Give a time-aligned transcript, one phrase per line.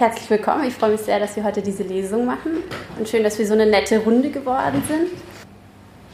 [0.00, 0.64] Herzlich willkommen.
[0.66, 2.62] Ich freue mich sehr, dass wir heute diese Lesung machen
[2.98, 5.08] und schön, dass wir so eine nette Runde geworden sind.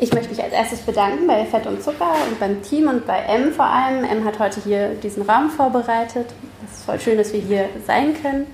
[0.01, 3.17] Ich möchte mich als erstes bedanken bei Fett und Zucker und beim Team und bei
[3.21, 4.03] M vor allem.
[4.03, 6.27] M hat heute hier diesen Raum vorbereitet.
[6.65, 8.49] Es ist voll schön, dass wir hier sein können.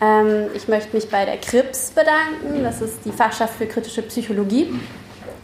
[0.00, 2.64] Ähm, ich möchte mich bei der KRIPS bedanken.
[2.64, 4.68] Das ist die Fachschaft für kritische Psychologie.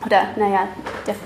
[0.05, 0.66] Oder, naja,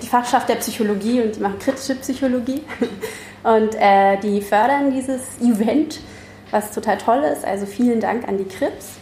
[0.02, 2.62] die Fachschaft der Psychologie und die machen kritische Psychologie.
[3.42, 5.98] Und äh, die fördern dieses Event
[6.52, 7.44] was total toll ist.
[7.44, 8.98] Also vielen Dank an die Krips.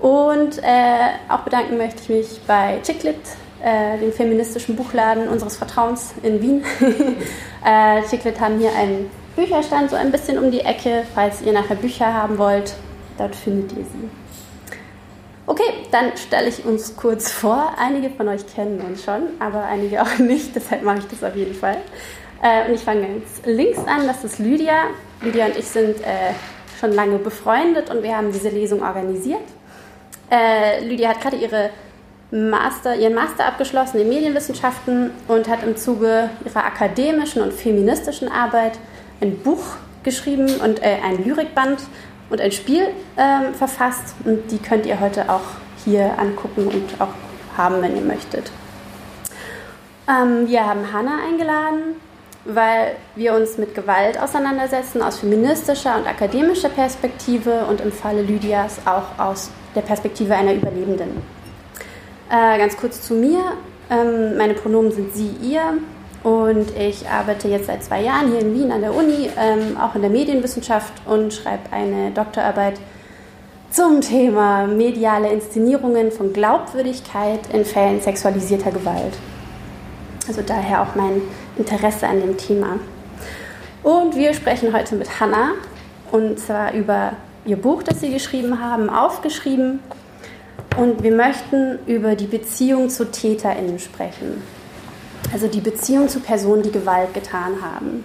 [0.00, 3.16] Und äh, auch bedanken möchte ich mich bei Chicklit,
[3.62, 6.64] äh, dem feministischen Buchladen unseres Vertrauens in Wien.
[7.64, 11.04] äh, Chicklit haben hier einen Bücherstand so ein bisschen um die Ecke.
[11.14, 12.74] Falls ihr nachher Bücher haben wollt,
[13.18, 14.08] dort findet ihr sie.
[15.46, 17.74] Okay, dann stelle ich uns kurz vor.
[17.78, 21.36] Einige von euch kennen uns schon, aber einige auch nicht, deshalb mache ich das auf
[21.36, 21.76] jeden Fall.
[22.42, 24.84] Äh, und ich fange ganz links an, das ist Lydia.
[25.20, 26.32] Lydia und ich sind äh,
[26.78, 29.42] schon lange befreundet und wir haben diese Lesung organisiert.
[30.30, 31.70] Äh, Lydia hat gerade ihre
[32.30, 38.78] Master, ihren Master abgeschlossen in Medienwissenschaften und hat im Zuge ihrer akademischen und feministischen Arbeit
[39.20, 39.62] ein Buch
[40.02, 41.80] geschrieben und äh, ein Lyrikband
[42.30, 44.14] und ein Spiel äh, verfasst.
[44.24, 45.42] Und die könnt ihr heute auch
[45.84, 47.14] hier angucken und auch
[47.56, 48.50] haben, wenn ihr möchtet.
[50.08, 51.96] Ähm, wir haben Hannah eingeladen
[52.44, 58.78] weil wir uns mit Gewalt auseinandersetzen aus feministischer und akademischer Perspektive und im Falle Lydias
[58.84, 61.22] auch aus der Perspektive einer Überlebenden.
[62.30, 63.40] Äh, ganz kurz zu mir.
[63.90, 65.78] Ähm, meine Pronomen sind sie, ihr
[66.22, 69.94] und ich arbeite jetzt seit zwei Jahren hier in Wien an der Uni, ähm, auch
[69.94, 72.80] in der Medienwissenschaft und schreibe eine Doktorarbeit
[73.70, 79.14] zum Thema mediale Inszenierungen von Glaubwürdigkeit in Fällen sexualisierter Gewalt.
[80.26, 81.20] Also daher auch mein
[81.56, 82.78] Interesse an dem Thema.
[83.82, 85.52] Und wir sprechen heute mit Hannah
[86.10, 87.12] und zwar über
[87.44, 89.80] ihr Buch, das sie geschrieben haben, aufgeschrieben.
[90.76, 94.42] Und wir möchten über die Beziehung zu TäterInnen sprechen.
[95.32, 98.04] Also die Beziehung zu Personen, die Gewalt getan haben.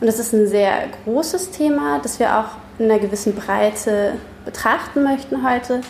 [0.00, 4.14] Und das ist ein sehr großes Thema, das wir auch in einer gewissen Breite
[4.44, 5.80] betrachten möchten heute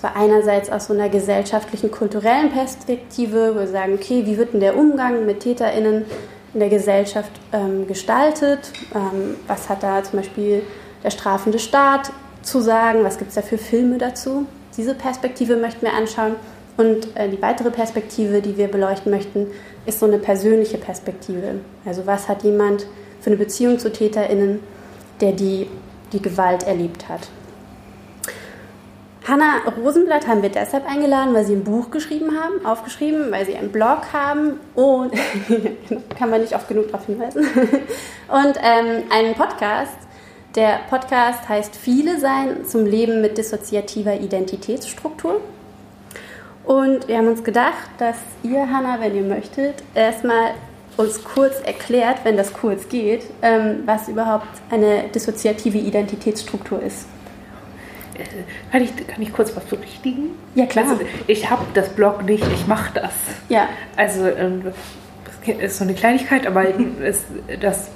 [0.00, 4.60] zwar einerseits aus so einer gesellschaftlichen, kulturellen Perspektive, wo wir sagen, okay, wie wird denn
[4.60, 6.06] der Umgang mit TäterInnen
[6.54, 8.72] in der Gesellschaft ähm, gestaltet?
[8.94, 10.62] Ähm, was hat da zum Beispiel
[11.02, 12.12] der strafende Staat
[12.42, 13.04] zu sagen?
[13.04, 14.46] Was gibt es da für Filme dazu?
[14.76, 16.36] Diese Perspektive möchten wir anschauen.
[16.76, 19.48] Und äh, die weitere Perspektive, die wir beleuchten möchten,
[19.86, 21.56] ist so eine persönliche Perspektive.
[21.84, 22.86] Also was hat jemand
[23.20, 24.60] für eine Beziehung zu TäterInnen,
[25.20, 25.66] der die,
[26.12, 27.28] die Gewalt erlebt hat?
[29.30, 33.54] Hanna Rosenblatt haben wir deshalb eingeladen, weil sie ein Buch geschrieben haben, aufgeschrieben, weil sie
[33.54, 35.12] einen Blog haben und
[36.18, 37.44] kann man nicht oft genug darauf hinweisen.
[38.28, 39.96] Und ähm, einen Podcast.
[40.56, 45.40] Der Podcast heißt Viele sein zum Leben mit dissoziativer Identitätsstruktur.
[46.64, 50.54] Und wir haben uns gedacht, dass ihr, Hanna, wenn ihr möchtet, erstmal
[50.96, 57.06] uns kurz erklärt, wenn das kurz geht, ähm, was überhaupt eine dissoziative Identitätsstruktur ist.
[58.70, 60.30] Kann ich, kann ich kurz was berichtigen?
[60.54, 60.88] Ja, klar.
[60.88, 63.12] Also, ich habe das Blog nicht, ich mache das.
[63.48, 63.68] Ja.
[63.96, 66.64] Also, ähm, das ist so eine Kleinigkeit, aber
[67.04, 67.24] ist,
[67.60, 67.90] das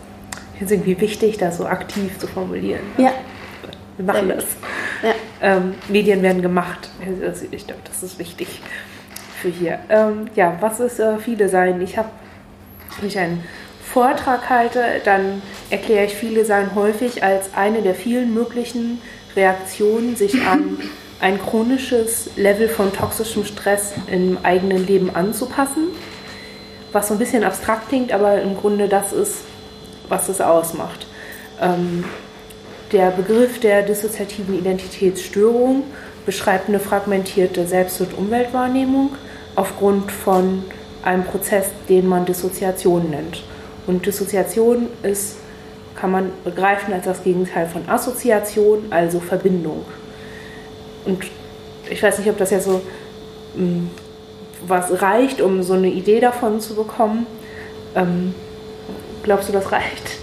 [0.60, 2.82] ist irgendwie wichtig, das so aktiv zu formulieren.
[2.98, 3.12] Ja.
[3.96, 4.44] Wir machen das.
[5.02, 5.14] Ja.
[5.40, 6.90] Ähm, Medien werden gemacht.
[7.50, 8.60] Ich glaube, das ist wichtig
[9.40, 9.78] für hier.
[9.88, 11.80] Ähm, ja, was ist äh, viele sein?
[11.80, 12.08] Ich habe,
[12.98, 13.44] wenn ich einen
[13.84, 19.00] Vortrag halte, dann erkläre ich viele sein häufig als eine der vielen möglichen
[19.36, 20.78] Reaktion, sich an
[21.20, 25.88] ein chronisches Level von toxischem Stress im eigenen Leben anzupassen,
[26.92, 29.38] was so ein bisschen abstrakt klingt, aber im Grunde das ist,
[30.08, 31.06] was es ausmacht.
[31.60, 32.04] Ähm,
[32.92, 35.84] der Begriff der dissoziativen Identitätsstörung
[36.26, 39.10] beschreibt eine fragmentierte Selbst- und Umweltwahrnehmung
[39.56, 40.64] aufgrund von
[41.02, 43.42] einem Prozess, den man Dissoziation nennt.
[43.86, 45.36] Und Dissoziation ist
[45.94, 49.84] kann man begreifen als das Gegenteil von Assoziation, also Verbindung.
[51.04, 51.24] Und
[51.88, 52.80] ich weiß nicht, ob das ja so
[53.54, 53.90] hm,
[54.66, 57.26] was reicht, um so eine Idee davon zu bekommen.
[57.94, 58.34] Ähm,
[59.22, 60.18] glaubst du, das reicht?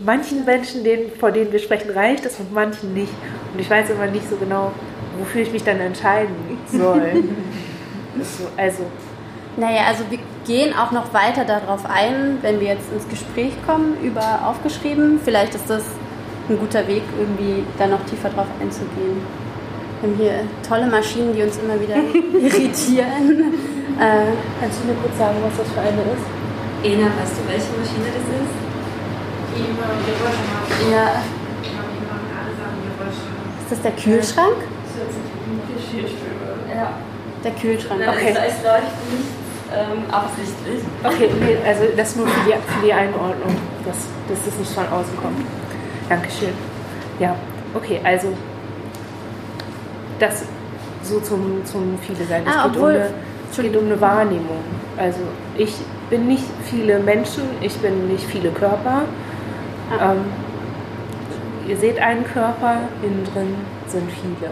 [0.00, 3.12] Manchen Menschen, denen, vor denen wir sprechen, reicht es und manchen nicht.
[3.52, 4.72] Und ich weiß immer nicht so genau,
[5.18, 6.34] wofür ich mich dann entscheiden
[6.66, 7.24] soll.
[8.56, 8.84] also
[9.56, 13.96] naja, also wir gehen auch noch weiter darauf ein, wenn wir jetzt ins Gespräch kommen
[14.02, 15.20] über aufgeschrieben.
[15.24, 15.84] Vielleicht ist das
[16.48, 19.22] ein guter Weg, irgendwie da noch tiefer drauf einzugehen.
[20.00, 20.34] Wir haben hier
[20.68, 21.96] tolle Maschinen, die uns immer wieder
[22.40, 23.54] irritieren.
[24.00, 26.26] äh, kannst du mir kurz sagen, was das für eine ist?
[26.82, 28.62] Ena, weißt du, welche Maschine das ist?
[30.90, 31.22] Ja.
[33.60, 34.56] Ist Ist das der Kühlschrank?
[36.74, 36.94] Ja.
[37.44, 38.00] Der Kühlschrank.
[38.08, 38.30] Okay.
[38.30, 39.41] Es, es läuft nicht
[39.74, 40.82] ähm, absichtlich.
[41.04, 43.96] Okay, nee, also das nur für die, für die Einordnung, dass,
[44.28, 45.44] dass das nicht von außen kommt.
[46.08, 46.52] Dankeschön.
[47.18, 47.34] Ja,
[47.74, 48.28] okay, also
[50.18, 50.44] das
[51.02, 52.42] so zum, zum viele sein.
[52.46, 53.10] Es Ah, geht, um eine,
[53.50, 54.62] es geht um eine Wahrnehmung.
[54.96, 55.20] Also
[55.56, 55.74] ich
[56.10, 59.02] bin nicht viele Menschen, ich bin nicht viele Körper.
[59.98, 60.12] Ah.
[60.12, 60.24] Ähm,
[61.68, 63.54] ihr seht einen Körper, innen drin
[63.88, 64.50] sind viele.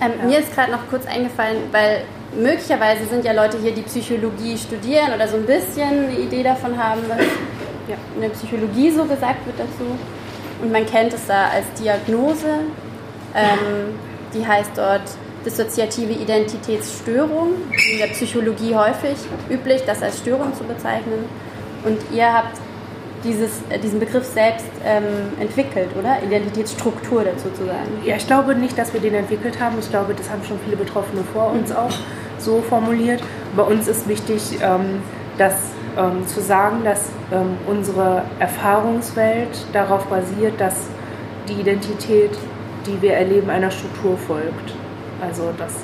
[0.00, 2.02] Ähm, Mir ist gerade noch kurz eingefallen, weil
[2.36, 6.76] möglicherweise sind ja Leute hier, die Psychologie studieren oder so ein bisschen eine Idee davon
[6.76, 7.18] haben, was
[8.14, 9.96] in der Psychologie so gesagt wird dazu.
[10.62, 12.60] Und man kennt es da als Diagnose.
[13.34, 13.98] Ähm,
[14.32, 15.02] die heißt dort
[15.44, 17.54] dissoziative Identitätsstörung.
[17.92, 19.16] In der Psychologie häufig
[19.50, 21.24] üblich, das als Störung zu bezeichnen.
[21.84, 22.58] Und ihr habt
[23.22, 25.04] dieses, äh, diesen Begriff selbst ähm,
[25.38, 26.22] entwickelt, oder?
[26.24, 28.02] Identitätsstruktur dazu zu sagen.
[28.04, 29.76] Ja, ich glaube nicht, dass wir den entwickelt haben.
[29.78, 31.92] Ich glaube, das haben schon viele Betroffene vor uns auch
[32.46, 33.22] so formuliert.
[33.54, 35.02] Bei uns ist wichtig, ähm,
[35.36, 35.54] dass,
[35.98, 40.76] ähm, zu sagen, dass ähm, unsere Erfahrungswelt darauf basiert, dass
[41.48, 42.30] die Identität,
[42.86, 44.74] die wir erleben, einer Struktur folgt.
[45.20, 45.74] Also dass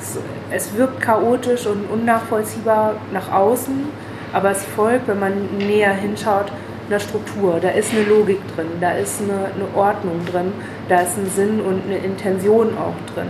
[0.00, 0.18] es,
[0.50, 3.88] es wirkt chaotisch und unnachvollziehbar nach außen,
[4.32, 6.50] aber es folgt, wenn man näher hinschaut,
[6.88, 7.58] einer Struktur.
[7.60, 10.52] Da ist eine Logik drin, da ist eine, eine Ordnung drin,
[10.88, 13.28] da ist ein Sinn und eine Intention auch drin.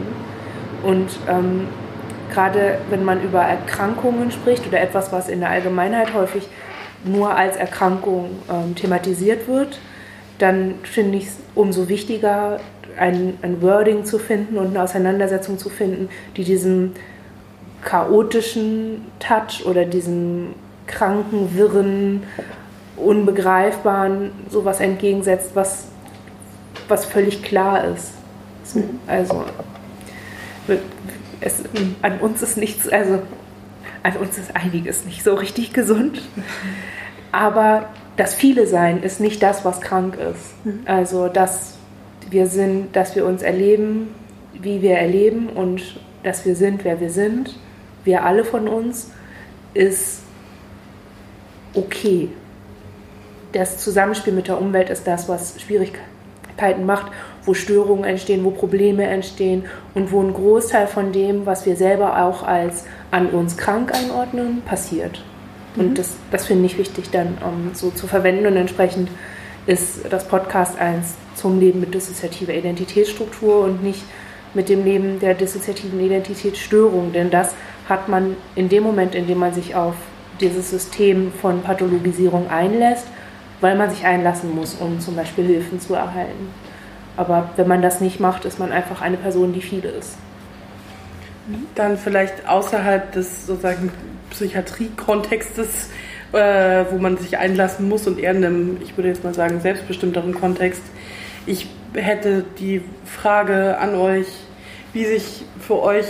[0.83, 1.69] Und ähm,
[2.35, 6.49] gerade wenn man über Erkrankungen spricht oder etwas, was in der Allgemeinheit häufig
[7.05, 9.79] nur als Erkrankung ähm, thematisiert wird,
[10.39, 12.59] dann finde ich es umso wichtiger,
[12.99, 16.93] ein, ein Wording zu finden und eine Auseinandersetzung zu finden, die diesem
[17.83, 20.55] chaotischen Touch oder diesem
[20.87, 22.23] kranken, wirren,
[22.97, 25.87] unbegreifbaren sowas entgegensetzt, was,
[26.89, 28.13] was völlig klar ist.
[28.65, 29.45] So, also
[31.41, 31.63] es,
[32.03, 33.23] an uns ist nichts, also
[34.03, 36.21] an uns ist einiges nicht so richtig gesund.
[37.33, 40.55] Aber das viele Sein ist nicht das, was krank ist.
[40.87, 41.75] Also dass
[42.31, 44.09] wir sind, dass wir uns erleben,
[44.53, 47.57] wie wir erleben und dass wir sind, wer wir sind,
[48.05, 49.11] wir alle von uns,
[49.75, 50.23] ist
[51.75, 52.29] okay.
[53.53, 57.13] Das Zusammenspiel mit der Umwelt ist das, was Schwierigkeiten macht,
[57.45, 59.65] wo Störungen entstehen, wo Probleme entstehen
[59.95, 64.63] und wo ein Großteil von dem, was wir selber auch als an uns krank einordnen,
[64.63, 65.23] passiert.
[65.77, 69.09] Und das, das finde ich wichtig dann um, so zu verwenden und entsprechend
[69.67, 74.03] ist das Podcast eins zum Leben mit dissoziativer Identitätsstruktur und nicht
[74.53, 77.55] mit dem Leben der dissoziativen Identitätsstörung, denn das
[77.89, 79.95] hat man in dem Moment, in dem man sich auf
[80.41, 83.07] dieses System von Pathologisierung einlässt,
[83.61, 86.49] weil man sich einlassen muss, um zum Beispiel Hilfen zu erhalten.
[87.17, 90.17] Aber wenn man das nicht macht, ist man einfach eine Person, die viele ist.
[91.75, 93.93] Dann vielleicht außerhalb des sozusagen
[94.31, 95.91] Psychiatrie-Kontextes,
[96.33, 99.61] äh, wo man sich einlassen muss und eher in einem, ich würde jetzt mal sagen,
[99.61, 100.83] selbstbestimmteren Kontext.
[101.47, 104.27] Ich hätte die Frage an euch,
[104.93, 106.07] wie sich für euch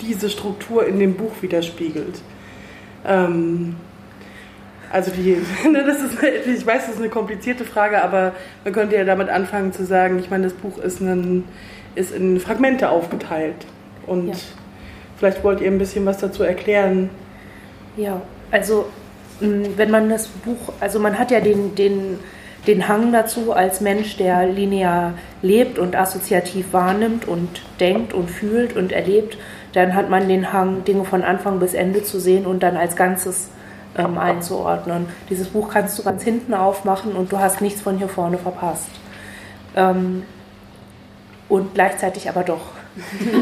[0.00, 2.20] diese Struktur in dem Buch widerspiegelt.
[3.04, 3.76] Ähm,
[4.92, 5.36] also die,
[5.70, 8.32] ne, das ist, eine- ich weiß, das ist eine komplizierte Frage, aber
[8.64, 11.44] man könnte ja damit anfangen zu sagen, ich meine, das Buch ist, ein,
[11.94, 13.66] ist in Fragmente aufgeteilt.
[14.06, 14.34] Und Ja.
[15.18, 17.10] vielleicht wollt ihr ein bisschen was dazu erklären.
[17.96, 18.86] Ja, also
[19.40, 22.18] wenn man das Buch, also man hat ja den, den,
[22.66, 28.74] den Hang dazu als Mensch, der linear lebt und assoziativ wahrnimmt und denkt und fühlt
[28.76, 29.38] und erlebt,
[29.74, 32.96] dann hat man den Hang, Dinge von Anfang bis Ende zu sehen und dann als
[32.96, 33.48] Ganzes
[33.98, 35.06] ähm, einzuordnen.
[35.28, 38.88] Dieses Buch kannst du ganz hinten aufmachen und du hast nichts von hier vorne verpasst.
[39.76, 40.22] Ähm,
[41.48, 42.60] und gleichzeitig aber doch.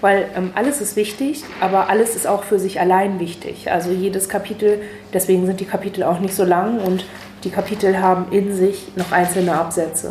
[0.00, 3.70] Weil ähm, alles ist wichtig, aber alles ist auch für sich allein wichtig.
[3.72, 4.80] Also jedes Kapitel,
[5.12, 7.06] deswegen sind die Kapitel auch nicht so lang und
[7.44, 10.10] die Kapitel haben in sich noch einzelne Absätze.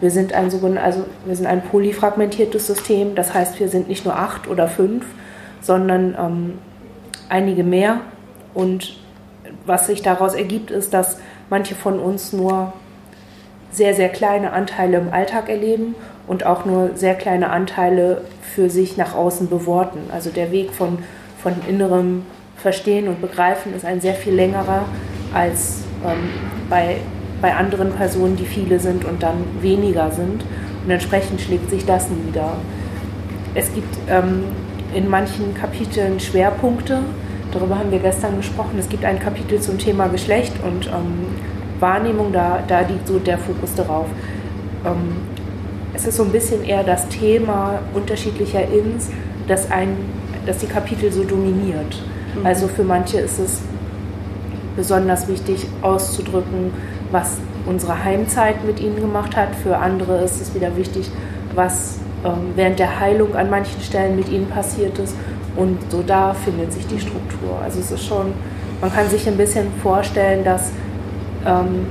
[0.00, 4.16] Wir sind ein also wir sind ein polyfragmentiertes System, das heißt, wir sind nicht nur
[4.16, 5.04] acht oder fünf,
[5.60, 6.58] sondern ähm,
[7.30, 8.00] einige mehr.
[8.54, 8.96] Und
[9.66, 11.18] was sich daraus ergibt, ist, dass
[11.48, 12.72] manche von uns nur
[13.72, 15.94] sehr, sehr kleine Anteile im Alltag erleben
[16.26, 18.22] und auch nur sehr kleine Anteile
[18.54, 20.00] für sich nach außen beworten.
[20.12, 20.98] Also der Weg von,
[21.42, 22.24] von innerem
[22.56, 24.84] Verstehen und Begreifen ist ein sehr viel längerer
[25.32, 26.30] als ähm,
[26.68, 26.96] bei,
[27.40, 30.44] bei anderen Personen, die viele sind und dann weniger sind.
[30.84, 32.56] Und entsprechend schlägt sich das nieder.
[33.54, 34.44] Es gibt ähm,
[34.94, 37.00] in manchen Kapiteln Schwerpunkte.
[37.52, 38.78] Darüber haben wir gestern gesprochen.
[38.78, 41.26] Es gibt ein Kapitel zum Thema Geschlecht und ähm,
[41.80, 42.32] Wahrnehmung.
[42.32, 44.06] Da, da liegt so der Fokus darauf.
[44.84, 45.16] Ähm,
[45.94, 49.10] es ist so ein bisschen eher das Thema unterschiedlicher Ins,
[49.48, 49.96] das, ein,
[50.46, 52.02] das die Kapitel so dominiert.
[52.36, 52.46] Mhm.
[52.46, 53.60] Also für manche ist es
[54.76, 56.72] besonders wichtig auszudrücken,
[57.10, 59.54] was unsere Heimzeit mit ihnen gemacht hat.
[59.62, 61.10] Für andere ist es wieder wichtig,
[61.54, 61.99] was
[62.54, 65.14] während der Heilung an manchen Stellen mit ihnen passiert ist.
[65.56, 67.58] Und so da findet sich die Struktur.
[67.62, 68.32] Also es ist schon,
[68.80, 70.70] man kann sich ein bisschen vorstellen, dass
[71.46, 71.86] ähm,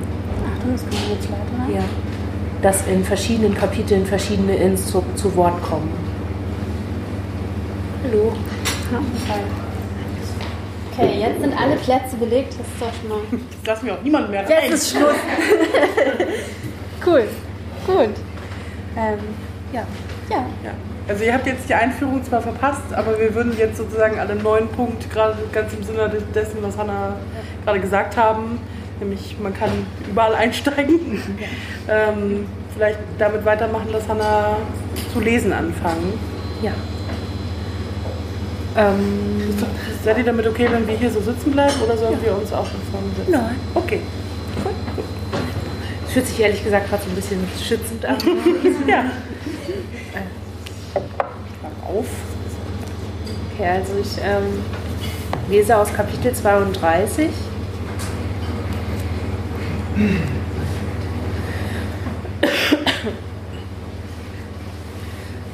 [0.46, 1.74] Achtung, es kommt jetzt weiter.
[1.74, 1.84] Ja,
[2.62, 5.90] dass in verschiedenen Kapiteln verschiedene Ins zu, zu Wort kommen.
[8.04, 8.34] Hallo.
[10.94, 12.56] Okay, jetzt sind alle Plätze belegt.
[12.58, 13.20] Das ist doch schon mal.
[13.32, 14.70] Jetzt lassen wir auch niemanden mehr rein.
[14.70, 15.16] Jetzt ist Schluss.
[17.06, 17.28] cool.
[17.86, 18.16] Gut.
[18.98, 19.20] Ähm,
[19.74, 19.84] ja.
[20.30, 20.46] Ja.
[20.64, 20.72] Ja.
[21.08, 24.68] Also ihr habt jetzt die Einführung zwar verpasst, aber wir würden jetzt sozusagen alle neuen
[24.68, 27.16] Punkte, gerade ganz im Sinne dessen, was Hanna
[27.66, 28.60] gerade gesagt haben,
[29.00, 29.72] nämlich man kann
[30.08, 31.20] überall einsteigen,
[31.88, 32.46] ähm,
[32.76, 34.58] vielleicht damit weitermachen, dass Hanna
[35.12, 36.14] zu lesen anfangen.
[36.62, 36.74] Ja.
[38.78, 39.56] Ähm,
[40.04, 42.28] Seid ihr damit okay, wenn wir hier so sitzen bleiben oder sollen ja.
[42.28, 43.32] wir uns auch schon vorne setzen?
[43.32, 43.56] Nein.
[43.74, 44.00] Okay.
[44.64, 45.06] Gut.
[46.06, 48.18] Es fühlt sich ehrlich gesagt gerade so ein bisschen schützend an.
[48.88, 49.06] ja.
[51.90, 52.06] Auf.
[53.54, 54.64] Okay, also ich ähm,
[55.50, 57.30] lese aus Kapitel 32.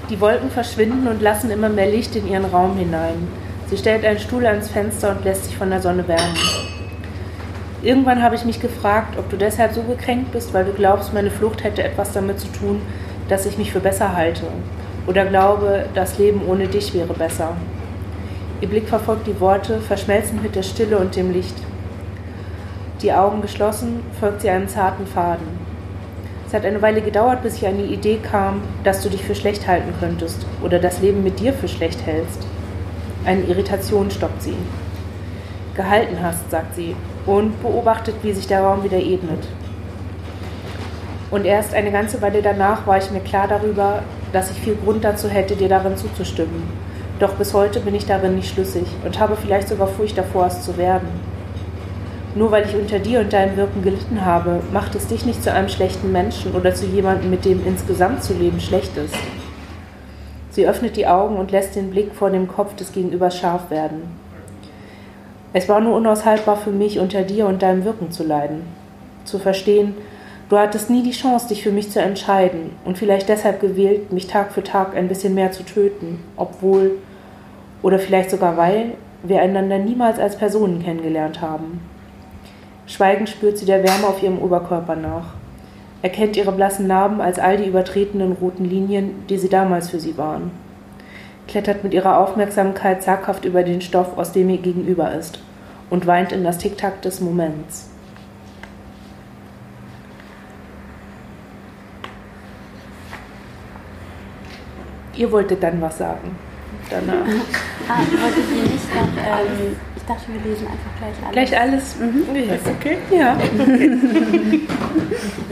[0.09, 3.27] Die Wolken verschwinden und lassen immer mehr Licht in ihren Raum hinein.
[3.69, 6.37] Sie stellt einen Stuhl ans Fenster und lässt sich von der Sonne wärmen.
[7.81, 11.31] Irgendwann habe ich mich gefragt, ob du deshalb so gekränkt bist, weil du glaubst, meine
[11.31, 12.81] Flucht hätte etwas damit zu tun,
[13.29, 14.43] dass ich mich für besser halte.
[15.07, 17.55] Oder glaube, das Leben ohne dich wäre besser.
[18.61, 21.55] Ihr Blick verfolgt die Worte, verschmelzend mit der Stille und dem Licht.
[23.01, 25.45] Die Augen geschlossen, folgt sie einem zarten Faden.
[26.47, 29.35] Es hat eine Weile gedauert, bis ich an die Idee kam, dass du dich für
[29.35, 32.47] schlecht halten könntest oder das Leben mit dir für schlecht hältst.
[33.25, 34.55] Eine Irritation stoppt sie.
[35.75, 36.95] Gehalten hast, sagt sie,
[37.25, 39.45] und beobachtet, wie sich der Raum wieder ebnet.
[41.31, 45.03] Und erst eine ganze Weile danach war ich mir klar darüber, dass ich viel Grund
[45.03, 46.63] dazu hätte, dir darin zuzustimmen.
[47.19, 50.61] Doch bis heute bin ich darin nicht schlüssig und habe vielleicht sogar Furcht davor, es
[50.61, 51.07] zu werden.
[52.35, 55.51] Nur weil ich unter dir und deinem Wirken gelitten habe, macht es dich nicht zu
[55.51, 59.15] einem schlechten Menschen oder zu jemandem, mit dem insgesamt zu leben schlecht ist.
[60.51, 64.03] Sie öffnet die Augen und lässt den Blick vor dem Kopf des Gegenübers scharf werden.
[65.53, 68.63] Es war nur unaushaltbar für mich, unter dir und deinem Wirken zu leiden.
[69.23, 69.95] Zu verstehen,
[70.49, 74.27] du hattest nie die Chance, dich für mich zu entscheiden und vielleicht deshalb gewählt, mich
[74.27, 76.99] Tag für Tag ein bisschen mehr zu töten, obwohl
[77.81, 81.81] oder vielleicht sogar weil wir einander niemals als Personen kennengelernt haben.
[82.87, 85.33] Schweigend spürt sie der Wärme auf ihrem Oberkörper nach
[86.05, 90.19] erkennt ihre blassen Narben als all die übertretenen roten Linien, die sie damals für sie
[90.19, 90.51] waren.
[91.47, 95.39] Klettert mit ihrer Aufmerksamkeit zaghaft über den Stoff, aus dem ihr gegenüber ist,
[95.89, 97.89] und weint in das Ticktack des Moments.
[105.17, 106.35] Ihr wolltet dann was sagen.
[106.89, 107.25] Danach.
[107.89, 111.33] ah, ich wollte dir nicht noch ähm, ich dachte, wir lesen einfach gleich alles.
[111.33, 111.95] Gleich alles?
[111.97, 112.35] Mhm.
[112.35, 112.53] Ja.
[112.53, 112.97] Ist okay?
[113.11, 113.37] Ja.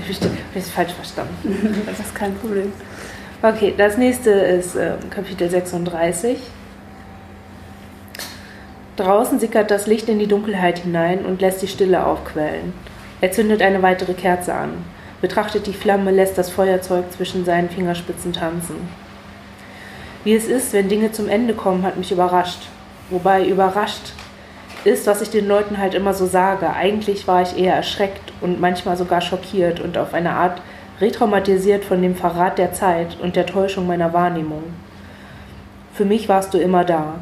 [0.10, 1.84] Ich habe es falsch verstanden.
[1.86, 2.72] Das ist kein Problem.
[3.41, 6.38] Okay, das nächste ist äh, Kapitel 36.
[8.98, 12.74] Draußen sickert das Licht in die Dunkelheit hinein und lässt die Stille aufquellen.
[13.22, 14.86] Er zündet eine weitere Kerze an,
[15.22, 18.75] betrachtet die Flamme, lässt das Feuerzeug zwischen seinen Fingerspitzen tanzen.
[20.24, 22.68] Wie es ist, wenn Dinge zum Ende kommen, hat mich überrascht.
[23.10, 24.13] Wobei überrascht
[24.86, 26.70] ist, was ich den Leuten halt immer so sage.
[26.74, 30.62] Eigentlich war ich eher erschreckt und manchmal sogar schockiert und auf eine Art
[31.01, 34.63] retraumatisiert von dem Verrat der Zeit und der Täuschung meiner Wahrnehmung.
[35.94, 37.15] Für mich warst du immer da.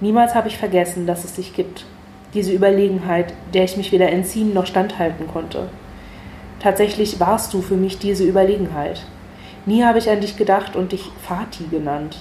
[0.00, 1.84] Niemals habe ich vergessen, dass es dich gibt.
[2.32, 5.68] Diese Überlegenheit, der ich mich weder entziehen noch standhalten konnte.
[6.60, 9.04] Tatsächlich warst du für mich diese Überlegenheit.
[9.66, 12.18] Nie habe ich an dich gedacht und dich Fati genannt.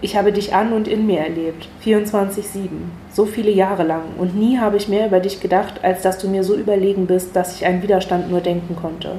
[0.00, 2.68] Ich habe dich an und in mir erlebt, 24-7,
[3.12, 6.28] so viele Jahre lang, und nie habe ich mehr über dich gedacht, als dass du
[6.28, 9.16] mir so überlegen bist, dass ich einen Widerstand nur denken konnte.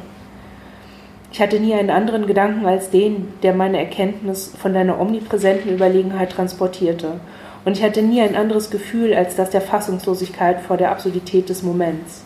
[1.34, 6.32] Ich hatte nie einen anderen Gedanken als den, der meine Erkenntnis von deiner omnipräsenten Überlegenheit
[6.32, 7.20] transportierte,
[7.66, 11.62] und ich hatte nie ein anderes Gefühl als das der Fassungslosigkeit vor der Absurdität des
[11.62, 12.24] Moments.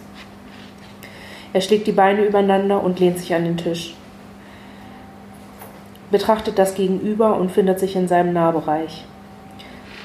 [1.54, 3.96] Er schlägt die Beine übereinander und lehnt sich an den Tisch
[6.14, 9.04] betrachtet das Gegenüber und findet sich in seinem Nahbereich.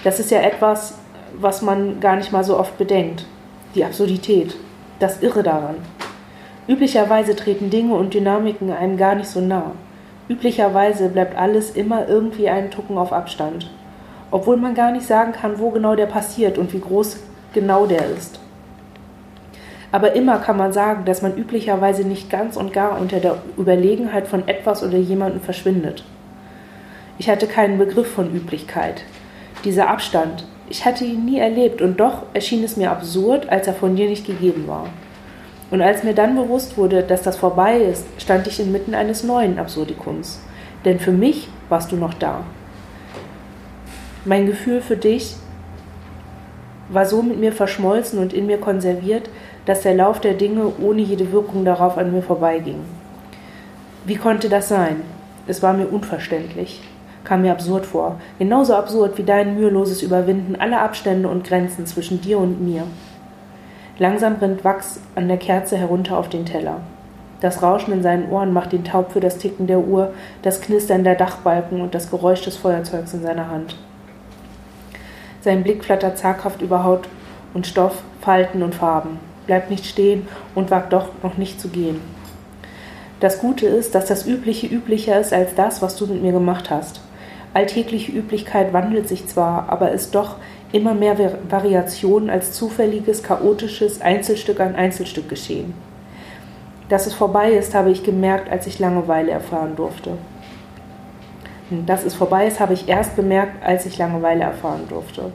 [0.02, 0.98] Das ist ja etwas,
[1.38, 3.26] was man gar nicht mal so oft bedenkt.
[3.74, 4.56] Die Absurdität,
[4.98, 5.76] das Irre daran.
[6.66, 9.72] Üblicherweise treten Dinge und Dynamiken einem gar nicht so nah.
[10.28, 13.70] Üblicherweise bleibt alles immer irgendwie einen Tucken auf Abstand,
[14.30, 17.18] obwohl man gar nicht sagen kann, wo genau der passiert und wie groß
[17.52, 18.40] genau der ist.
[19.90, 24.26] Aber immer kann man sagen, dass man üblicherweise nicht ganz und gar unter der Überlegenheit
[24.26, 26.04] von etwas oder jemandem verschwindet.
[27.18, 29.02] Ich hatte keinen Begriff von Üblichkeit.
[29.64, 33.74] Dieser Abstand, ich hatte ihn nie erlebt und doch erschien es mir absurd, als er
[33.74, 34.86] von dir nicht gegeben war.
[35.70, 39.58] Und als mir dann bewusst wurde, dass das vorbei ist, stand ich inmitten eines neuen
[39.58, 40.40] Absurdikums.
[40.84, 42.44] Denn für mich warst du noch da.
[44.24, 45.36] Mein Gefühl für dich
[46.88, 49.28] war so mit mir verschmolzen und in mir konserviert,
[49.68, 52.80] dass der Lauf der Dinge ohne jede Wirkung darauf an mir vorbeiging.
[54.06, 55.02] Wie konnte das sein?
[55.46, 56.80] Es war mir unverständlich,
[57.22, 62.22] kam mir absurd vor, genauso absurd wie dein müheloses Überwinden aller Abstände und Grenzen zwischen
[62.22, 62.84] dir und mir.
[63.98, 66.80] Langsam rinnt Wachs an der Kerze herunter auf den Teller.
[67.42, 71.04] Das Rauschen in seinen Ohren macht ihn taub für das Ticken der Uhr, das Knistern
[71.04, 73.76] der Dachbalken und das Geräusch des Feuerzeugs in seiner Hand.
[75.42, 77.06] Sein Blick flattert zaghaft über Haut
[77.52, 82.00] und Stoff, Falten und Farben bleibt nicht stehen und wagt doch noch nicht zu gehen.
[83.18, 86.70] Das Gute ist, dass das Übliche üblicher ist als das, was du mit mir gemacht
[86.70, 87.00] hast.
[87.52, 90.36] Alltägliche Üblichkeit wandelt sich zwar, aber ist doch
[90.70, 91.16] immer mehr
[91.48, 95.74] Variation als zufälliges, chaotisches Einzelstück an Einzelstück geschehen.
[96.88, 100.12] Dass es vorbei ist, habe ich gemerkt, als ich Langeweile erfahren durfte.
[101.70, 105.32] Dass es vorbei ist, habe ich erst bemerkt, als ich Langeweile erfahren durfte.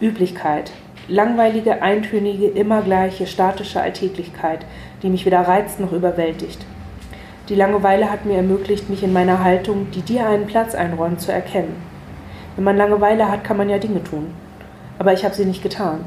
[0.00, 0.72] Üblichkeit,
[1.08, 4.60] langweilige, eintönige, immer gleiche, statische Alltäglichkeit,
[5.02, 6.64] die mich weder reizt noch überwältigt.
[7.48, 11.32] Die Langeweile hat mir ermöglicht, mich in meiner Haltung, die dir einen Platz einräumt, zu
[11.32, 11.76] erkennen.
[12.56, 14.34] Wenn man Langeweile hat, kann man ja Dinge tun.
[14.98, 16.06] Aber ich habe sie nicht getan,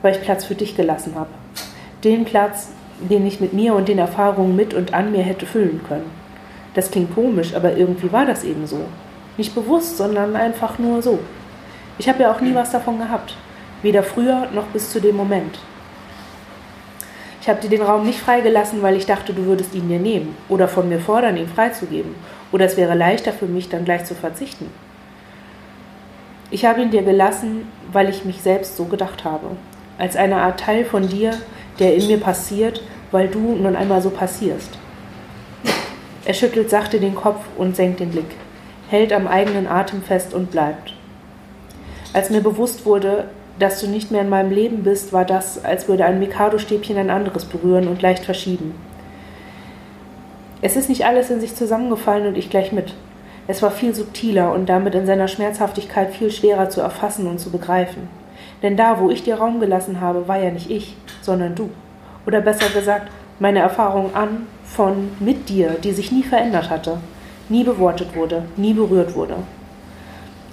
[0.00, 1.28] weil ich Platz für dich gelassen habe.
[2.04, 5.82] Den Platz, den ich mit mir und den Erfahrungen mit und an mir hätte füllen
[5.86, 6.10] können.
[6.72, 8.80] Das klingt komisch, aber irgendwie war das eben so.
[9.36, 11.18] Nicht bewusst, sondern einfach nur so.
[11.98, 13.34] Ich habe ja auch nie was davon gehabt.
[13.86, 15.60] Weder früher noch bis zu dem Moment.
[17.40, 20.36] Ich habe dir den Raum nicht freigelassen, weil ich dachte, du würdest ihn mir nehmen
[20.48, 22.16] oder von mir fordern, ihn freizugeben.
[22.50, 24.72] Oder es wäre leichter für mich, dann gleich zu verzichten.
[26.50, 29.50] Ich habe ihn dir gelassen, weil ich mich selbst so gedacht habe.
[29.98, 31.30] Als eine Art Teil von dir,
[31.78, 34.70] der in mir passiert, weil du nun einmal so passierst.
[36.24, 38.34] Er schüttelt sachte den Kopf und senkt den Blick,
[38.90, 40.92] hält am eigenen Atem fest und bleibt.
[42.12, 43.26] Als mir bewusst wurde,
[43.58, 47.10] dass du nicht mehr in meinem Leben bist, war das, als würde ein Mikado-Stäbchen ein
[47.10, 48.74] anderes berühren und leicht verschieben.
[50.62, 52.94] Es ist nicht alles in sich zusammengefallen und ich gleich mit.
[53.46, 57.50] Es war viel subtiler und damit in seiner Schmerzhaftigkeit viel schwerer zu erfassen und zu
[57.50, 58.08] begreifen.
[58.62, 61.70] Denn da, wo ich dir Raum gelassen habe, war ja nicht ich, sondern du.
[62.26, 66.98] Oder besser gesagt, meine Erfahrung an, von, mit dir, die sich nie verändert hatte,
[67.48, 69.36] nie bewortet wurde, nie berührt wurde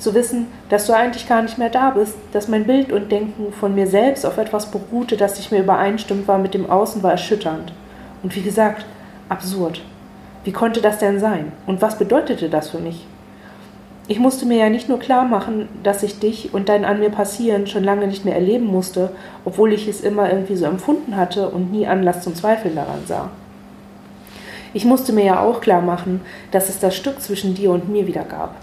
[0.03, 3.53] zu wissen, dass du eigentlich gar nicht mehr da bist, dass mein Bild und Denken
[3.53, 7.11] von mir selbst auf etwas beruhte, das nicht mehr übereinstimmt war mit dem Außen, war
[7.11, 7.73] erschütternd.
[8.21, 8.85] Und wie gesagt,
[9.29, 9.81] absurd.
[10.43, 11.53] Wie konnte das denn sein?
[11.65, 13.07] Und was bedeutete das für mich?
[14.09, 17.09] Ich musste mir ja nicht nur klar machen, dass ich dich und dein an mir
[17.09, 19.11] passieren schon lange nicht mehr erleben musste,
[19.45, 23.29] obwohl ich es immer irgendwie so empfunden hatte und nie Anlass zum Zweifeln daran sah.
[24.73, 26.19] Ich musste mir ja auch klar machen,
[26.51, 28.55] dass es das Stück zwischen dir und mir wieder gab,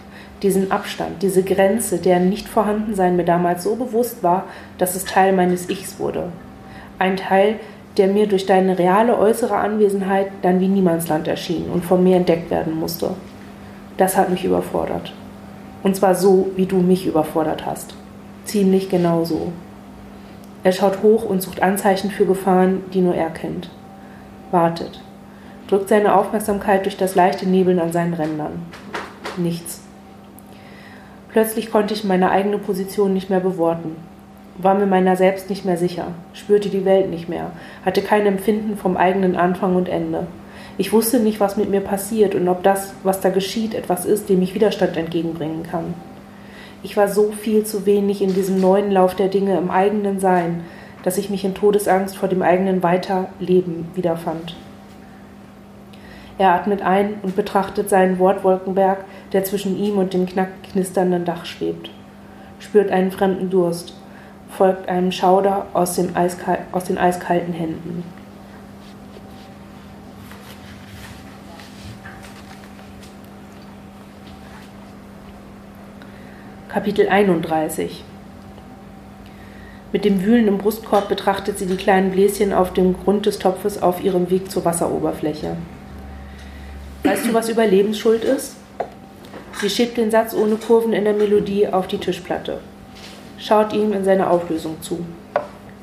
[0.42, 4.44] diesen Abstand, diese Grenze, deren Nichtvorhandensein mir damals so bewusst war,
[4.79, 6.31] dass es Teil meines Ichs wurde.
[6.98, 7.57] Ein Teil,
[7.96, 12.50] der mir durch deine reale äußere Anwesenheit dann wie Niemandsland erschien und von mir entdeckt
[12.50, 13.11] werden musste.
[13.96, 15.12] Das hat mich überfordert.
[15.83, 17.94] Und zwar so, wie du mich überfordert hast.
[18.44, 19.53] Ziemlich genau so.
[20.62, 23.70] Er schaut hoch und sucht Anzeichen für Gefahren, die nur er kennt.
[24.50, 25.03] Wartet.
[25.68, 28.62] Drückt seine Aufmerksamkeit durch das leichte Nebeln an seinen Rändern.
[29.37, 29.79] Nichts.
[31.32, 33.96] Plötzlich konnte ich meine eigene Position nicht mehr beworten,
[34.58, 37.52] war mir meiner selbst nicht mehr sicher, spürte die Welt nicht mehr,
[37.84, 40.26] hatte kein Empfinden vom eigenen Anfang und Ende.
[40.76, 44.28] Ich wusste nicht, was mit mir passiert und ob das, was da geschieht, etwas ist,
[44.28, 45.94] dem ich Widerstand entgegenbringen kann.
[46.82, 50.62] Ich war so viel zu wenig in diesem neuen Lauf der Dinge im eigenen Sein,
[51.02, 54.56] dass ich mich in Todesangst vor dem eigenen Weiterleben wiederfand.
[56.40, 61.90] Er atmet ein und betrachtet seinen Wortwolkenberg, der zwischen ihm und dem knackknisternden Dach schwebt.
[62.59, 63.94] Spürt einen fremden Durst,
[64.48, 66.16] folgt einem Schauder aus, dem
[66.72, 68.05] aus den eiskalten Händen.
[76.70, 78.03] Kapitel 31
[79.92, 83.83] Mit dem Wühlen im Brustkorb betrachtet sie die kleinen Bläschen auf dem Grund des Topfes
[83.83, 85.59] auf ihrem Weg zur Wasseroberfläche.
[87.30, 88.56] Du, was Überlebensschuld ist?
[89.60, 92.58] Sie schiebt den Satz ohne Kurven in der Melodie auf die Tischplatte,
[93.38, 95.06] schaut ihm in seiner Auflösung zu,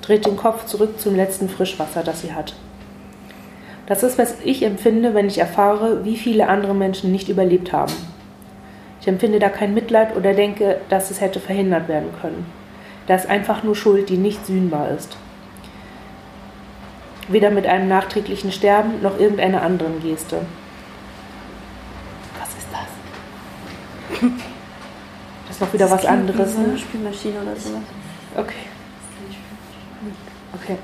[0.01, 2.53] dreht den Kopf zurück zum letzten Frischwasser, das sie hat.
[3.86, 7.93] Das ist, was ich empfinde, wenn ich erfahre, wie viele andere Menschen nicht überlebt haben.
[8.99, 12.45] Ich empfinde da kein Mitleid oder denke, dass es hätte verhindert werden können.
[13.07, 15.15] Da ist einfach nur Schuld, die nicht sühnbar ist.
[17.29, 20.41] Weder mit einem nachträglichen Sterben noch irgendeiner anderen Geste.
[22.39, 24.29] Was ist das?
[25.47, 26.56] Das ist noch wieder das was anderes.
[26.56, 27.82] Eine Spielmaschine oder sowas.
[28.36, 28.54] Okay.
[30.54, 30.78] Okay.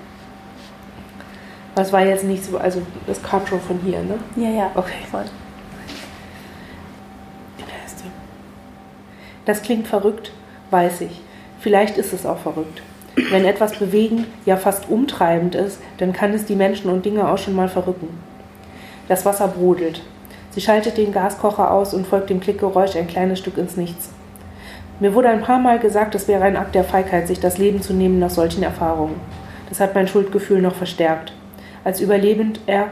[1.76, 4.16] Das war jetzt nicht so, also das kam schon von hier, ne?
[4.36, 4.72] Ja, ja.
[4.74, 5.06] Okay.
[5.10, 5.26] Voll.
[9.46, 10.32] Das klingt verrückt,
[10.72, 11.22] weiß ich.
[11.60, 12.82] Vielleicht ist es auch verrückt.
[13.30, 17.38] Wenn etwas bewegend, ja fast umtreibend ist, dann kann es die Menschen und Dinge auch
[17.38, 18.08] schon mal verrücken.
[19.10, 20.02] Das Wasser brodelt.
[20.52, 24.10] Sie schaltet den Gaskocher aus und folgt dem Klickgeräusch ein kleines Stück ins Nichts.
[24.99, 27.82] Mir wurde ein paar Mal gesagt, es wäre ein Akt der Feigheit, sich das Leben
[27.82, 29.15] zu nehmen nach solchen Erfahrungen.
[29.69, 31.34] Das hat mein Schuldgefühl noch verstärkt.
[31.84, 32.88] Als Überlebend er,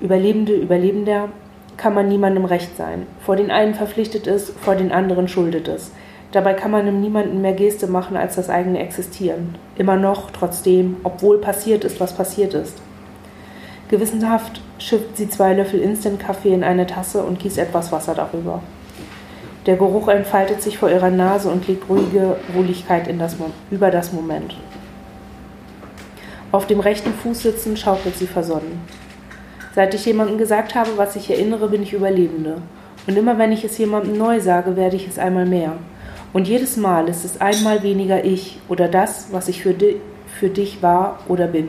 [0.00, 1.28] Überlebende, Überlebender
[1.76, 3.06] kann man niemandem recht sein.
[3.20, 5.90] Vor den einen verpflichtet es, vor den anderen schuldet es.
[6.30, 9.56] Dabei kann man im niemanden mehr Geste machen als das eigene Existieren.
[9.76, 12.80] Immer noch, trotzdem, obwohl passiert ist, was passiert ist.
[13.88, 18.62] Gewissenhaft schifft sie zwei Löffel Instant-Kaffee in eine Tasse und gießt etwas Wasser darüber.
[19.68, 23.36] Der Geruch entfaltet sich vor ihrer Nase und legt ruhige Wohligkeit das,
[23.70, 24.56] über das Moment.
[26.50, 28.80] Auf dem rechten Fuß sitzend schaukelt sie versonnen.
[29.74, 32.62] Seit ich jemandem gesagt habe, was ich erinnere, bin ich Überlebende.
[33.06, 35.74] Und immer wenn ich es jemandem neu sage, werde ich es einmal mehr.
[36.32, 39.96] Und jedes Mal ist es einmal weniger ich oder das, was ich für, di
[40.40, 41.68] für dich war oder bin.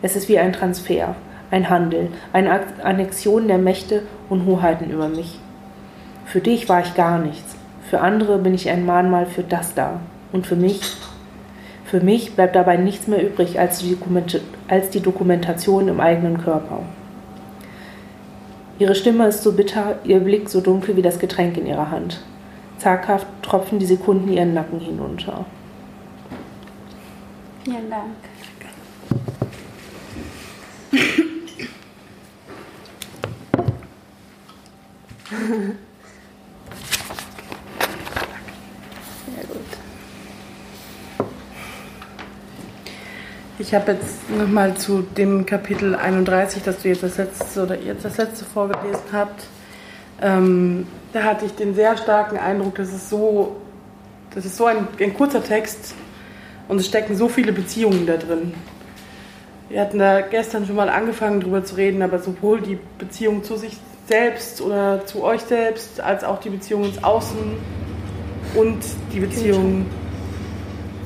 [0.00, 1.16] Es ist wie ein Transfer,
[1.50, 5.38] ein Handel, eine Annexion der Mächte und Hoheiten über mich.
[6.24, 7.56] Für dich war ich gar nichts.
[7.88, 10.00] Für andere bin ich ein Mahnmal für das da.
[10.32, 10.80] Und für mich?
[11.84, 13.96] Für mich bleibt dabei nichts mehr übrig als die,
[14.68, 16.80] als die Dokumentation im eigenen Körper.
[18.78, 22.20] Ihre Stimme ist so bitter, ihr Blick so dunkel wie das Getränk in ihrer Hand.
[22.78, 25.44] Zaghaft tropfen die Sekunden ihren Nacken hinunter.
[27.64, 28.16] Vielen Dank.
[43.66, 48.04] Ich habe jetzt nochmal zu dem Kapitel 31, das du jetzt das letzte oder jetzt
[48.04, 49.46] das letzte vorgelesen habt.
[50.20, 53.56] Ähm, da hatte ich den sehr starken Eindruck, dass es so,
[54.34, 55.94] das ist so ein, ein kurzer Text
[56.68, 58.52] und es stecken so viele Beziehungen da drin.
[59.70, 63.56] Wir hatten da gestern schon mal angefangen drüber zu reden, aber sowohl die Beziehung zu
[63.56, 67.38] sich selbst oder zu euch selbst, als auch die Beziehung ins Außen
[68.56, 69.86] und die Beziehung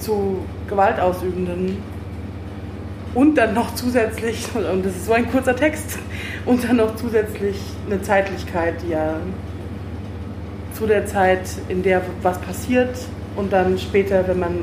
[0.01, 1.98] zu Gewaltausübenden
[3.15, 5.99] und dann noch zusätzlich, und das ist so ein kurzer Text,
[6.47, 9.17] und dann noch zusätzlich eine Zeitlichkeit, die ja
[10.75, 12.97] zu der Zeit, in der was passiert
[13.37, 14.61] und dann später, wenn man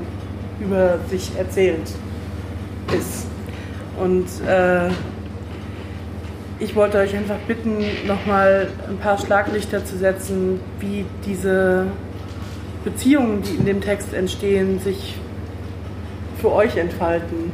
[0.60, 1.90] über sich erzählt,
[2.98, 3.28] ist.
[4.00, 4.90] Und äh,
[6.60, 11.88] ich wollte euch einfach bitten, nochmal ein paar Schlaglichter zu setzen, wie diese
[12.86, 15.16] Beziehungen, die in dem Text entstehen, sich
[16.40, 17.52] für euch entfalten.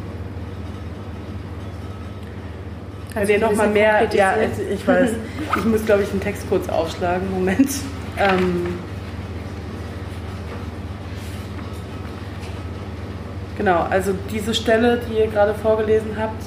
[3.13, 4.35] Kannst Wenn ihr noch mal mehr, ja,
[4.73, 5.09] ich weiß,
[5.57, 7.69] ich muss glaube ich den Text kurz aufschlagen, Moment.
[8.17, 8.79] Ähm,
[13.57, 16.41] genau, also diese Stelle, die ihr gerade vorgelesen habt,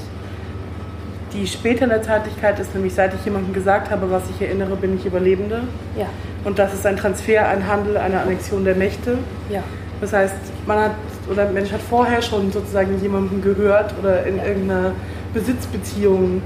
[1.35, 4.77] die später in der Zeitlichkeit ist, nämlich seit ich jemandem gesagt habe, was ich erinnere,
[4.77, 5.63] bin ich Überlebende.
[5.99, 6.07] Ja.
[6.45, 9.19] Und das ist ein Transfer, ein Handel, eine Annexion der Mächte.
[9.51, 9.63] Ja.
[10.01, 10.35] Das heißt,
[10.67, 10.93] man hat,
[11.31, 14.45] oder ein Mensch hat vorher schon sozusagen jemandem gehört oder in ja.
[14.45, 14.93] irgendeiner
[15.35, 16.43] Besitzbeziehungen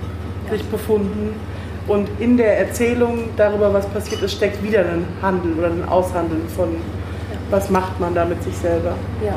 [0.50, 1.34] sich befunden.
[1.86, 6.48] Und in der Erzählung darüber, was passiert ist, steckt wieder ein Handeln oder ein Aushandeln
[6.48, 6.76] von,
[7.50, 8.94] was macht man da mit sich selber.
[9.24, 9.34] Ja.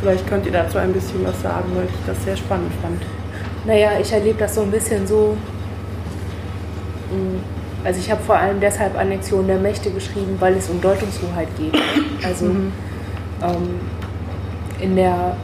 [0.00, 3.02] Vielleicht könnt ihr dazu ein bisschen was sagen, weil ich das sehr spannend fand.
[3.66, 5.36] Naja, ich erlebe das so ein bisschen so.
[7.10, 7.38] Mm,
[7.84, 11.74] also ich habe vor allem deshalb Annexion der Mächte geschrieben, weil es um Deutungshoheit geht.
[12.24, 12.72] Also mhm.
[13.42, 13.80] ähm,
[14.80, 15.36] in, der,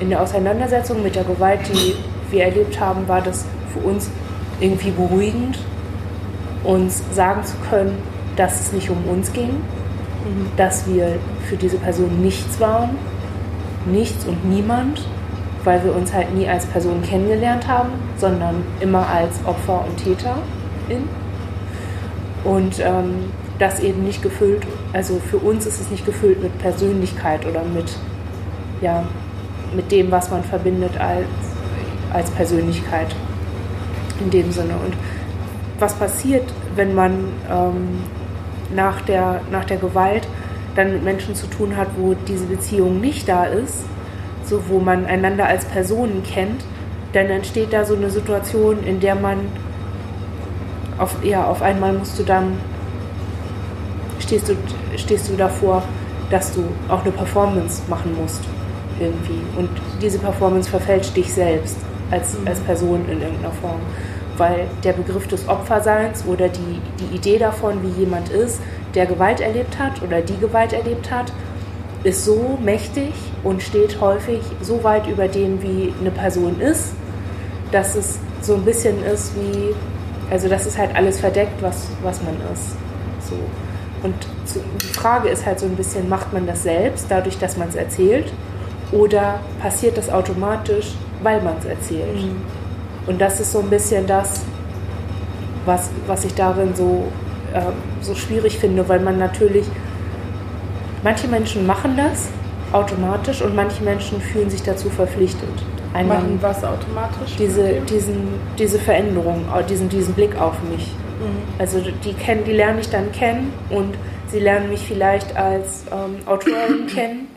[0.00, 1.94] in der Auseinandersetzung mit der Gewalt, die
[2.30, 4.10] wir erlebt haben, war das für uns
[4.60, 5.58] irgendwie beruhigend,
[6.64, 7.96] uns sagen zu können,
[8.36, 10.48] dass es nicht um uns ging, mhm.
[10.56, 11.16] dass wir
[11.48, 12.90] für diese Person nichts waren,
[13.86, 15.02] nichts und niemand,
[15.64, 20.36] weil wir uns halt nie als Person kennengelernt haben, sondern immer als Opfer und Täter.
[20.88, 21.08] in.
[22.44, 27.46] Und ähm, das eben nicht gefüllt, also für uns ist es nicht gefüllt mit Persönlichkeit
[27.46, 27.96] oder mit,
[28.82, 29.04] ja,
[29.74, 31.26] mit dem, was man verbindet als,
[32.12, 33.14] als Persönlichkeit
[34.20, 34.74] in dem Sinne.
[34.84, 34.94] Und
[35.78, 36.44] was passiert,
[36.76, 37.12] wenn man
[37.50, 38.00] ähm,
[38.74, 40.26] nach, der, nach der Gewalt
[40.76, 43.84] dann mit Menschen zu tun hat, wo diese Beziehung nicht da ist,
[44.44, 46.64] so wo man einander als Personen kennt,
[47.12, 49.38] dann entsteht da so eine Situation, in der man
[50.98, 52.58] auf, ja, auf einmal musst du dann,
[54.18, 54.56] stehst du,
[54.96, 55.82] stehst du davor,
[56.30, 58.42] dass du auch eine Performance machen musst
[59.00, 59.40] irgendwie.
[59.56, 61.76] Und diese Performance verfälscht dich selbst
[62.10, 62.48] als, mhm.
[62.48, 63.80] als Person in irgendeiner Form.
[64.36, 68.60] Weil der Begriff des Opferseins oder die, die Idee davon, wie jemand ist,
[68.94, 71.32] der Gewalt erlebt hat oder die Gewalt erlebt hat,
[72.02, 76.92] ist so mächtig und steht häufig so weit über dem, wie eine Person ist,
[77.72, 79.74] dass es so ein bisschen ist wie,
[80.30, 82.76] also das ist halt alles verdeckt, was, was man ist.
[83.28, 83.36] So.
[84.02, 84.14] Und
[84.82, 87.74] die Frage ist halt so ein bisschen, macht man das selbst, dadurch, dass man es
[87.74, 88.32] erzählt,
[88.94, 92.16] oder passiert das automatisch, weil man es erzählt?
[92.16, 92.42] Mhm.
[93.06, 94.40] Und das ist so ein bisschen das,
[95.66, 97.04] was, was ich darin so,
[97.52, 97.60] äh,
[98.00, 99.66] so schwierig finde, weil man natürlich,
[101.02, 102.28] manche Menschen machen das
[102.72, 105.48] automatisch und manche Menschen fühlen sich dazu verpflichtet.
[105.92, 107.36] Einmal machen was automatisch?
[107.38, 108.28] Diese, diesen,
[108.58, 110.86] diese Veränderung, diesen, diesen Blick auf mich.
[111.20, 111.58] Mhm.
[111.58, 113.94] Also die, kennen, die lerne ich dann kennen und
[114.28, 117.28] sie lernen mich vielleicht als ähm, Autorin kennen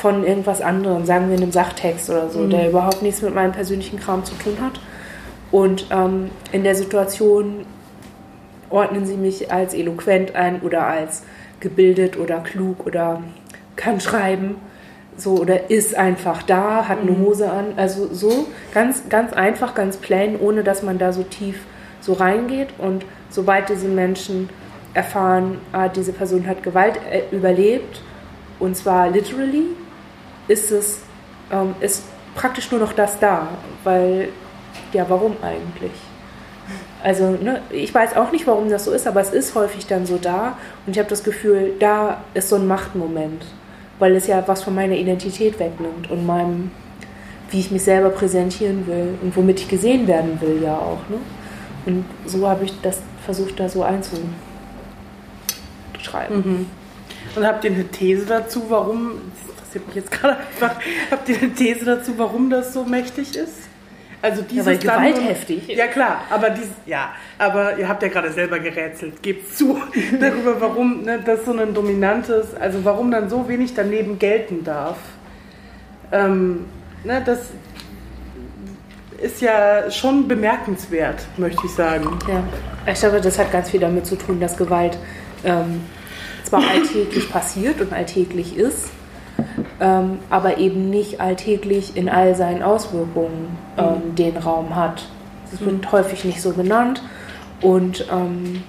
[0.00, 2.50] von irgendwas anderem, sagen wir einem Sachtext oder so, mhm.
[2.50, 4.80] der überhaupt nichts mit meinem persönlichen Kram zu tun hat.
[5.50, 7.66] Und ähm, in der Situation
[8.70, 11.22] ordnen sie mich als eloquent ein oder als
[11.60, 13.22] gebildet oder klug oder
[13.76, 14.56] kann schreiben
[15.16, 17.26] so oder ist einfach da, hat eine mhm.
[17.26, 21.66] Hose an, also so ganz ganz einfach, ganz plain, ohne dass man da so tief
[22.00, 24.48] so reingeht und sobald diese Menschen
[24.94, 28.00] erfahren, ah, diese Person hat Gewalt äh, überlebt
[28.58, 29.64] und zwar literally,
[30.50, 30.98] ist es
[31.52, 32.02] ähm, ist
[32.34, 33.48] praktisch nur noch das da,
[33.84, 34.28] weil
[34.92, 35.92] ja, warum eigentlich?
[37.02, 40.04] Also, ne, ich weiß auch nicht, warum das so ist, aber es ist häufig dann
[40.06, 43.46] so da und ich habe das Gefühl, da ist so ein Machtmoment,
[43.98, 46.70] weil es ja was von meiner Identität wegnimmt und meinem,
[47.50, 51.00] wie ich mich selber präsentieren will und womit ich gesehen werden will, ja auch.
[51.08, 51.16] Ne?
[51.86, 54.26] Und so habe ich das versucht, da so einzuschreiben.
[56.30, 56.66] Mhm.
[57.34, 59.12] Und habt ihr eine These dazu, warum,
[59.70, 60.76] interessiert mich jetzt gerade einfach,
[61.10, 63.68] habt ihr eine These dazu, warum das so mächtig ist?
[64.22, 65.68] Also dieses ja, weil Gewalt dann, heftig.
[65.68, 69.80] Ja klar, aber dies, ja, aber ihr habt ja gerade selber gerätselt, gebt zu
[70.20, 74.98] darüber, warum ne, das so ein dominantes, also warum dann so wenig daneben gelten darf.
[76.12, 76.66] Ähm,
[77.04, 77.48] ne, das
[79.22, 82.18] ist ja schon bemerkenswert, möchte ich sagen.
[82.28, 82.42] Ja,
[82.92, 84.98] ich glaube, das hat ganz viel damit zu tun, dass Gewalt
[85.44, 85.82] ähm,
[86.44, 88.90] zwar alltäglich passiert und alltäglich ist,
[89.80, 94.14] ähm, aber eben nicht alltäglich in all seinen Auswirkungen ähm, mhm.
[94.14, 95.06] den Raum hat.
[95.50, 95.92] Das wird mhm.
[95.92, 97.02] häufig nicht so genannt
[97.60, 98.62] und ähm,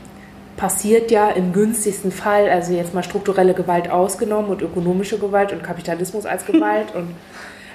[0.58, 5.64] passiert ja im günstigsten Fall, also jetzt mal strukturelle Gewalt ausgenommen und ökonomische Gewalt und
[5.64, 7.16] Kapitalismus als Gewalt und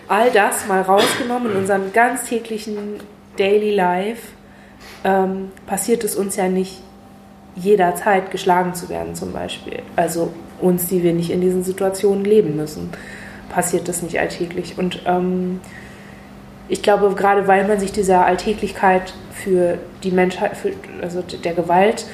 [0.08, 2.76] all das mal rausgenommen in unserem ganz täglichen
[3.36, 4.22] Daily Life,
[5.04, 6.80] ähm, passiert es uns ja nicht
[7.56, 9.80] jederzeit geschlagen zu werden zum Beispiel.
[9.96, 12.90] Also uns, die wir nicht in diesen Situationen leben müssen,
[13.48, 14.78] passiert das nicht alltäglich.
[14.78, 15.60] Und ähm,
[16.68, 22.06] ich glaube, gerade weil man sich dieser Alltäglichkeit für die Menschheit, für, also der Gewalt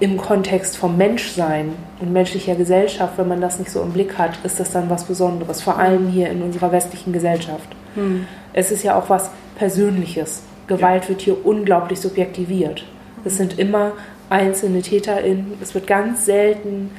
[0.00, 4.32] im Kontext vom Menschsein und menschlicher Gesellschaft, wenn man das nicht so im Blick hat,
[4.44, 7.68] ist das dann was Besonderes, vor allem hier in unserer westlichen Gesellschaft.
[7.94, 8.26] Hm.
[8.52, 10.42] Es ist ja auch was Persönliches.
[10.66, 11.08] Gewalt ja.
[11.10, 12.84] wird hier unglaublich subjektiviert.
[13.24, 13.92] Es sind immer
[14.30, 15.54] einzelne TäterInnen.
[15.60, 16.90] Es wird ganz selten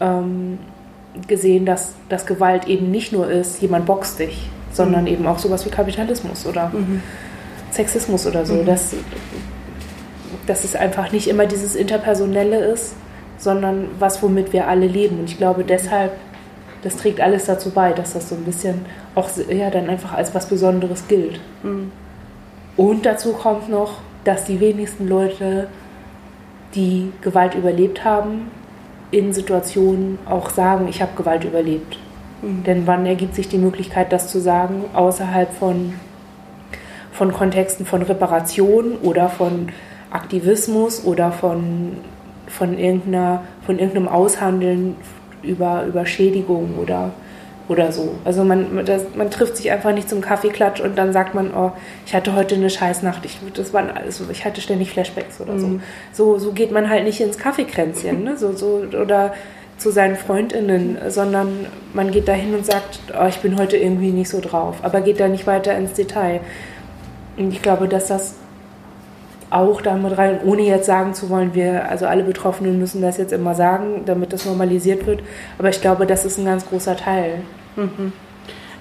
[0.00, 0.58] ähm,
[1.26, 5.08] gesehen, dass, dass Gewalt eben nicht nur ist, jemand boxt dich, sondern mhm.
[5.08, 7.02] eben auch sowas wie Kapitalismus oder mhm.
[7.70, 8.54] Sexismus oder so.
[8.54, 8.66] Mhm.
[8.66, 8.94] Dass,
[10.46, 12.94] dass es einfach nicht immer dieses Interpersonelle ist,
[13.38, 15.20] sondern was, womit wir alle leben.
[15.20, 16.12] Und ich glaube deshalb,
[16.82, 18.84] das trägt alles dazu bei, dass das so ein bisschen
[19.14, 21.40] auch ja, dann einfach als was Besonderes gilt.
[21.62, 21.90] Mhm.
[22.76, 25.68] Und dazu kommt noch, dass die wenigsten Leute,
[26.76, 28.50] die Gewalt überlebt haben,
[29.10, 31.98] in Situationen auch sagen, ich habe Gewalt überlebt.
[32.42, 32.64] Mhm.
[32.64, 35.94] Denn wann ergibt sich die Möglichkeit, das zu sagen, außerhalb von,
[37.12, 39.68] von Kontexten von Reparation oder von
[40.10, 41.96] Aktivismus oder von,
[42.46, 44.96] von, irgendeiner, von irgendeinem Aushandeln
[45.42, 47.12] über, über Schädigung oder
[47.68, 48.14] oder so.
[48.24, 51.72] Also man, das, man trifft sich einfach nicht zum Kaffeeklatsch und dann sagt man, oh,
[52.06, 55.80] ich hatte heute eine Scheißnacht, ich, das waren alles, ich hatte ständig Flashbacks oder mhm.
[56.12, 56.38] so.
[56.38, 56.38] so.
[56.38, 58.36] So geht man halt nicht ins Kaffeekränzchen, ne?
[58.36, 59.34] so, so, oder
[59.78, 64.30] zu seinen Freundinnen, sondern man geht dahin und sagt, oh, ich bin heute irgendwie nicht
[64.30, 66.40] so drauf, aber geht da nicht weiter ins Detail.
[67.36, 68.34] Und ich glaube, dass das
[69.50, 73.32] auch damit rein, ohne jetzt sagen zu wollen, wir, also alle Betroffenen müssen das jetzt
[73.32, 75.20] immer sagen, damit das normalisiert wird.
[75.58, 77.42] Aber ich glaube, das ist ein ganz großer Teil.
[77.76, 78.12] Mhm.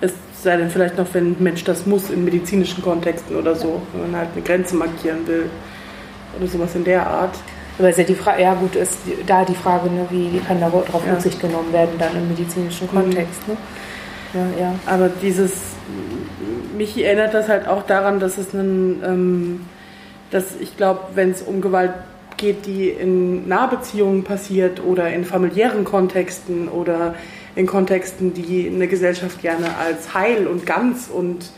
[0.02, 3.82] Es sei denn vielleicht noch, wenn ein Mensch das muss in medizinischen Kontexten oder so,
[3.94, 5.50] wenn man halt eine Grenze markieren will
[6.38, 7.36] oder sowas in der Art.
[7.78, 10.88] Aber ist ja die Frage, ja gut, ist da die Frage, ne, wie kann darauf
[11.06, 11.14] ja.
[11.14, 13.48] Rücksicht genommen werden dann im medizinischen Kontext.
[13.48, 13.54] Mhm.
[13.54, 13.60] Ne?
[14.34, 14.76] Ja, ja.
[14.86, 15.52] Aber dieses,
[16.78, 19.62] mich erinnert das halt auch daran, dass es einen, ähm,
[20.36, 21.94] dass ich glaube, wenn es um Gewalt
[22.36, 27.16] geht, die in Nahbeziehungen passiert oder in familiären Kontexten oder
[27.56, 31.50] in Kontexten, die eine Gesellschaft gerne als heil und ganz und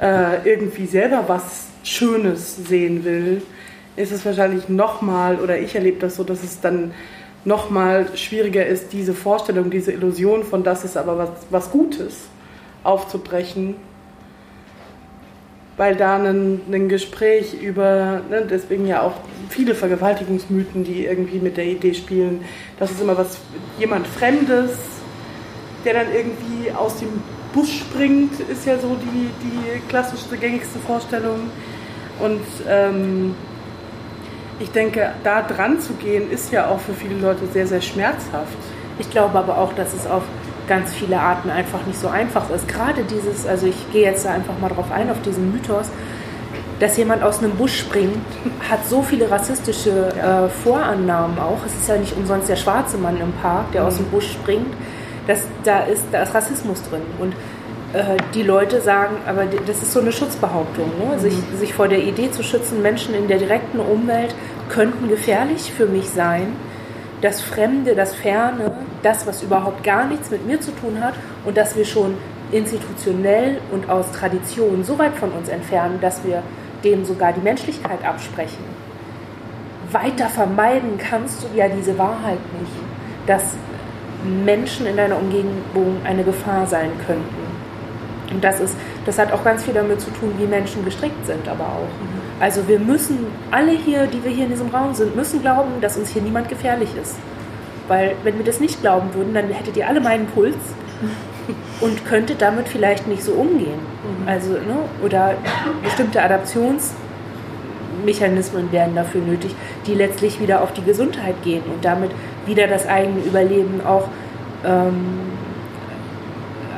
[0.00, 3.42] äh, irgendwie selber was Schönes sehen will,
[3.96, 6.92] ist es wahrscheinlich nochmal, oder ich erlebe das so, dass es dann
[7.44, 12.28] nochmal schwieriger ist, diese Vorstellung, diese Illusion von das ist aber was, was Gutes
[12.84, 13.74] aufzubrechen,
[15.76, 19.14] weil da ein, Gespräch über, ne, deswegen ja auch
[19.48, 22.44] viele Vergewaltigungsmythen, die irgendwie mit der Idee spielen,
[22.78, 23.38] dass es immer was,
[23.78, 24.70] jemand Fremdes,
[25.84, 27.08] der dann irgendwie aus dem
[27.52, 31.50] Busch springt, ist ja so die, die klassischste, gängigste Vorstellung.
[32.20, 33.34] Und ähm,
[34.60, 38.56] ich denke, da dran zu gehen, ist ja auch für viele Leute sehr, sehr schmerzhaft.
[38.98, 40.22] Ich glaube aber auch, dass es auf
[40.72, 42.66] ganz viele Arten einfach nicht so einfach ist.
[42.66, 45.90] Gerade dieses, also ich gehe jetzt da einfach mal drauf ein, auf diesen Mythos,
[46.80, 48.24] dass jemand aus einem Busch springt,
[48.70, 51.58] hat so viele rassistische äh, Vorannahmen auch.
[51.66, 53.86] Es ist ja nicht umsonst der schwarze Mann im Park, der mhm.
[53.88, 54.72] aus dem Busch springt.
[55.26, 57.02] Das, da, ist, da ist Rassismus drin.
[57.20, 57.34] Und
[57.92, 61.18] äh, die Leute sagen, aber das ist so eine Schutzbehauptung, ne?
[61.18, 61.58] sich, mhm.
[61.58, 64.34] sich vor der Idee zu schützen, Menschen in der direkten Umwelt
[64.70, 66.56] könnten gefährlich für mich sein.
[67.22, 71.14] Das Fremde, das Ferne, das, was überhaupt gar nichts mit mir zu tun hat
[71.46, 72.16] und dass wir schon
[72.50, 76.42] institutionell und aus Tradition so weit von uns entfernen, dass wir
[76.84, 78.64] dem sogar die Menschlichkeit absprechen.
[79.90, 82.72] Weiter vermeiden kannst du ja diese Wahrheit nicht,
[83.26, 83.54] dass
[84.24, 87.42] Menschen in deiner Umgebung eine Gefahr sein könnten.
[88.30, 91.46] Und das, ist, das hat auch ganz viel damit zu tun, wie Menschen gestrickt sind,
[91.48, 92.11] aber auch.
[92.42, 95.96] Also wir müssen, alle hier, die wir hier in diesem Raum sind, müssen glauben, dass
[95.96, 97.14] uns hier niemand gefährlich ist.
[97.86, 100.56] Weil wenn wir das nicht glauben würden, dann hättet ihr alle meinen Puls
[101.80, 103.78] und könntet damit vielleicht nicht so umgehen.
[103.78, 104.26] Mhm.
[104.26, 105.36] Also, ne, oder
[105.84, 109.54] bestimmte Adaptionsmechanismen werden dafür nötig,
[109.86, 112.10] die letztlich wieder auf die Gesundheit gehen und damit
[112.44, 114.08] wieder das eigene Überleben auch
[114.64, 115.20] ähm,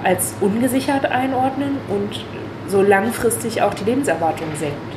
[0.02, 2.22] als ungesichert einordnen und
[2.68, 4.93] so langfristig auch die Lebenserwartung senkt.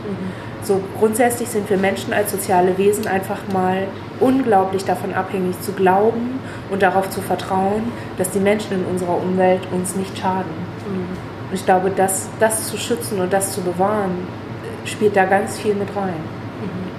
[0.68, 3.88] So grundsätzlich sind wir Menschen als soziale Wesen einfach mal
[4.20, 7.84] unglaublich davon abhängig zu glauben und darauf zu vertrauen,
[8.18, 10.52] dass die Menschen in unserer Umwelt uns nicht schaden.
[10.86, 11.08] Mhm.
[11.50, 14.28] Und ich glaube, das, das zu schützen und das zu bewahren,
[14.84, 16.20] spielt da ganz viel mit rein.
[16.62, 16.90] Mhm.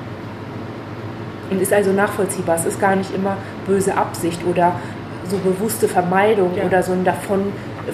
[1.50, 2.56] Und ist also nachvollziehbar.
[2.56, 4.76] Es ist gar nicht immer böse Absicht oder
[5.28, 6.64] so bewusste Vermeidung ja.
[6.64, 7.52] oder so ein davon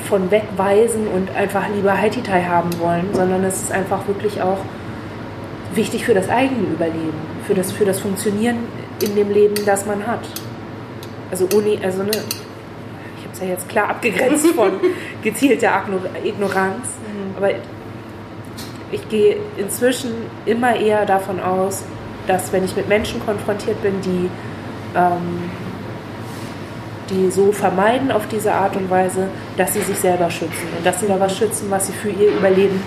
[0.09, 4.59] von wegweisen und einfach lieber Haititai haben wollen, sondern es ist einfach wirklich auch
[5.77, 7.15] wichtig für das eigene Überleben,
[7.47, 8.59] für das, für das Funktionieren
[9.03, 10.21] in dem Leben, das man hat.
[11.31, 14.73] Also ohne, also ne, ich habe es ja jetzt klar abgegrenzt von
[15.23, 15.83] gezielter
[16.25, 17.37] Ignoranz, mhm.
[17.37, 17.51] aber
[18.93, 20.13] ich gehe inzwischen
[20.47, 21.85] immer eher davon aus,
[22.27, 24.31] dass wenn ich mit Menschen konfrontiert bin, die
[24.95, 25.51] ähm,
[27.11, 31.01] die so vermeiden auf diese Art und Weise, dass sie sich selber schützen und dass
[31.01, 32.83] sie da was schützen, was sie für ihr Überleben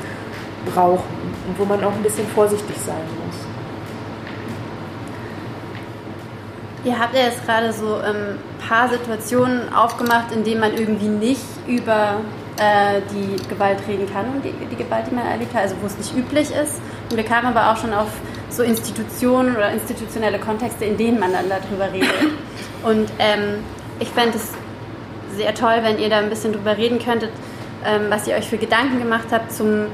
[0.74, 2.96] brauchen und wo man auch ein bisschen vorsichtig sein
[3.26, 3.36] muss.
[6.84, 8.38] Ihr habt ja jetzt gerade so ein ähm,
[8.68, 12.22] paar Situationen aufgemacht, in denen man irgendwie nicht über
[12.58, 15.88] äh, die Gewalt reden kann und die, die, Gewalt, die man erlebt hat, also wo
[15.88, 16.82] es nicht üblich ist.
[17.10, 18.10] Und wir kamen aber auch schon auf
[18.50, 22.14] so Institutionen oder institutionelle Kontexte, in denen man dann darüber redet.
[22.84, 23.64] Und ähm,
[24.00, 24.54] ich fände es
[25.36, 27.32] sehr toll, wenn ihr da ein bisschen drüber reden könntet,
[27.86, 29.88] ähm, was ihr euch für Gedanken gemacht habt zum,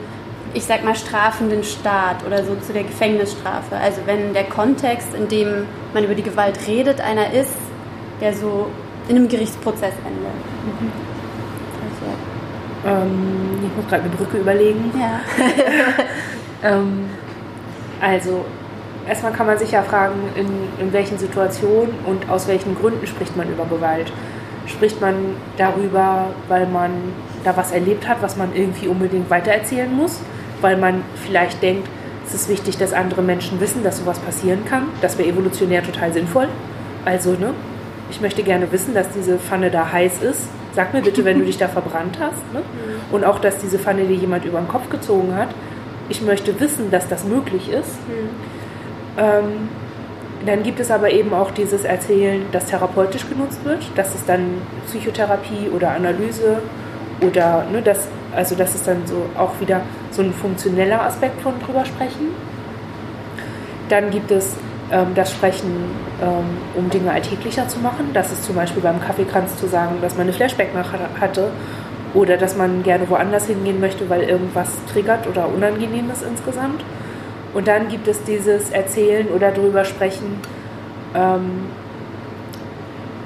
[0.53, 3.75] ich sag mal, strafenden Staat oder so zu der Gefängnisstrafe.
[3.75, 7.53] Also wenn der Kontext, in dem man über die Gewalt redet, einer ist,
[8.21, 8.67] der so
[9.09, 10.33] in einem Gerichtsprozess endet.
[10.65, 10.91] Mhm.
[12.85, 13.01] Also.
[13.05, 14.91] Ähm, ich muss gerade eine Brücke überlegen.
[14.99, 15.21] Ja.
[16.69, 17.09] ähm,
[17.99, 18.45] also
[19.07, 20.47] erstmal kann man sich ja fragen, in,
[20.79, 24.11] in welchen Situationen und aus welchen Gründen spricht man über Gewalt.
[24.67, 25.15] Spricht man
[25.57, 26.91] darüber, weil man
[27.43, 30.21] da was erlebt hat, was man irgendwie unbedingt weitererzählen muss?
[30.63, 31.87] Weil man vielleicht denkt,
[32.25, 34.87] es ist wichtig, dass andere Menschen wissen, dass sowas passieren kann.
[35.01, 36.47] Das wäre evolutionär total sinnvoll.
[37.05, 37.53] Also, ne?
[38.09, 40.47] Ich möchte gerne wissen, dass diese Pfanne da heiß ist.
[40.73, 42.53] Sag mir bitte, wenn du dich da verbrannt hast.
[42.53, 42.59] Ne?
[42.59, 43.13] Mhm.
[43.13, 45.49] Und auch, dass diese Pfanne dir jemand über den Kopf gezogen hat.
[46.09, 47.99] Ich möchte wissen, dass das möglich ist.
[48.07, 48.29] Mhm.
[49.17, 49.69] Ähm,
[50.45, 53.79] dann gibt es aber eben auch dieses Erzählen, das therapeutisch genutzt wird.
[53.95, 56.61] Das ist dann Psychotherapie oder Analyse
[57.21, 61.53] oder ne, das, also das ist dann so auch wieder so ein funktioneller Aspekt von
[61.59, 62.29] drüber sprechen.
[63.89, 64.55] Dann gibt es
[64.91, 65.71] ähm, das Sprechen,
[66.21, 68.09] ähm, um Dinge alltäglicher zu machen.
[68.13, 71.51] Das ist zum Beispiel beim Kaffeekranz zu sagen, dass man eine Flashback nach hatte
[72.13, 76.83] oder dass man gerne woanders hingehen möchte, weil irgendwas triggert oder unangenehm ist insgesamt.
[77.53, 80.39] Und dann gibt es dieses Erzählen oder drüber sprechen,
[81.15, 81.65] ähm,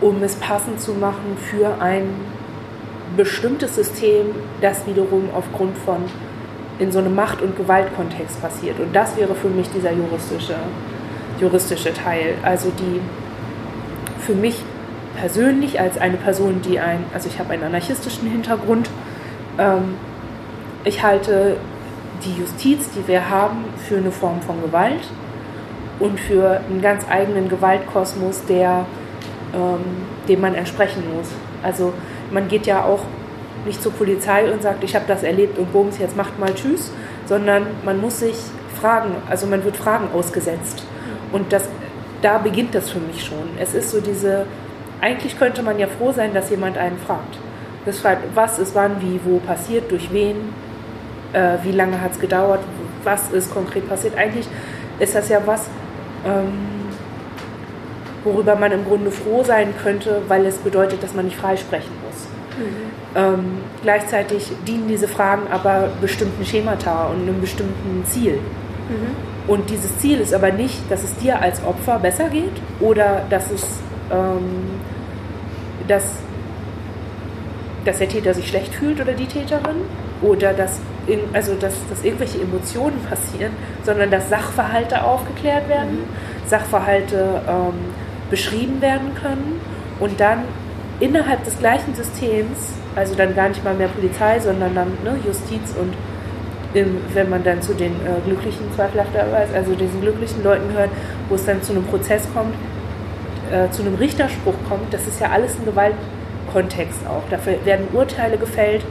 [0.02, 2.10] um es passend zu machen für ein
[3.16, 4.28] bestimmtes System,
[4.62, 5.98] das wiederum aufgrund von
[6.80, 8.80] in so einem Macht- und Gewaltkontext passiert.
[8.80, 10.56] Und das wäre für mich dieser juristische,
[11.40, 12.36] juristische Teil.
[12.44, 13.02] Also die
[14.20, 14.62] für mich
[15.20, 18.90] persönlich als eine Person, die ein, also ich habe einen anarchistischen Hintergrund,
[19.58, 19.96] ähm,
[20.84, 21.58] ich halte
[22.24, 25.02] die Justiz, die wir haben, für eine Form von Gewalt
[26.00, 28.86] und für einen ganz eigenen Gewaltkosmos, der,
[29.54, 29.80] ähm,
[30.28, 31.28] dem man entsprechen muss.
[31.64, 31.94] Also
[32.32, 33.02] man geht ja auch
[33.66, 36.92] nicht zur Polizei und sagt, ich habe das erlebt und bums, jetzt macht mal Tschüss,
[37.26, 38.36] sondern man muss sich
[38.80, 40.84] fragen, also man wird Fragen ausgesetzt.
[41.32, 41.64] Und das,
[42.22, 43.50] da beginnt das für mich schon.
[43.60, 44.46] Es ist so diese,
[45.02, 47.38] eigentlich könnte man ja froh sein, dass jemand einen fragt.
[47.86, 50.54] Das fragt, was ist wann, wie, wo passiert, durch wen,
[51.34, 52.60] äh, wie lange hat es gedauert,
[53.04, 54.18] was ist konkret passiert.
[54.18, 54.48] Eigentlich
[55.00, 55.68] ist das ja was,
[56.26, 56.88] ähm,
[58.24, 62.07] worüber man im Grunde froh sein könnte, weil es bedeutet, dass man nicht freisprechen muss.
[62.58, 63.16] Mhm.
[63.16, 63.46] Ähm,
[63.82, 68.34] gleichzeitig dienen diese Fragen aber bestimmten Schemata und einem bestimmten Ziel.
[68.34, 69.50] Mhm.
[69.50, 72.52] Und dieses Ziel ist aber nicht, dass es dir als Opfer besser geht
[72.82, 73.64] oder dass es
[74.12, 74.78] ähm,
[75.88, 76.04] dass,
[77.86, 79.78] dass der Täter sich schlecht fühlt oder die Täterin
[80.22, 83.52] oder dass, in, also dass, dass irgendwelche Emotionen passieren,
[83.84, 86.50] sondern dass Sachverhalte aufgeklärt werden, mhm.
[86.50, 87.74] Sachverhalte ähm,
[88.30, 89.62] beschrieben werden können
[90.00, 90.40] und dann
[91.00, 95.74] innerhalb des gleichen Systems, also dann gar nicht mal mehr Polizei, sondern dann ne, Justiz
[95.80, 95.94] und
[96.74, 100.90] im, wenn man dann zu den äh, glücklichen zweifelhafterweise, also diesen glücklichen Leuten hört,
[101.30, 102.56] wo es dann zu einem Prozess kommt,
[103.52, 107.24] äh, zu einem Richterspruch kommt, das ist ja alles ein Gewaltkontext auch.
[107.30, 108.84] Dafür werden Urteile gefällt,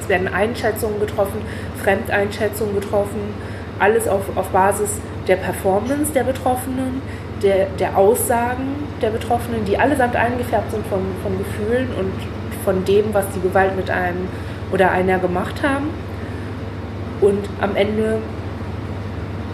[0.00, 1.40] es werden Einschätzungen getroffen,
[1.82, 3.34] Fremdeinschätzungen getroffen,
[3.78, 4.98] alles auf, auf Basis
[5.28, 7.02] der Performance der Betroffenen,
[7.42, 12.12] der, der Aussagen der Betroffenen, die allesamt eingefärbt sind von, von Gefühlen und
[12.64, 14.28] von dem, was die Gewalt mit einem
[14.72, 15.90] oder einer gemacht haben.
[17.20, 18.18] Und am Ende,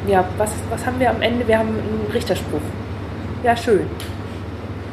[0.06, 1.46] ja, was, was haben wir am Ende?
[1.46, 2.60] Wir haben einen Richterspruch.
[3.42, 3.86] Ja, schön.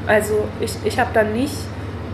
[0.07, 1.55] Also ich, ich habe dann nicht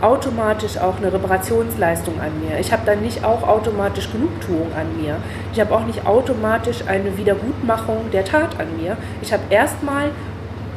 [0.00, 2.58] automatisch auch eine Reparationsleistung an mir.
[2.60, 5.16] Ich habe dann nicht auch automatisch Genugtuung an mir.
[5.52, 8.96] Ich habe auch nicht automatisch eine Wiedergutmachung der Tat an mir.
[9.22, 10.10] Ich habe erstmal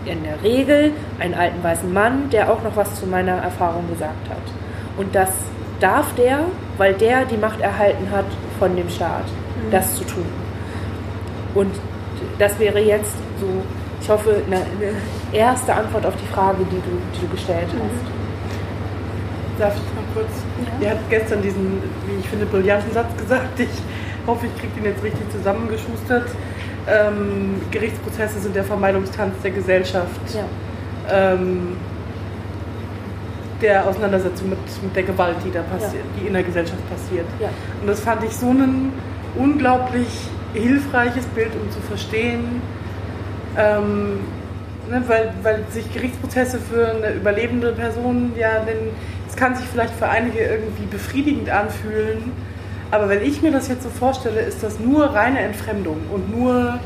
[0.06, 4.30] in der Regel einen alten weißen Mann, der auch noch was zu meiner Erfahrung gesagt
[4.30, 4.38] hat.
[4.98, 5.30] Und das
[5.80, 6.46] darf der,
[6.78, 8.26] weil der die Macht erhalten hat
[8.60, 9.72] von dem Staat, mhm.
[9.72, 10.26] das zu tun.
[11.54, 11.72] Und
[12.40, 13.48] das wäre jetzt so,
[14.02, 14.94] ich hoffe, eine, eine
[15.32, 17.78] erste Antwort auf die Frage, die du, die du gestellt hast.
[17.78, 18.22] Mhm.
[19.60, 20.32] Darf ich noch kurz?
[20.80, 20.88] Ja.
[20.88, 23.60] Ihr habt gestern diesen, wie ich finde, brillanten Satz gesagt.
[23.60, 23.70] Ich
[24.28, 26.30] hoffe, ich kriege den jetzt richtig zusammengeschustert.
[26.88, 30.22] Ähm, Gerichtsprozesse sind der Vermeidungstanz der Gesellschaft.
[30.34, 31.34] Ja.
[31.34, 31.76] Ähm,
[33.62, 36.20] der Auseinandersetzung mit, mit der Gewalt, die da passiert, ja.
[36.20, 37.28] die in der Gesellschaft passiert.
[37.40, 37.50] Ja.
[37.80, 38.92] Und das fand ich so ein
[39.36, 40.08] unglaublich
[40.54, 42.62] hilfreiches Bild, um zu verstehen,
[43.58, 44.20] ähm,
[44.90, 48.66] ne, weil, weil sich Gerichtsprozesse für eine überlebende Person, ja,
[49.28, 52.32] es kann sich vielleicht für einige irgendwie befriedigend anfühlen,
[52.92, 56.80] aber wenn ich mir das jetzt so vorstelle, ist das nur reine Entfremdung und nur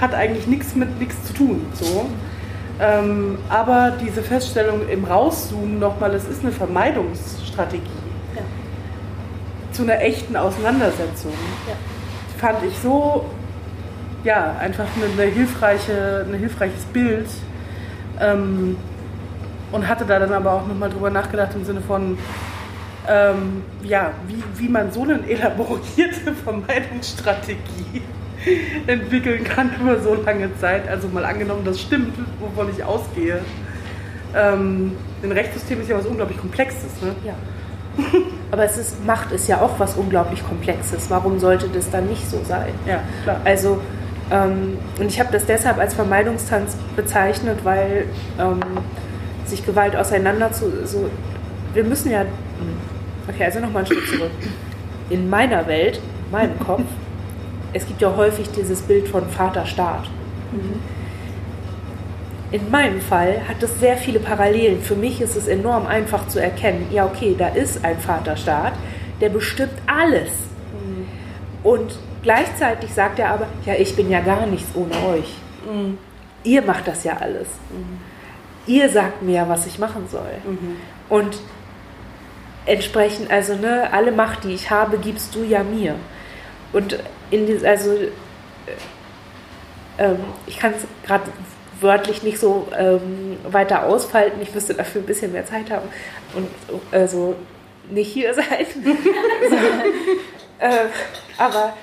[0.00, 1.66] hat eigentlich nichts mit nichts zu tun.
[1.74, 2.06] So.
[2.80, 7.82] Ähm, aber diese Feststellung im Rauszoomen nochmal, es ist eine Vermeidungsstrategie
[8.34, 8.42] ja.
[9.72, 11.32] zu einer echten Auseinandersetzung.
[11.68, 11.74] Ja.
[12.38, 13.24] Fand ich so,
[14.24, 17.28] ja, einfach eine, eine hilfreiche, ein hilfreiches Bild.
[18.20, 18.76] Ähm,
[19.70, 22.16] und hatte da dann aber auch nochmal drüber nachgedacht im Sinne von,
[23.08, 28.02] ähm, ja, wie, wie man so eine elaborierte Vermeidungsstrategie
[28.86, 30.88] entwickeln kann über so lange Zeit.
[30.88, 33.40] Also mal angenommen, das stimmt, wovon ich ausgehe.
[34.34, 34.92] ähm,
[35.22, 37.00] ein Rechtssystem ist ja was unglaublich Komplexes.
[37.02, 37.14] Ne?
[37.24, 37.34] Ja.
[38.50, 41.10] Aber es ist, Macht ist ja auch was unglaublich Komplexes.
[41.10, 42.72] Warum sollte das dann nicht so sein?
[42.86, 43.40] Ja, klar.
[43.44, 43.80] Also,
[44.30, 48.06] ähm, und ich habe das deshalb als Vermeidungstanz bezeichnet, weil
[48.38, 48.60] ähm,
[49.44, 50.86] sich Gewalt auseinander zu.
[50.86, 51.08] So,
[51.72, 52.22] wir müssen ja.
[53.28, 54.30] Okay, also nochmal einen Schritt zurück.
[55.10, 56.84] In meiner Welt, in meinem Kopf,
[57.72, 60.08] es gibt ja häufig dieses Bild von Vaterstaat.
[60.52, 60.80] Mhm
[62.54, 64.80] in meinem Fall hat es sehr viele Parallelen.
[64.80, 68.74] Für mich ist es enorm einfach zu erkennen, ja okay, da ist ein Vaterstaat,
[69.20, 70.30] der bestimmt alles.
[70.72, 71.08] Mhm.
[71.64, 75.34] Und gleichzeitig sagt er aber, ja, ich bin ja gar nichts ohne euch.
[75.68, 75.98] Mhm.
[76.44, 77.48] Ihr macht das ja alles.
[77.70, 77.98] Mhm.
[78.68, 80.38] Ihr sagt mir, was ich machen soll.
[80.46, 80.76] Mhm.
[81.08, 81.36] Und
[82.66, 85.96] entsprechend, also ne, alle Macht, die ich habe, gibst du ja mir.
[86.72, 86.98] Und
[87.30, 88.10] in die, also äh,
[89.98, 91.24] ähm, ich kann es gerade
[91.80, 94.40] wörtlich nicht so ähm, weiter ausfalten.
[94.42, 95.88] Ich müsste dafür ein bisschen mehr Zeit haben
[96.34, 96.48] und
[96.90, 97.36] also
[97.90, 98.66] nicht hier sein.
[98.74, 99.56] so,
[100.58, 100.86] äh,
[101.38, 101.74] aber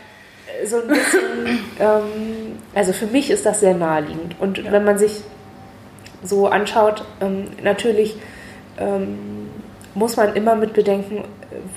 [0.66, 4.36] so ein bisschen, ähm, also für mich ist das sehr naheliegend.
[4.40, 4.72] Und ja.
[4.72, 5.22] wenn man sich
[6.24, 8.16] so anschaut, ähm, natürlich
[8.78, 9.41] ähm,
[9.94, 11.24] muss man immer mit bedenken,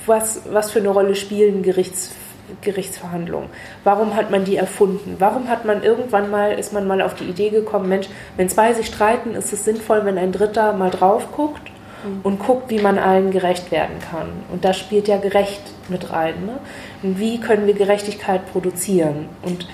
[0.07, 2.13] was, was für eine Rolle spielen Gerichts
[2.61, 3.49] Gerichtsverhandlungen.
[3.85, 5.17] Warum hat man die erfunden?
[5.19, 8.07] Warum hat man irgendwann mal, ist man mal auf die Idee gekommen, Mensch,
[8.37, 11.71] wenn zwei sich streiten, ist es sinnvoll, wenn ein Dritter mal drauf guckt
[12.05, 12.21] mhm.
[12.23, 14.29] und guckt, wie man allen gerecht werden kann.
[14.53, 16.35] Und da spielt ja gerecht mit rein.
[16.47, 16.59] Ne?
[17.03, 19.29] Und wie können wir Gerechtigkeit produzieren?
[19.43, 19.67] Und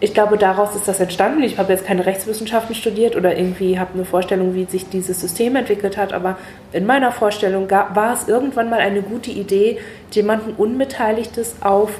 [0.00, 1.42] ich glaube, daraus ist das entstanden.
[1.42, 5.56] Ich habe jetzt keine Rechtswissenschaften studiert oder irgendwie habe eine Vorstellung, wie sich dieses System
[5.56, 6.38] entwickelt hat, aber
[6.72, 9.78] in meiner Vorstellung war es irgendwann mal eine gute Idee,
[10.10, 11.90] jemanden Unbeteiligtes auf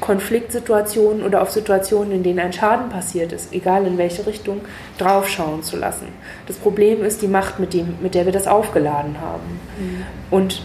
[0.00, 4.60] Konfliktsituationen oder auf Situationen, in denen ein Schaden passiert ist, egal in welche Richtung,
[4.98, 6.08] draufschauen zu lassen.
[6.46, 9.60] Das Problem ist die Macht, mit, dem, mit der wir das aufgeladen haben.
[9.78, 10.04] Mhm.
[10.30, 10.62] Und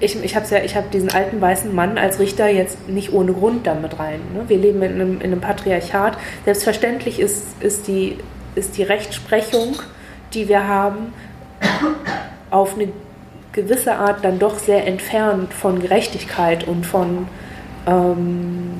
[0.00, 3.66] ich, ich habe ja, hab diesen alten weißen Mann als Richter jetzt nicht ohne Grund
[3.66, 4.20] damit rein.
[4.34, 4.44] Ne?
[4.48, 6.18] Wir leben in einem, in einem Patriarchat.
[6.44, 8.18] Selbstverständlich ist, ist, die,
[8.54, 9.76] ist die Rechtsprechung,
[10.34, 11.14] die wir haben,
[12.50, 12.88] auf eine
[13.52, 17.26] gewisse Art dann doch sehr entfernt von Gerechtigkeit und von,
[17.86, 18.74] ähm,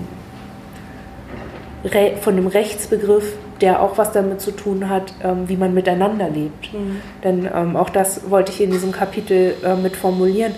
[2.20, 6.74] von dem Rechtsbegriff, der auch was damit zu tun hat, ähm, wie man miteinander lebt.
[6.74, 7.00] Mhm.
[7.24, 10.54] Denn ähm, auch das wollte ich in diesem Kapitel äh, mit formulieren.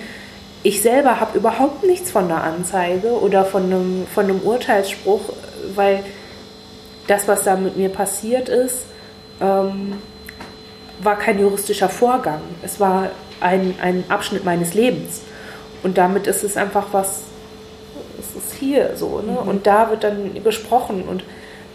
[0.62, 5.20] Ich selber habe überhaupt nichts von einer Anzeige oder von einem, von einem Urteilsspruch,
[5.74, 6.02] weil
[7.06, 8.84] das, was da mit mir passiert ist,
[9.40, 9.94] ähm,
[11.00, 12.40] war kein juristischer Vorgang.
[12.62, 15.22] Es war ein, ein Abschnitt meines Lebens.
[15.82, 17.22] Und damit ist es einfach was,
[18.18, 19.20] es ist hier so.
[19.20, 19.38] Ne?
[19.40, 19.48] Mhm.
[19.48, 21.04] Und da wird dann gesprochen.
[21.08, 21.22] Und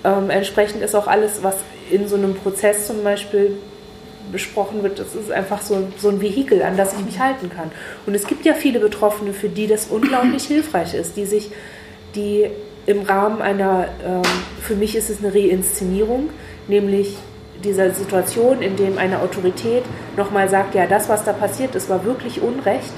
[0.04, 1.56] ähm, entsprechend ist auch alles, was
[1.90, 3.58] in so einem Prozess zum Beispiel
[4.32, 7.71] besprochen wird, das ist einfach so, so ein Vehikel, an das ich mich halten kann.
[8.05, 11.51] Und es gibt ja viele Betroffene, für die das unglaublich hilfreich ist, die sich,
[12.15, 12.49] die
[12.86, 14.21] im Rahmen einer, ähm,
[14.61, 16.30] für mich ist es eine Reinszenierung,
[16.67, 17.17] nämlich
[17.63, 19.84] dieser Situation, in dem eine Autorität
[20.17, 22.91] nochmal sagt, ja, das, was da passiert ist, war wirklich Unrecht.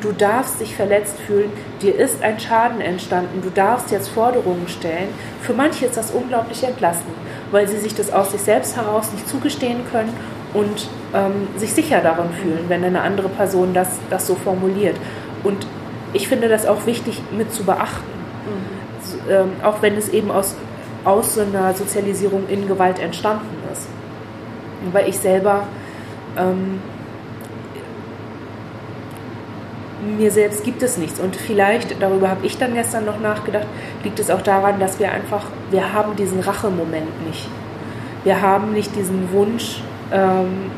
[0.00, 1.50] Du darfst dich verletzt fühlen,
[1.80, 5.08] dir ist ein Schaden entstanden, du darfst jetzt Forderungen stellen.
[5.40, 7.14] Für manche ist das unglaublich entlastend,
[7.50, 10.12] weil sie sich das aus sich selbst heraus nicht zugestehen können
[10.54, 14.96] und ähm, sich sicher darin fühlen, wenn eine andere Person das, das so formuliert.
[15.42, 15.66] Und
[16.12, 18.06] ich finde das auch wichtig mit zu beachten,
[18.46, 19.30] mhm.
[19.30, 20.54] ähm, auch wenn es eben aus,
[21.04, 23.88] aus so einer Sozialisierung in Gewalt entstanden ist
[24.92, 25.66] weil ich selber
[26.36, 26.80] ähm,
[30.18, 31.18] mir selbst gibt es nichts.
[31.18, 33.66] Und vielleicht, darüber habe ich dann gestern noch nachgedacht,
[34.02, 37.48] liegt es auch daran, dass wir einfach, wir haben diesen Rachemoment nicht.
[38.22, 39.80] Wir haben nicht diesen Wunsch,
[40.14, 40.70] ähm,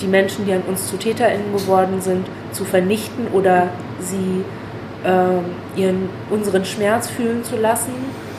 [0.00, 3.68] die Menschen, die an uns zu TäterInnen geworden sind, zu vernichten oder
[4.00, 4.44] sie
[5.04, 5.44] ähm,
[5.76, 7.92] ihren, unseren Schmerz fühlen zu lassen,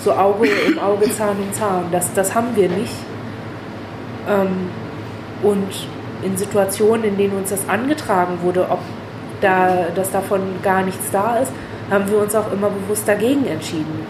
[0.03, 1.85] so Auge im Auge, Zahn um Zahn.
[1.91, 2.95] Das, das haben wir nicht.
[4.27, 4.69] Ähm,
[5.43, 5.87] und
[6.23, 8.79] in Situationen, in denen uns das angetragen wurde, ob
[9.41, 11.51] da, dass davon gar nichts da ist,
[11.89, 14.05] haben wir uns auch immer bewusst dagegen entschieden.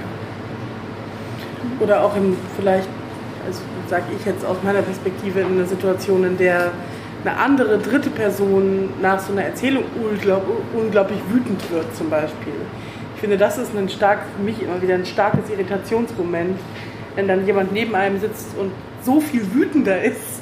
[1.80, 2.88] Oder auch im, vielleicht,
[3.46, 6.72] also sage ich jetzt aus meiner Perspektive, in einer Situation, in der
[7.24, 12.54] eine andere dritte Person nach so einer Erzählung unglaub, unglaublich wütend wird zum Beispiel.
[13.16, 16.58] Ich finde, das ist ein stark, für mich immer wieder ein starkes Irritationsmoment,
[17.16, 18.72] wenn dann jemand neben einem sitzt und
[19.04, 20.42] so viel wütender ist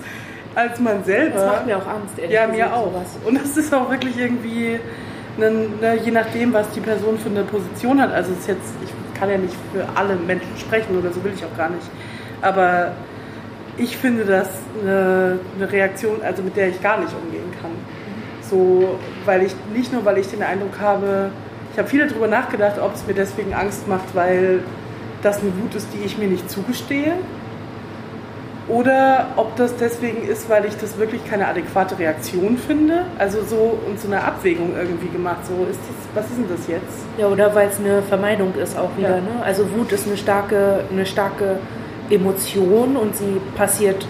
[0.55, 1.35] als man selber.
[1.35, 2.91] Das macht mir auch Angst, ehrlich Ja, mir auch.
[2.91, 3.17] Sowas.
[3.25, 4.79] Und das ist auch wirklich irgendwie,
[5.37, 8.13] eine, ne, je nachdem, was die Person für eine Position hat.
[8.13, 11.33] Also es ist jetzt, ich kann ja nicht für alle Menschen sprechen oder so will
[11.35, 11.87] ich auch gar nicht.
[12.41, 12.91] Aber
[13.77, 14.49] ich finde das
[14.81, 17.71] eine, eine, Reaktion, also mit der ich gar nicht umgehen kann.
[18.41, 21.31] So, weil ich nicht nur, weil ich den Eindruck habe,
[21.71, 24.61] ich habe viel darüber nachgedacht, ob es mir deswegen Angst macht, weil
[25.21, 27.13] das eine Wut ist, die ich mir nicht zugestehe.
[28.67, 33.05] Oder ob das deswegen ist, weil ich das wirklich keine adäquate Reaktion finde.
[33.17, 35.39] Also so und so eine Abwägung irgendwie gemacht.
[35.47, 37.05] So ist das, was ist denn das jetzt?
[37.17, 39.15] Ja, oder weil es eine Vermeidung ist auch wieder.
[39.15, 39.21] Ja.
[39.21, 39.43] Ne?
[39.43, 41.57] Also Wut ist eine starke, eine starke
[42.09, 44.07] Emotion und sie passiert,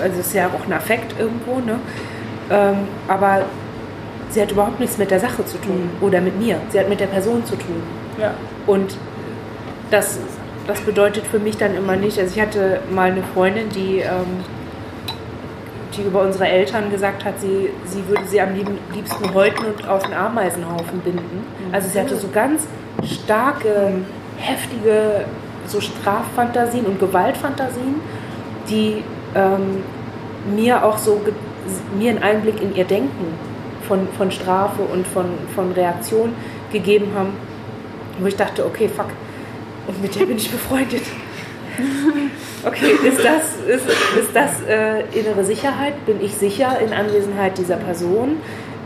[0.00, 1.78] also es ist ja auch ein Affekt irgendwo, ne?
[2.50, 3.44] Ähm, aber
[4.30, 6.06] sie hat überhaupt nichts mit der Sache zu tun mhm.
[6.06, 6.58] oder mit mir.
[6.70, 7.82] Sie hat mit der Person zu tun.
[8.20, 8.34] Ja.
[8.66, 8.96] Und
[9.90, 10.18] das
[10.66, 14.44] das bedeutet für mich dann immer nicht, also ich hatte mal eine Freundin, die, ähm,
[15.96, 18.50] die über unsere Eltern gesagt hat, sie, sie würde sie am
[18.92, 21.44] liebsten häuten und auf einen Ameisenhaufen binden.
[21.72, 22.66] Also sie hatte so ganz
[23.04, 23.92] starke,
[24.38, 25.24] heftige
[25.70, 28.00] so Straffantasien und Gewaltfantasien,
[28.68, 29.02] die
[29.34, 29.82] ähm,
[30.54, 31.20] mir auch so
[31.98, 33.34] mir einen Einblick in ihr Denken
[33.86, 36.34] von, von Strafe und von, von Reaktion
[36.72, 37.30] gegeben haben,
[38.20, 39.06] wo ich dachte, okay, fuck,
[39.86, 41.02] und mit der bin ich befreundet.
[42.64, 43.86] Okay, ist das, ist,
[44.18, 46.04] ist das äh, innere Sicherheit?
[46.04, 48.38] Bin ich sicher in Anwesenheit dieser Person?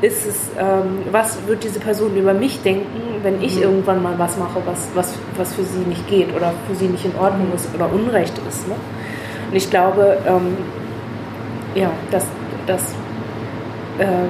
[0.03, 3.63] Ist es, ähm, was wird diese Person über mich denken, wenn ich mhm.
[3.63, 7.05] irgendwann mal was mache, was, was, was für sie nicht geht oder für sie nicht
[7.05, 8.67] in Ordnung ist oder Unrecht ist?
[8.67, 8.75] Ne?
[9.51, 10.57] Und ich glaube, ähm,
[11.75, 12.25] ja, dass,
[12.67, 12.83] dass
[13.99, 14.29] äh,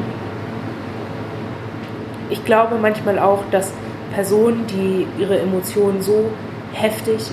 [2.31, 3.73] ich glaube manchmal auch, dass
[4.13, 6.31] Personen, die ihre Emotionen so
[6.73, 7.31] heftig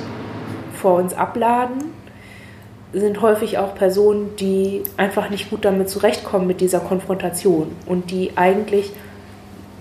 [0.74, 1.87] vor uns abladen,
[3.00, 8.32] sind häufig auch Personen, die einfach nicht gut damit zurechtkommen mit dieser Konfrontation und die
[8.36, 8.92] eigentlich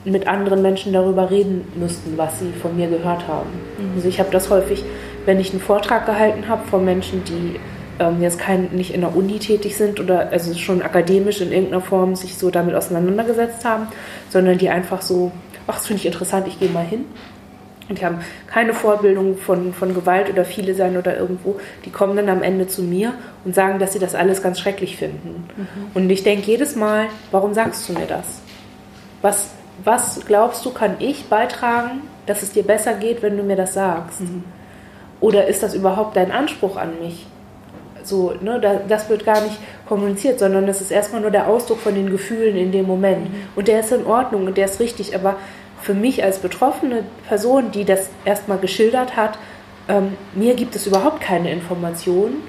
[0.05, 3.51] mit anderen Menschen darüber reden müssten, was sie von mir gehört haben.
[3.79, 3.97] Mhm.
[3.97, 4.85] Also ich habe das häufig,
[5.25, 7.59] wenn ich einen Vortrag gehalten habe von Menschen, die
[7.99, 11.81] ähm, jetzt kein, nicht in der Uni tätig sind oder also schon akademisch in irgendeiner
[11.81, 13.89] Form sich so damit auseinandergesetzt haben,
[14.29, 15.33] sondern die einfach so,
[15.67, 17.05] ach, das finde ich interessant, ich gehe mal hin
[17.89, 18.18] die haben
[18.49, 21.61] keine Vorbildung von, von Gewalt oder viele sein oder irgendwo.
[21.84, 23.14] Die kommen dann am Ende zu mir
[23.45, 25.49] und sagen, dass sie das alles ganz schrecklich finden.
[25.57, 25.66] Mhm.
[25.95, 28.41] Und ich denke jedes Mal, warum sagst du mir das?
[29.22, 29.51] Was,
[29.84, 33.74] was glaubst du, kann ich beitragen, dass es dir besser geht, wenn du mir das
[33.74, 34.20] sagst?
[34.22, 34.43] Mhm.
[35.20, 37.26] Oder ist das überhaupt dein Anspruch an mich?
[38.03, 39.59] So, ne, das wird gar nicht
[39.89, 43.30] kommuniziert, sondern das ist erstmal nur der Ausdruck von den Gefühlen in dem Moment.
[43.30, 43.34] Mhm.
[43.57, 45.37] Und der ist in Ordnung und der ist richtig, aber
[45.87, 49.39] für mich als betroffene Person, die das erstmal geschildert hat,
[49.89, 52.43] ähm, mir gibt es überhaupt keine Informationen,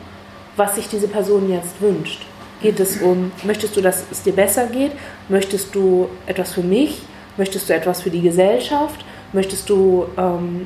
[0.55, 2.25] was sich diese Person jetzt wünscht.
[2.63, 4.91] Geht es um, möchtest du, dass es dir besser geht?
[5.29, 7.03] Möchtest du etwas für mich?
[7.37, 9.05] Möchtest du etwas für die Gesellschaft?
[9.33, 10.65] Möchtest du, ähm,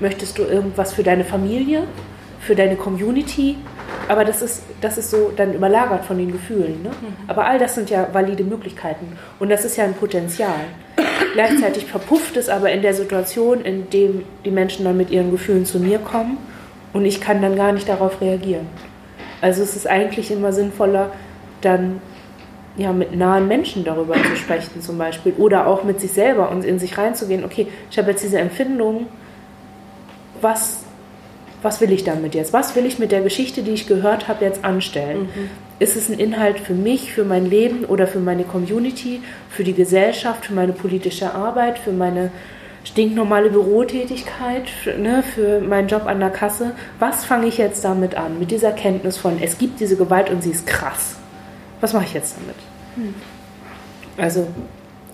[0.00, 1.82] möchtest du irgendwas für deine Familie?
[2.40, 3.58] Für deine Community?
[4.08, 6.82] Aber das ist, das ist so dann überlagert von den Gefühlen.
[6.82, 6.88] Ne?
[6.88, 7.28] Mhm.
[7.28, 9.18] Aber all das sind ja valide Möglichkeiten.
[9.38, 10.64] Und das ist ja ein Potenzial.
[11.36, 15.66] Gleichzeitig verpufft es aber in der Situation, in dem die Menschen dann mit ihren Gefühlen
[15.66, 16.38] zu mir kommen
[16.94, 18.66] und ich kann dann gar nicht darauf reagieren.
[19.42, 21.12] Also es ist eigentlich immer sinnvoller,
[21.60, 22.00] dann
[22.78, 26.64] ja, mit nahen Menschen darüber zu sprechen zum Beispiel oder auch mit sich selber und
[26.64, 29.06] in sich reinzugehen, okay, ich habe jetzt diese Empfindung,
[30.40, 30.85] was
[31.62, 32.52] was will ich damit jetzt?
[32.52, 35.22] Was will ich mit der Geschichte, die ich gehört habe, jetzt anstellen?
[35.22, 35.50] Mhm.
[35.78, 39.74] Ist es ein Inhalt für mich, für mein Leben oder für meine Community, für die
[39.74, 42.30] Gesellschaft, für meine politische Arbeit, für meine
[42.84, 46.72] stinknormale Bürotätigkeit, für, ne, für meinen Job an der Kasse?
[46.98, 48.38] Was fange ich jetzt damit an?
[48.38, 51.16] Mit dieser Kenntnis von, es gibt diese Gewalt und sie ist krass.
[51.80, 52.56] Was mache ich jetzt damit?
[52.96, 53.14] Mhm.
[54.16, 54.46] Also,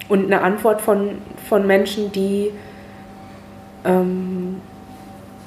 [0.08, 1.18] und eine Antwort von,
[1.48, 2.50] von Menschen, die
[3.84, 4.60] ähm,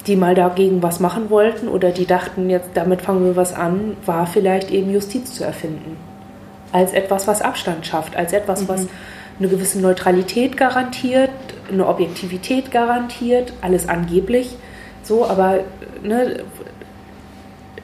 [0.06, 3.96] die mal dagegen was machen wollten oder die dachten, jetzt damit fangen wir was an,
[4.04, 5.96] war vielleicht eben Justiz zu erfinden.
[6.72, 8.68] Als etwas, was Abstand schafft, als etwas, mhm.
[8.68, 8.86] was
[9.38, 11.30] eine gewisse Neutralität garantiert,
[11.70, 14.56] eine Objektivität garantiert, alles angeblich
[15.06, 15.60] so, aber
[16.02, 16.38] ne,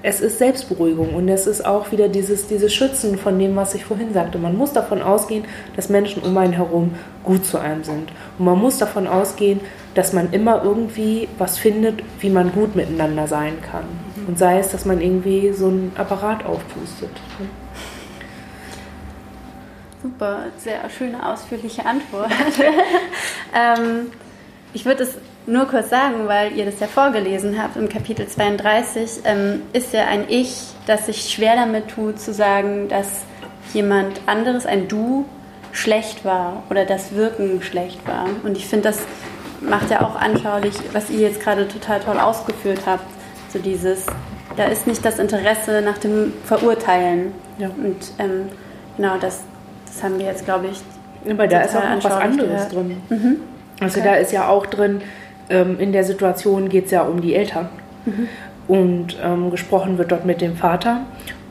[0.03, 3.85] es ist Selbstberuhigung und es ist auch wieder dieses, dieses Schützen von dem, was ich
[3.85, 4.39] vorhin sagte.
[4.39, 5.45] Man muss davon ausgehen,
[5.77, 8.11] dass Menschen um einen herum gut zu einem sind.
[8.39, 9.61] Und man muss davon ausgehen,
[9.95, 13.85] dass man immer irgendwie was findet, wie man gut miteinander sein kann.
[14.17, 14.29] Mhm.
[14.29, 17.11] Und sei es, dass man irgendwie so einen Apparat aufpustet.
[20.03, 22.31] Super, sehr schöne, ausführliche Antwort.
[23.55, 24.11] ähm,
[24.75, 29.23] ich würde es nur kurz sagen, weil ihr das ja vorgelesen habt im Kapitel 32,
[29.25, 33.09] ähm, ist ja ein Ich, das sich schwer damit tut, zu sagen, dass
[33.75, 35.25] jemand anderes, ein Du,
[35.73, 38.27] schlecht war oder das Wirken schlecht war.
[38.45, 39.01] Und ich finde, das
[39.69, 43.05] macht ja auch anschaulich, was ihr jetzt gerade total toll ausgeführt habt.
[43.51, 44.07] So dieses,
[44.57, 47.33] da ist nicht das Interesse nach dem Verurteilen.
[47.59, 47.69] Ja.
[47.69, 48.49] Und ähm,
[48.97, 49.43] genau, das,
[49.87, 50.81] das haben wir jetzt, glaube ich.
[51.31, 52.73] Aber da ist auch noch was anderes gehört.
[52.73, 53.03] drin.
[53.09, 53.37] Mhm.
[53.81, 54.09] Also okay.
[54.09, 55.03] da ist ja auch drin,
[55.51, 57.69] ähm, in der Situation geht es ja um die Eltern.
[58.05, 58.29] Mhm.
[58.69, 61.01] Und ähm, gesprochen wird dort mit dem Vater.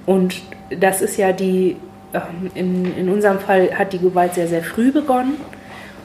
[0.05, 0.41] Und
[0.80, 1.78] das ist ja die,
[2.14, 5.36] ähm, in, in unserem Fall hat die Gewalt sehr, sehr früh begonnen.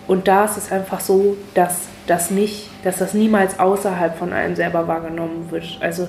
[0.07, 4.57] Und da ist es einfach so, dass das nicht, dass das niemals außerhalb von einem
[4.57, 5.79] selber wahrgenommen wird.
[5.81, 6.09] Also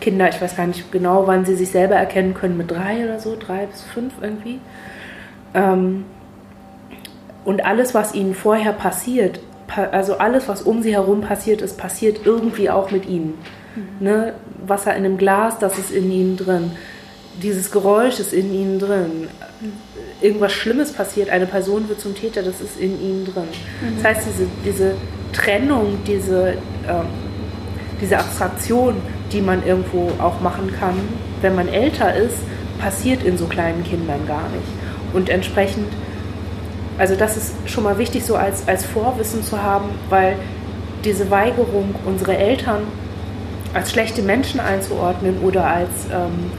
[0.00, 3.20] Kinder, ich weiß gar nicht genau, wann sie sich selber erkennen können, mit drei oder
[3.20, 4.60] so, drei bis fünf irgendwie.
[5.54, 6.04] Ähm,
[7.44, 9.40] und alles, was ihnen vorher passiert,
[9.90, 13.34] also alles, was um sie herum passiert ist, passiert irgendwie auch mit ihnen.
[13.74, 14.06] Mhm.
[14.06, 14.34] Ne?
[14.66, 16.72] Wasser in einem Glas, das ist in ihnen drin.
[17.42, 19.28] Dieses Geräusch ist in ihnen drin.
[19.60, 19.72] Mhm.
[20.22, 23.44] Irgendwas Schlimmes passiert, eine Person wird zum Täter, das ist in ihnen drin.
[23.80, 23.96] Mhm.
[23.96, 24.94] Das heißt, diese, diese
[25.32, 26.54] Trennung, diese,
[26.88, 27.06] ähm,
[28.00, 28.96] diese Abstraktion,
[29.32, 30.94] die man irgendwo auch machen kann,
[31.40, 32.36] wenn man älter ist,
[32.78, 34.68] passiert in so kleinen Kindern gar nicht.
[35.12, 35.88] Und entsprechend,
[36.98, 40.36] also das ist schon mal wichtig, so als, als Vorwissen zu haben, weil
[41.04, 42.82] diese Weigerung, unsere Eltern
[43.74, 46.50] als schlechte Menschen einzuordnen oder als ähm,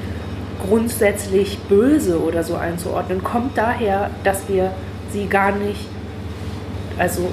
[0.67, 4.71] grundsätzlich böse oder so einzuordnen, kommt daher, dass wir
[5.11, 5.87] sie gar nicht,
[6.97, 7.29] also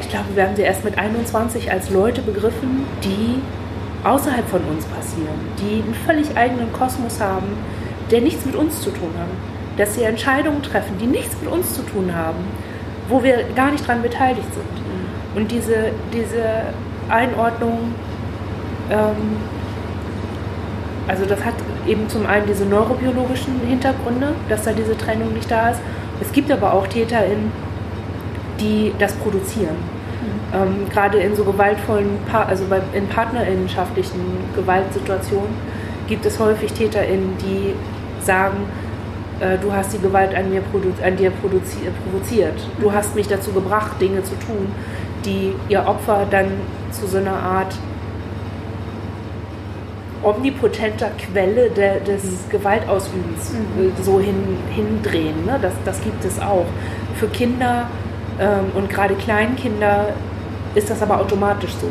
[0.00, 3.40] ich glaube, wir haben sie erst mit 21 als Leute begriffen, die
[4.06, 7.46] außerhalb von uns passieren, die einen völlig eigenen Kosmos haben,
[8.10, 9.28] der nichts mit uns zu tun hat.
[9.78, 12.44] Dass sie Entscheidungen treffen, die nichts mit uns zu tun haben,
[13.08, 14.84] wo wir gar nicht daran beteiligt sind.
[15.34, 16.44] Und diese, diese
[17.08, 17.94] Einordnung,
[18.90, 19.36] ähm,
[21.06, 21.54] also das hat
[21.86, 25.80] eben zum einen diese neurobiologischen Hintergründe, dass da diese Trennung nicht da ist.
[26.20, 27.52] Es gibt aber auch TäterInnen,
[28.60, 29.76] die das produzieren
[30.54, 34.20] ähm, gerade in so gewaltvollen, pa also bei, in partnerinnenschaftlichen
[34.54, 35.54] Gewaltsituationen
[36.06, 37.74] gibt es häufig TäterInnen, die
[38.24, 38.58] sagen,
[39.40, 40.62] äh, du hast die Gewalt an, mir
[41.04, 42.54] an dir provoziert.
[42.80, 44.68] Du hast mich dazu gebracht, Dinge zu tun,
[45.24, 46.46] die ihr Opfer dann
[46.90, 47.74] zu so einer Art
[50.24, 53.88] omnipotenter Quelle de, des Gewaltausübens mhm.
[53.88, 55.44] Äh, so hin, hindrehen.
[55.46, 55.58] Ne?
[55.60, 56.66] Das, das gibt es auch.
[57.16, 57.88] Für Kinder
[58.40, 60.08] ähm, und gerade Kleinkinder
[60.74, 61.88] ist das aber automatisch so.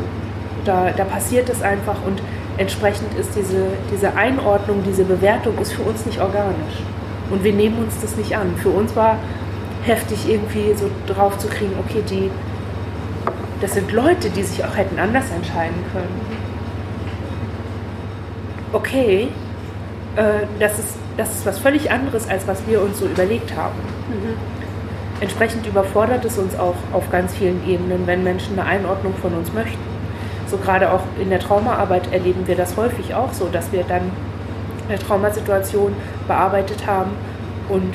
[0.64, 2.22] Da, da passiert es einfach und
[2.56, 6.82] entsprechend ist diese, diese Einordnung, diese Bewertung ist für uns nicht organisch.
[7.30, 8.54] Und wir nehmen uns das nicht an.
[8.56, 9.18] Für uns war
[9.84, 12.30] heftig irgendwie so drauf zu kriegen, okay, die,
[13.60, 16.43] das sind Leute, die sich auch hätten anders entscheiden können.
[18.74, 19.28] Okay,
[20.16, 20.22] äh,
[20.58, 23.78] das, ist, das ist was völlig anderes, als was wir uns so überlegt haben.
[24.08, 24.36] Mhm.
[25.20, 29.52] Entsprechend überfordert es uns auch auf ganz vielen Ebenen, wenn Menschen eine Einordnung von uns
[29.52, 29.78] möchten.
[30.48, 34.10] So gerade auch in der Traumaarbeit erleben wir das häufig auch so, dass wir dann
[34.88, 35.94] eine Traumasituation
[36.26, 37.12] bearbeitet haben
[37.68, 37.94] und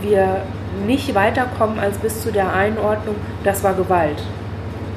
[0.00, 0.42] wir
[0.86, 4.22] nicht weiterkommen als bis zu der Einordnung, das war Gewalt.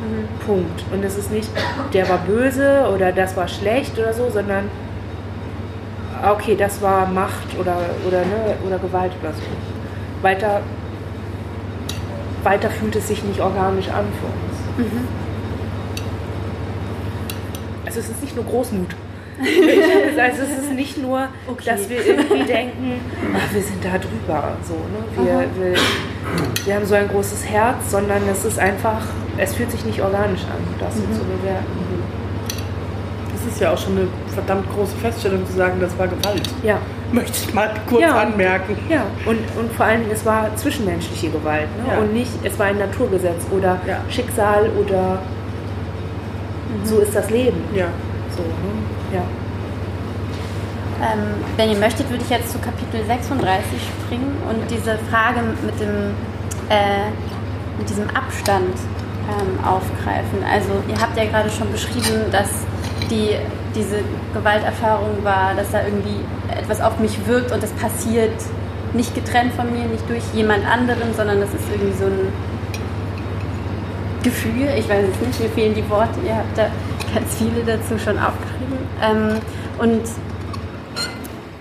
[0.02, 0.46] Mhm.
[0.46, 0.84] Punkt.
[0.94, 1.50] Und es ist nicht,
[1.94, 4.70] der war böse oder das war schlecht oder so, sondern
[6.34, 9.42] okay, das war Macht oder, oder, ne, oder Gewalt oder so.
[10.22, 10.62] Weiter
[12.48, 14.92] weiter fühlt es sich nicht organisch an für uns.
[14.92, 15.08] Mhm.
[17.86, 18.96] Also es ist nicht nur Großmut.
[19.40, 21.64] also es ist nicht nur, okay.
[21.66, 23.02] dass wir irgendwie denken,
[23.36, 24.58] ach, wir sind da drüber.
[24.64, 25.26] So, ne?
[25.26, 25.76] wir, wir,
[26.66, 29.02] wir, haben so ein großes Herz, sondern es ist einfach,
[29.38, 31.14] es fühlt sich nicht organisch an, das mhm.
[31.14, 31.88] so zu bewerten
[33.48, 36.50] ist ja auch schon eine verdammt große Feststellung zu sagen, das war Gewalt.
[36.64, 36.78] Ja.
[37.12, 38.22] Möchte ich mal kurz ja.
[38.22, 38.78] anmerken.
[38.90, 41.94] Ja, und, und vor allen Dingen, es war zwischenmenschliche Gewalt ne?
[41.94, 42.00] Ja.
[42.00, 44.02] und nicht, es war ein Naturgesetz oder ja.
[44.10, 45.20] Schicksal oder
[46.70, 46.86] mhm.
[46.86, 47.62] so ist das Leben.
[47.74, 47.88] Ja.
[48.36, 49.16] So, ne?
[49.16, 49.24] ja.
[51.00, 55.80] Ähm, wenn ihr möchtet, würde ich jetzt zu Kapitel 36 springen und diese Frage mit
[55.80, 56.16] dem
[56.70, 57.10] äh,
[57.78, 58.76] mit diesem Abstand
[59.28, 60.44] ähm, aufgreifen.
[60.50, 62.50] Also ihr habt ja gerade schon beschrieben, dass
[63.10, 63.36] die,
[63.76, 64.00] diese
[64.34, 66.20] Gewalterfahrung war, dass da irgendwie
[66.58, 68.34] etwas auf mich wirkt und das passiert
[68.94, 72.34] nicht getrennt von mir, nicht durch jemand anderen, sondern das ist irgendwie so ein
[74.24, 74.70] Gefühl.
[74.78, 76.20] Ich weiß es nicht, mir fehlen die Worte.
[76.26, 76.70] Ihr habt da
[77.14, 78.78] ganz viele dazu schon aufgeschrieben.
[79.02, 79.40] Ähm,
[79.78, 80.04] und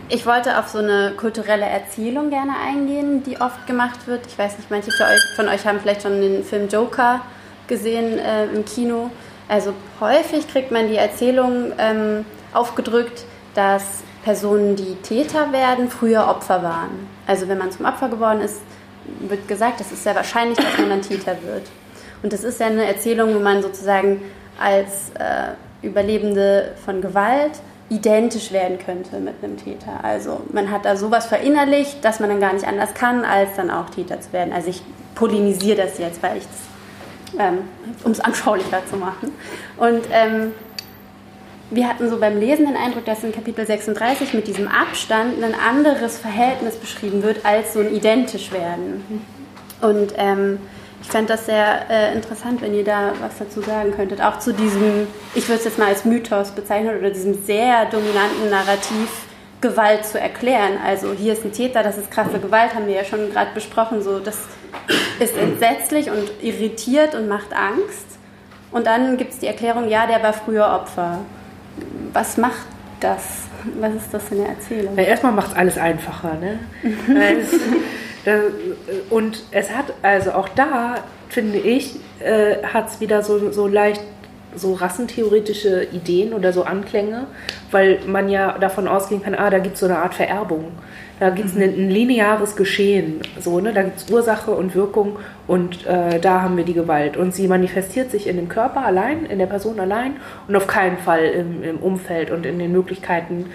[0.08, 4.26] ich wollte auf so eine kulturelle Erzählung gerne eingehen, die oft gemacht wird.
[4.26, 4.90] Ich weiß nicht, manche
[5.34, 7.22] von euch haben vielleicht schon den Film Joker
[7.66, 9.10] gesehen äh, im Kino.
[9.48, 13.24] Also häufig kriegt man die Erzählung ähm, aufgedrückt,
[13.54, 13.84] dass
[14.24, 17.08] Personen, die Täter werden, früher Opfer waren.
[17.26, 18.60] Also wenn man zum Opfer geworden ist,
[19.20, 21.62] wird gesagt, es ist sehr wahrscheinlich, dass man dann Täter wird.
[22.22, 24.22] Und das ist ja eine Erzählung, wo man sozusagen
[24.60, 27.52] als äh, Überlebende von Gewalt
[27.88, 30.02] identisch werden könnte mit einem Täter.
[30.02, 33.70] Also man hat da sowas verinnerlicht, dass man dann gar nicht anders kann, als dann
[33.70, 34.52] auch Täter zu werden.
[34.52, 34.82] Also ich
[35.14, 36.60] polemisiere das jetzt, weil ich das,
[37.38, 37.58] ähm,
[38.04, 39.32] um es anschaulicher zu machen.
[39.76, 40.52] Und ähm,
[41.70, 45.54] wir hatten so beim Lesen den Eindruck, dass in Kapitel 36 mit diesem Abstand ein
[45.54, 49.24] anderes Verhältnis beschrieben wird als so ein identisch werden.
[49.80, 50.58] Und ähm,
[51.02, 54.22] ich fände das sehr äh, interessant, wenn ihr da was dazu sagen könntet.
[54.22, 58.50] Auch zu diesem, ich würde es jetzt mal als Mythos bezeichnen, oder diesem sehr dominanten
[58.50, 59.26] Narrativ,
[59.60, 60.74] Gewalt zu erklären.
[60.84, 64.02] Also hier ist ein Täter, das ist krasse Gewalt, haben wir ja schon gerade besprochen.
[64.02, 64.36] So, das
[65.20, 68.18] ist entsetzlich und irritiert und macht Angst.
[68.70, 71.20] Und dann gibt es die Erklärung, ja, der war früher Opfer.
[72.12, 72.66] Was macht
[73.00, 73.44] das?
[73.80, 74.96] Was ist das für eine Erzählung?
[74.96, 76.34] Ja, erstmal macht es alles einfacher.
[76.34, 76.58] Ne?
[79.10, 80.96] und es hat, also auch da,
[81.28, 84.02] finde ich, äh, hat es wieder so, so leicht
[84.54, 87.26] so rassentheoretische Ideen oder so Anklänge,
[87.70, 90.72] weil man ja davon ausgehen kann, ah, da gibt es so eine Art Vererbung.
[91.18, 93.20] Da gibt es ein, ein, lineares Geschehen.
[93.40, 93.72] So, ne?
[93.72, 97.16] Da gibt es Ursache und Wirkung und äh, da haben wir die Gewalt.
[97.16, 100.98] Und sie manifestiert sich in dem Körper allein, in der Person allein und auf keinen
[100.98, 103.46] Fall im, im Umfeld und in den Möglichkeiten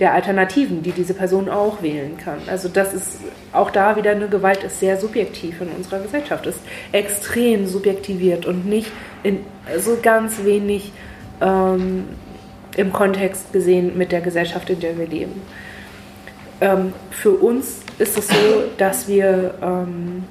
[0.00, 2.38] der Alternativen, die diese Person auch wählen kann.
[2.48, 3.20] Also das ist
[3.52, 6.60] auch da wieder eine Gewalt ist sehr subjektiv in unserer Gesellschaft, ist
[6.92, 8.90] extrem subjektiviert und nicht
[9.22, 9.40] in
[9.78, 10.92] so ganz wenig
[11.40, 12.04] ähm,
[12.76, 15.40] im Kontext gesehen mit der Gesellschaft, in der wir leben.
[16.60, 20.24] Ähm, für uns ist es so, dass wir ähm,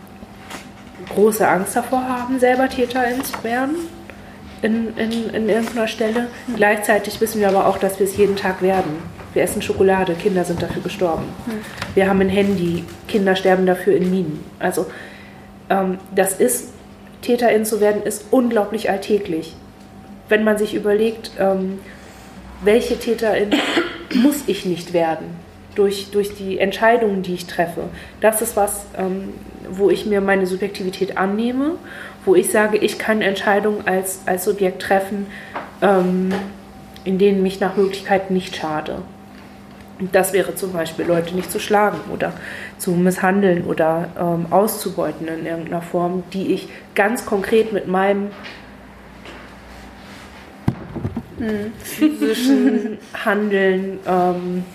[1.13, 3.75] große Angst davor haben, selber Täterin zu werden
[4.61, 6.27] in, in, in irgendeiner Stelle.
[6.55, 8.97] Gleichzeitig wissen wir aber auch, dass wir es jeden Tag werden.
[9.33, 11.25] Wir essen Schokolade, Kinder sind dafür gestorben.
[11.93, 14.43] Wir haben ein Handy, Kinder sterben dafür in Minen.
[14.59, 14.87] Also
[15.69, 16.69] ähm, das ist,
[17.21, 19.55] Täterin zu werden, ist unglaublich alltäglich.
[20.29, 21.79] Wenn man sich überlegt, ähm,
[22.63, 23.51] welche Täterin
[24.15, 25.44] muss ich nicht werden
[25.75, 27.83] durch, durch die Entscheidungen, die ich treffe.
[28.21, 29.33] Das ist was, ähm,
[29.69, 31.75] wo ich mir meine Subjektivität annehme,
[32.25, 35.27] wo ich sage, ich kann Entscheidungen als, als Subjekt treffen,
[35.81, 36.33] ähm,
[37.03, 39.03] in denen mich nach Möglichkeit nicht schade.
[40.11, 42.33] Das wäre zum Beispiel, Leute nicht zu schlagen oder
[42.77, 48.31] zu misshandeln oder ähm, auszubeuten in irgendeiner Form, die ich ganz konkret mit meinem
[51.37, 51.71] mhm.
[51.81, 54.65] physischen Handeln ähm,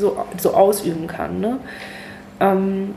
[0.00, 1.40] so, so ausüben kann.
[1.40, 1.58] Ne?
[2.40, 2.94] Ähm,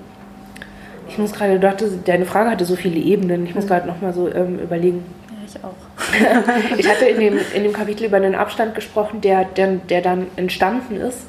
[1.07, 3.69] ich muss gerade, deine Frage hatte so viele Ebenen, ich muss mhm.
[3.69, 5.03] gerade nochmal so ähm, überlegen.
[5.29, 6.77] Ja, ich auch.
[6.77, 10.27] ich hatte in dem, in dem Kapitel über einen Abstand gesprochen, der, der, der dann
[10.37, 11.27] entstanden ist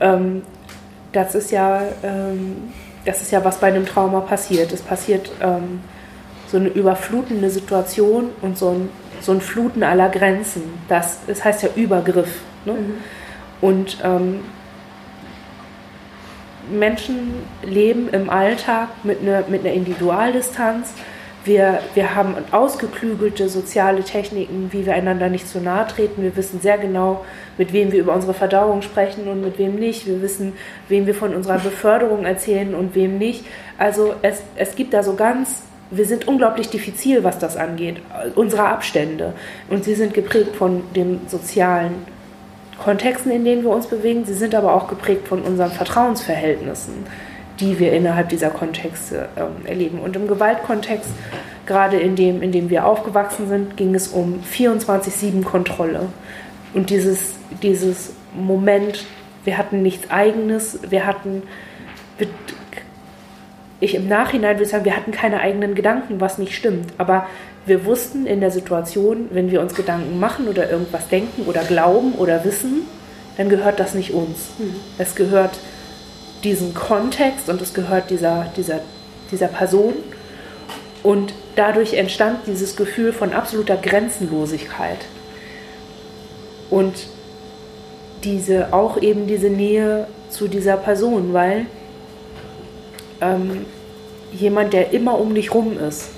[0.00, 0.42] ähm,
[1.12, 2.72] das ist ja, ähm,
[3.04, 4.72] das ist ja, was bei einem Trauma passiert.
[4.72, 5.80] Es passiert ähm,
[6.48, 8.88] so eine überflutende Situation und so ein,
[9.20, 10.62] so ein Fluten aller Grenzen.
[10.88, 12.40] Das, das heißt ja Übergriff.
[12.64, 12.72] Ne?
[12.72, 12.94] Mhm.
[13.60, 14.40] Und ähm,
[16.70, 20.92] Menschen leben im Alltag mit einer, mit einer Individualdistanz,
[21.46, 26.22] wir, wir haben ausgeklügelte soziale Techniken, wie wir einander nicht zu nahe treten.
[26.22, 27.24] Wir wissen sehr genau,
[27.56, 30.08] mit wem wir über unsere Verdauung sprechen und mit wem nicht.
[30.08, 30.54] Wir wissen,
[30.88, 33.44] wem wir von unserer Beförderung erzählen und wem nicht.
[33.78, 35.62] Also es, es gibt da so ganz,
[35.92, 37.98] wir sind unglaublich diffizil, was das angeht,
[38.34, 39.34] unsere Abstände.
[39.70, 42.15] Und sie sind geprägt von den sozialen
[42.78, 44.24] Kontexten, in denen wir uns bewegen.
[44.24, 47.06] Sie sind aber auch geprägt von unseren Vertrauensverhältnissen
[47.60, 50.00] die wir innerhalb dieser Kontexte ähm, erleben.
[50.00, 51.10] Und im Gewaltkontext,
[51.64, 56.08] gerade in dem, in dem wir aufgewachsen sind, ging es um 24-7-Kontrolle.
[56.74, 59.06] Und dieses, dieses Moment,
[59.44, 61.42] wir hatten nichts Eigenes, wir hatten,
[63.80, 66.92] ich im Nachhinein würde sagen, wir hatten keine eigenen Gedanken, was nicht stimmt.
[66.98, 67.26] Aber
[67.66, 72.14] wir wussten in der Situation, wenn wir uns Gedanken machen oder irgendwas denken oder glauben
[72.14, 72.86] oder wissen,
[73.36, 74.38] dann gehört das nicht uns.
[74.58, 74.76] Mhm.
[74.98, 75.58] Es gehört
[76.44, 78.80] diesen Kontext und es gehört dieser, dieser,
[79.30, 79.94] dieser Person.
[81.02, 84.98] Und dadurch entstand dieses Gefühl von absoluter Grenzenlosigkeit.
[86.70, 86.94] Und
[88.24, 91.66] diese, auch eben diese Nähe zu dieser Person, weil
[93.20, 93.66] ähm,
[94.32, 96.10] jemand, der immer um dich rum ist,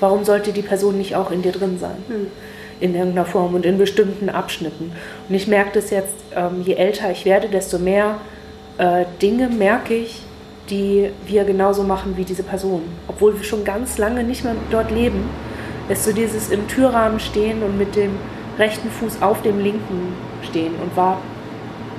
[0.00, 1.96] warum sollte die Person nicht auch in dir drin sein?
[2.08, 2.26] Hm.
[2.80, 4.92] In irgendeiner Form und in bestimmten Abschnitten.
[5.28, 8.16] Und ich merke das jetzt, ähm, je älter ich werde, desto mehr
[8.78, 10.22] äh, Dinge merke ich,
[10.70, 12.82] die wir genauso machen wie diese Person.
[13.06, 15.28] Obwohl wir schon ganz lange nicht mehr dort leben,
[15.88, 18.12] ist so dieses im Türrahmen stehen und mit dem
[18.58, 21.22] rechten Fuß auf dem linken stehen und warten.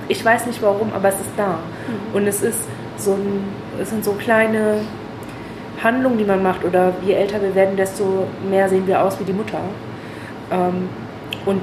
[0.07, 1.53] Ich weiß nicht warum, aber es ist da.
[1.53, 2.15] Mhm.
[2.15, 2.59] Und es ist
[2.97, 3.43] so ein,
[3.81, 4.81] es sind so kleine
[5.83, 6.63] Handlungen, die man macht.
[6.63, 9.59] Oder je älter wir werden, desto mehr sehen wir aus wie die Mutter.
[10.51, 10.89] Ähm,
[11.45, 11.61] und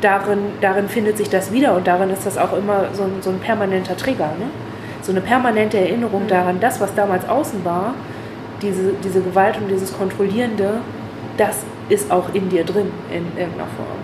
[0.00, 3.30] darin, darin findet sich das wieder und darin ist das auch immer so ein, so
[3.30, 4.32] ein permanenter Trigger.
[4.38, 4.46] Ne?
[5.02, 7.94] So eine permanente Erinnerung daran, das, was damals außen war,
[8.62, 10.80] diese, diese Gewalt und dieses Kontrollierende,
[11.36, 13.98] das ist auch in dir drin in irgendeiner Form.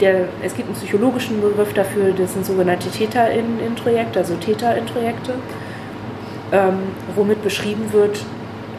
[0.00, 5.34] Der, es gibt einen psychologischen Begriff dafür, das sind sogenannte Täter-Introjekte, also Täter-Introjekte,
[6.52, 6.78] ähm,
[7.14, 8.24] womit beschrieben wird,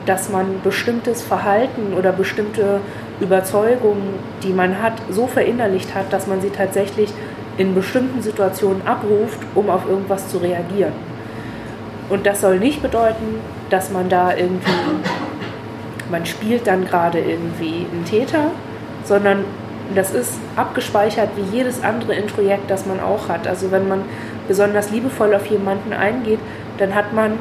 [0.06, 2.80] dass man bestimmtes Verhalten oder bestimmte
[3.20, 7.12] Überzeugungen, die man hat, so verinnerlicht hat, dass man sie tatsächlich
[7.58, 10.94] in bestimmten Situationen abruft, um auf irgendwas zu reagieren.
[12.10, 13.40] Und das soll nicht bedeuten,
[13.70, 14.72] dass man da irgendwie,
[16.12, 18.52] man spielt dann gerade irgendwie einen Täter,
[19.06, 19.46] sondern
[19.94, 23.48] das ist abgespeichert wie jedes andere Introjekt, das man auch hat.
[23.48, 24.02] Also wenn man
[24.48, 26.40] besonders liebevoll auf jemanden eingeht,
[26.78, 27.34] dann hat man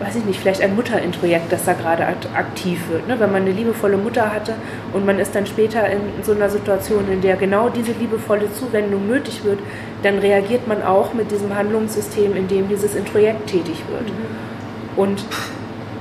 [0.00, 3.08] weiß ich nicht, vielleicht ein Mutterintrojekt, das da gerade aktiv wird.
[3.08, 3.18] Ne?
[3.18, 4.54] Wenn man eine liebevolle Mutter hatte
[4.92, 9.06] und man ist dann später in so einer Situation, in der genau diese liebevolle Zuwendung
[9.06, 9.58] nötig wird,
[10.02, 14.04] dann reagiert man auch mit diesem Handlungssystem, in dem dieses Introjekt tätig wird.
[14.04, 14.98] Mhm.
[14.98, 15.24] Und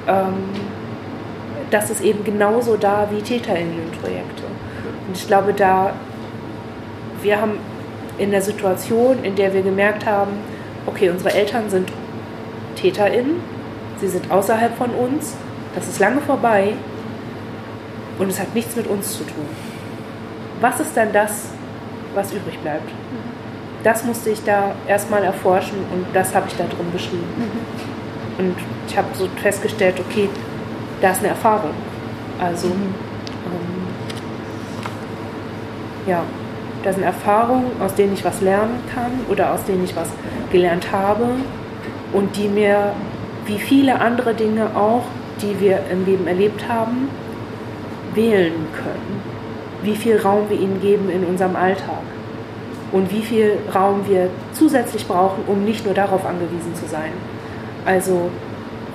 [0.08, 0.34] ähm,
[1.72, 4.44] das ist eben genauso da wie TäterInnen-Introjekte.
[5.08, 5.94] Und ich glaube, da
[7.22, 7.58] wir haben
[8.18, 10.32] in der Situation, in der wir gemerkt haben,
[10.86, 11.92] okay, unsere Eltern sind
[12.76, 13.55] TäterInnen,
[14.00, 15.36] sie sind außerhalb von uns,
[15.76, 16.74] das ist lange vorbei
[18.20, 19.46] und es hat nichts mit uns zu tun.
[20.62, 21.50] Was ist dann das,
[22.14, 22.90] was übrig bleibt?
[23.84, 27.28] Das musste ich da erstmal erforschen und das habe ich da drin beschrieben.
[27.38, 28.46] Mhm.
[28.46, 28.56] Und
[28.88, 30.30] ich habe so festgestellt, okay,
[31.02, 31.72] da ist eine Erfahrung.
[32.40, 33.88] Also, ähm,
[36.08, 36.24] ja,
[36.84, 40.10] da sind Erfahrungen, aus denen ich was lernen kann oder aus denen ich was
[40.52, 41.28] gelernt habe
[42.14, 42.94] und die mir
[43.46, 45.04] wie viele andere Dinge auch,
[45.42, 47.10] die wir im Leben erlebt haben,
[48.14, 49.22] wählen können.
[49.84, 52.02] Wie viel Raum wir ihnen geben in unserem Alltag
[52.92, 57.12] und wie viel Raum wir zusätzlich brauchen, um nicht nur darauf angewiesen zu sein.
[57.86, 58.30] Also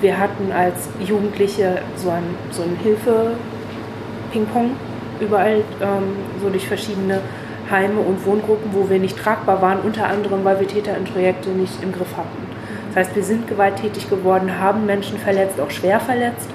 [0.01, 4.71] wir hatten als Jugendliche so ein, so ein Hilfe-Ping-Pong
[5.19, 7.21] überall, ähm, so durch verschiedene
[7.69, 11.49] Heime und Wohngruppen, wo wir nicht tragbar waren, unter anderem, weil wir Täter in Projekte
[11.49, 12.50] nicht im Griff hatten.
[12.93, 16.49] Das heißt, wir sind gewalttätig geworden, haben Menschen verletzt, auch schwer verletzt,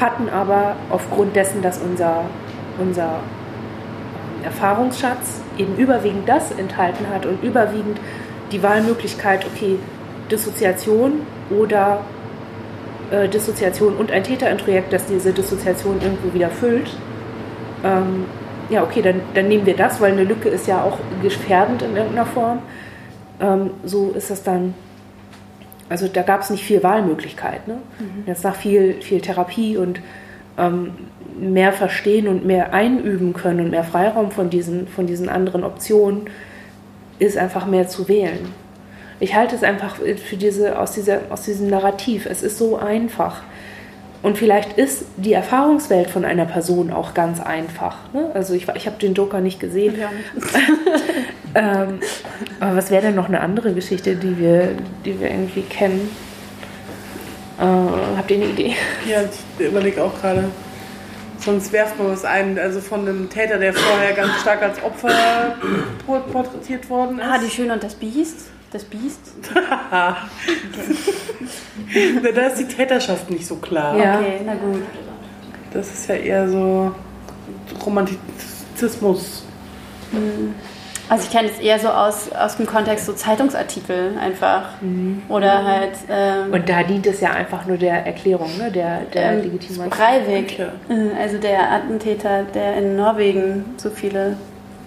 [0.00, 2.24] hatten aber aufgrund dessen, dass unser,
[2.78, 7.98] unser ähm, Erfahrungsschatz eben überwiegend das enthalten hat und überwiegend
[8.52, 9.78] die Wahlmöglichkeit, okay,
[10.30, 12.02] Dissoziation oder
[13.10, 16.90] äh, Dissoziation und ein Täterintrojekt, das diese Dissoziation irgendwo wieder füllt.
[17.82, 18.26] Ähm,
[18.70, 21.96] ja, okay, dann, dann nehmen wir das, weil eine Lücke ist ja auch gefährdend in
[21.96, 22.60] irgendeiner Form.
[23.40, 24.74] Ähm, so ist das dann
[25.88, 27.68] also da gab es nicht viel Wahlmöglichkeit.
[27.68, 27.74] Ne?
[27.98, 28.24] Mhm.
[28.26, 30.00] Jetzt nach viel, viel Therapie und
[30.56, 30.92] ähm,
[31.38, 36.30] mehr verstehen und mehr einüben können und mehr Freiraum von diesen, von diesen anderen Optionen
[37.18, 38.52] ist einfach mehr zu wählen.
[39.20, 42.26] Ich halte es einfach für diese, aus, dieser, aus diesem Narrativ.
[42.26, 43.42] Es ist so einfach.
[44.22, 47.96] Und vielleicht ist die Erfahrungswelt von einer Person auch ganz einfach.
[48.12, 48.30] Ne?
[48.34, 49.96] Also ich, ich habe den Joker nicht gesehen.
[49.98, 50.10] Ja.
[51.54, 52.00] ähm,
[52.60, 56.10] aber was wäre denn noch eine andere Geschichte, die wir, die wir irgendwie kennen?
[57.58, 57.64] Äh,
[58.16, 58.74] habt ihr eine Idee?
[59.08, 60.44] Ja, ich überlege auch gerade.
[61.38, 65.56] Sonst werft man was ein, also von einem Täter, der vorher ganz stark als Opfer
[66.06, 67.24] porträtiert worden ist.
[67.24, 69.20] Ah, die Schöne und das Biest das Biest?
[71.88, 72.32] okay.
[72.34, 73.96] da ist die Täterschaft nicht so klar.
[73.96, 74.18] Ja.
[74.18, 74.82] Okay, na gut.
[75.72, 76.92] Das ist ja eher so
[77.84, 79.44] Romantizismus.
[80.10, 80.54] Hm.
[81.08, 84.80] Also ich kenne es eher so aus, aus dem Kontext so Zeitungsartikel einfach.
[84.80, 85.22] Mhm.
[85.28, 85.92] Oder halt.
[86.08, 88.70] Ähm, Und da dient es ja einfach nur der Erklärung, ne?
[88.70, 89.90] der, der ähm, Legitimation.
[89.90, 90.64] Breivik, äh,
[91.20, 94.36] also der Attentäter, der in Norwegen so viele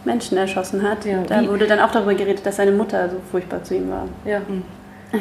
[0.05, 1.05] Menschen erschossen hat.
[1.05, 1.49] Ja, da wie?
[1.49, 4.07] wurde dann auch darüber geredet, dass seine Mutter so furchtbar zu ihm war.
[4.25, 4.39] Ja.
[4.39, 4.63] Mhm.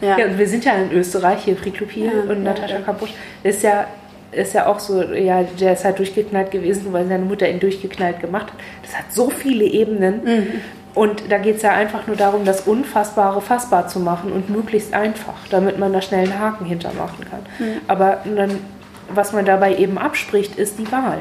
[0.00, 0.18] ja.
[0.18, 0.26] ja.
[0.26, 2.80] und wir sind ja in Österreich, hier Friklupil ja, und Natascha ja.
[2.80, 3.14] Kampusch.
[3.42, 3.86] Ist ja,
[4.32, 8.20] ist ja auch so, ja, der ist halt durchgeknallt gewesen, weil seine Mutter ihn durchgeknallt
[8.20, 8.60] gemacht hat.
[8.82, 10.24] Das hat so viele Ebenen.
[10.24, 10.46] Mhm.
[10.94, 14.92] Und da geht es ja einfach nur darum, das Unfassbare fassbar zu machen und möglichst
[14.92, 17.40] einfach, damit man da schnell einen Haken hintermachen kann.
[17.58, 17.80] Mhm.
[17.86, 18.58] Aber dann,
[19.08, 21.18] was man dabei eben abspricht, ist die Wahl.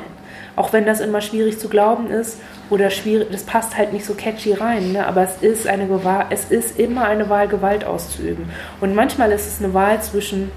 [0.55, 2.39] Auch wenn das immer schwierig zu glauben ist
[2.69, 5.07] oder schwierig, das passt halt nicht so catchy rein, ne?
[5.07, 8.49] aber es ist, eine Gewahr, es ist immer eine Wahl, Gewalt auszuüben.
[8.81, 10.51] Und manchmal ist es eine Wahl zwischen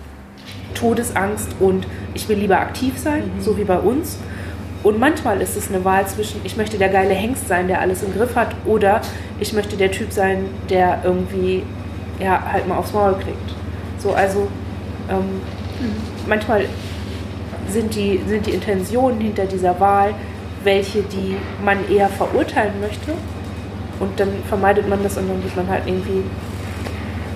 [0.74, 3.40] Todesangst und ich will lieber aktiv sein, mhm.
[3.40, 4.18] so wie bei uns.
[4.82, 8.02] Und manchmal ist es eine Wahl zwischen, ich möchte der geile Hengst sein, der alles
[8.02, 9.00] im Griff hat, oder
[9.38, 11.62] ich möchte der Typ sein, der irgendwie
[12.18, 13.54] ja, halt mal aufs Maul kriegt.
[13.98, 14.48] So, also
[15.08, 15.18] ähm,
[15.80, 15.94] mhm.
[16.26, 16.64] manchmal
[17.68, 20.14] sind die, sind die Intentionen hinter dieser Wahl
[20.64, 23.12] welche, die man eher verurteilen möchte.
[24.00, 26.22] Und dann vermeidet man das und dann wird man halt irgendwie,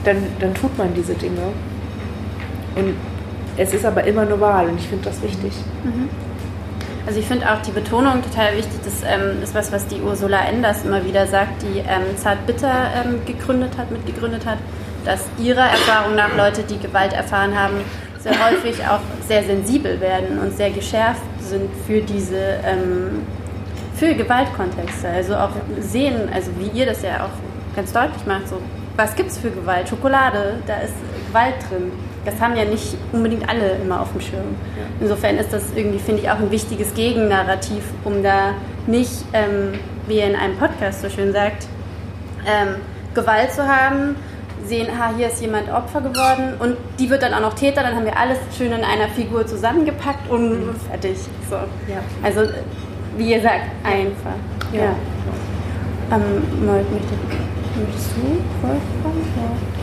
[0.05, 1.53] dann, dann tut man diese Dinge.
[2.75, 2.95] Und
[3.57, 5.53] es ist aber immer Wahl und ich finde das wichtig.
[5.85, 6.09] Mhm.
[7.07, 8.81] Also ich finde auch die Betonung total wichtig.
[8.85, 13.25] Das ähm, ist was, was die Ursula Enders immer wieder sagt, die ähm, Zartbitter ähm,
[13.25, 14.59] gegründet hat, mitgegründet hat,
[15.05, 17.77] dass ihrer Erfahrung nach Leute, die Gewalt erfahren haben,
[18.19, 23.23] sehr häufig auch sehr sensibel werden und sehr geschärft sind für diese ähm,
[23.95, 25.09] für Gewaltkontexte.
[25.09, 28.61] Also auch sehen, also wie ihr das ja auch ganz deutlich macht, so
[28.97, 29.89] was gibt es für Gewalt?
[29.89, 30.95] Schokolade, da ist
[31.29, 31.93] Gewalt drin
[32.27, 34.57] das haben ja nicht unbedingt alle immer auf dem Schirm.
[35.01, 38.55] Insofern ist das irgendwie, finde ich, auch ein wichtiges Gegennarrativ, um da
[38.87, 41.67] nicht, ähm, wie ihr in einem Podcast so schön sagt,
[42.47, 42.77] ähm,
[43.15, 44.17] Gewalt zu haben,
[44.65, 47.95] sehen, aha, hier ist jemand Opfer geworden und die wird dann auch noch Täter, dann
[47.95, 50.75] haben wir alles schön in einer Figur zusammengepackt und mhm.
[50.91, 51.17] fertig.
[51.49, 51.57] So.
[51.57, 52.01] Ja.
[52.23, 52.43] Also,
[53.17, 54.37] wie ihr sagt, einfach.
[54.73, 54.83] Ja.
[54.83, 54.97] ja.
[56.13, 59.27] Ähm, möchtest du vorkommen?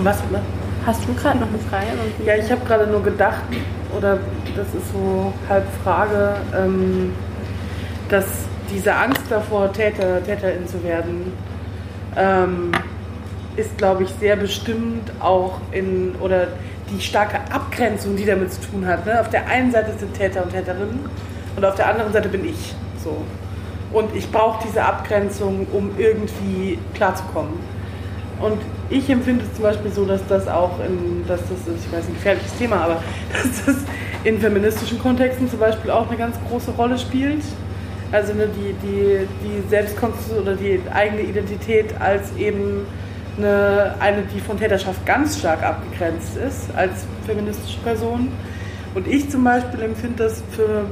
[0.03, 0.21] Was?
[0.85, 1.85] Hast du gerade noch eine Frage?
[2.25, 3.43] Ja, ich habe gerade nur gedacht,
[3.97, 4.19] oder
[4.55, 7.13] das ist so halb Frage, ähm,
[8.09, 8.25] dass
[8.69, 11.31] diese Angst davor, Täter, Täterin zu werden,
[12.17, 12.71] ähm,
[13.55, 16.47] ist, glaube ich, sehr bestimmt auch in, oder
[16.89, 19.05] die starke Abgrenzung, die damit zu tun hat.
[19.05, 19.21] Ne?
[19.21, 20.99] Auf der einen Seite sind Täter und Täterinnen
[21.55, 22.75] und auf der anderen Seite bin ich.
[23.01, 23.23] So.
[23.93, 27.53] Und ich brauche diese Abgrenzung, um irgendwie klarzukommen.
[28.43, 31.93] Und ich empfinde es zum Beispiel so, dass das auch in, dass das ist, ich
[31.93, 33.77] weiß ein gefährliches Thema, aber dass das
[34.25, 37.41] in feministischen Kontexten zum Beispiel auch eine ganz große Rolle spielt.
[38.11, 42.85] Also ne, die, die, die Selbstkonstruktion oder die eigene Identität als eben
[43.37, 48.27] eine, eine, die von Täterschaft ganz stark abgegrenzt ist, als feministische Person.
[48.93, 50.85] Und ich zum Beispiel empfinde das für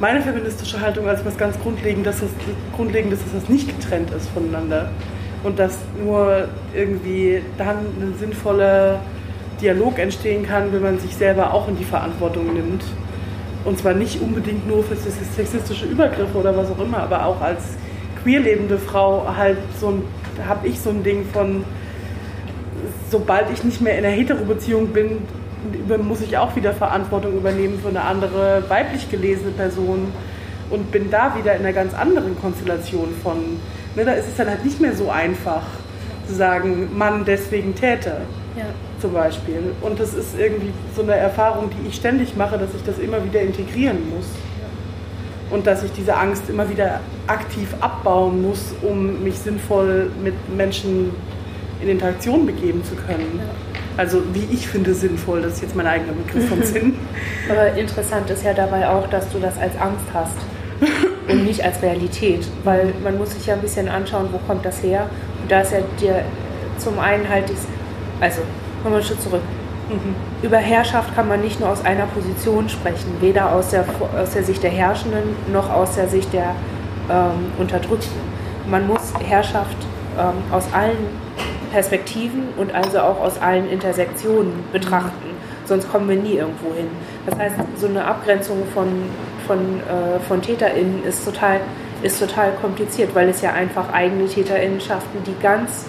[0.00, 2.30] meine feministische Haltung als was ganz Grundlegendes, dass das,
[2.74, 4.90] Grundlegendes, dass das nicht getrennt ist voneinander
[5.46, 9.00] und dass nur irgendwie dann ein sinnvoller
[9.60, 12.82] Dialog entstehen kann, wenn man sich selber auch in die Verantwortung nimmt.
[13.64, 17.62] Und zwar nicht unbedingt nur für sexistische Übergriffe oder was auch immer, aber auch als
[18.22, 20.02] queer lebende Frau halt so ein,
[20.46, 21.64] habe ich so ein Ding von,
[23.10, 25.18] sobald ich nicht mehr in einer Hetero-Beziehung bin,
[26.04, 30.12] muss ich auch wieder Verantwortung übernehmen für eine andere weiblich gelesene Person
[30.70, 33.60] und bin da wieder in einer ganz anderen Konstellation von
[33.96, 35.62] Ne, da ist es dann halt nicht mehr so einfach
[36.28, 38.20] zu sagen, Mann deswegen Täter.
[38.56, 38.64] Ja.
[39.00, 39.72] Zum Beispiel.
[39.80, 43.24] Und das ist irgendwie so eine Erfahrung, die ich ständig mache, dass ich das immer
[43.24, 44.26] wieder integrieren muss.
[45.50, 51.10] Und dass ich diese Angst immer wieder aktiv abbauen muss, um mich sinnvoll mit Menschen
[51.80, 53.38] in Interaktion begeben zu können.
[53.38, 53.44] Ja.
[53.96, 56.96] Also wie ich finde sinnvoll, das ist jetzt mein eigener Begriff von Sinn.
[57.48, 60.36] Aber interessant ist ja dabei auch, dass du das als Angst hast
[61.28, 64.82] und nicht als Realität, weil man muss sich ja ein bisschen anschauen, wo kommt das
[64.82, 65.08] her.
[65.42, 66.24] Und da ist ja dir
[66.78, 67.66] zum einen halt dies,
[68.20, 68.42] also
[68.82, 69.42] kommen wir einen Schritt zurück.
[69.88, 70.14] Mhm.
[70.42, 73.84] Über Herrschaft kann man nicht nur aus einer Position sprechen, weder aus der,
[74.20, 76.54] aus der Sicht der Herrschenden noch aus der Sicht der
[77.10, 78.20] ähm, Unterdrückten.
[78.68, 79.76] Man muss Herrschaft
[80.18, 80.96] ähm, aus allen
[81.72, 85.30] Perspektiven und also auch aus allen Intersektionen betrachten,
[85.66, 86.88] sonst kommen wir nie irgendwo hin.
[87.26, 88.86] Das heißt, so eine Abgrenzung von
[89.46, 91.60] von, äh, von TäterInnen ist total,
[92.02, 95.86] ist total kompliziert, weil es ja einfach eigene TäterInnen schaffen, die ganz,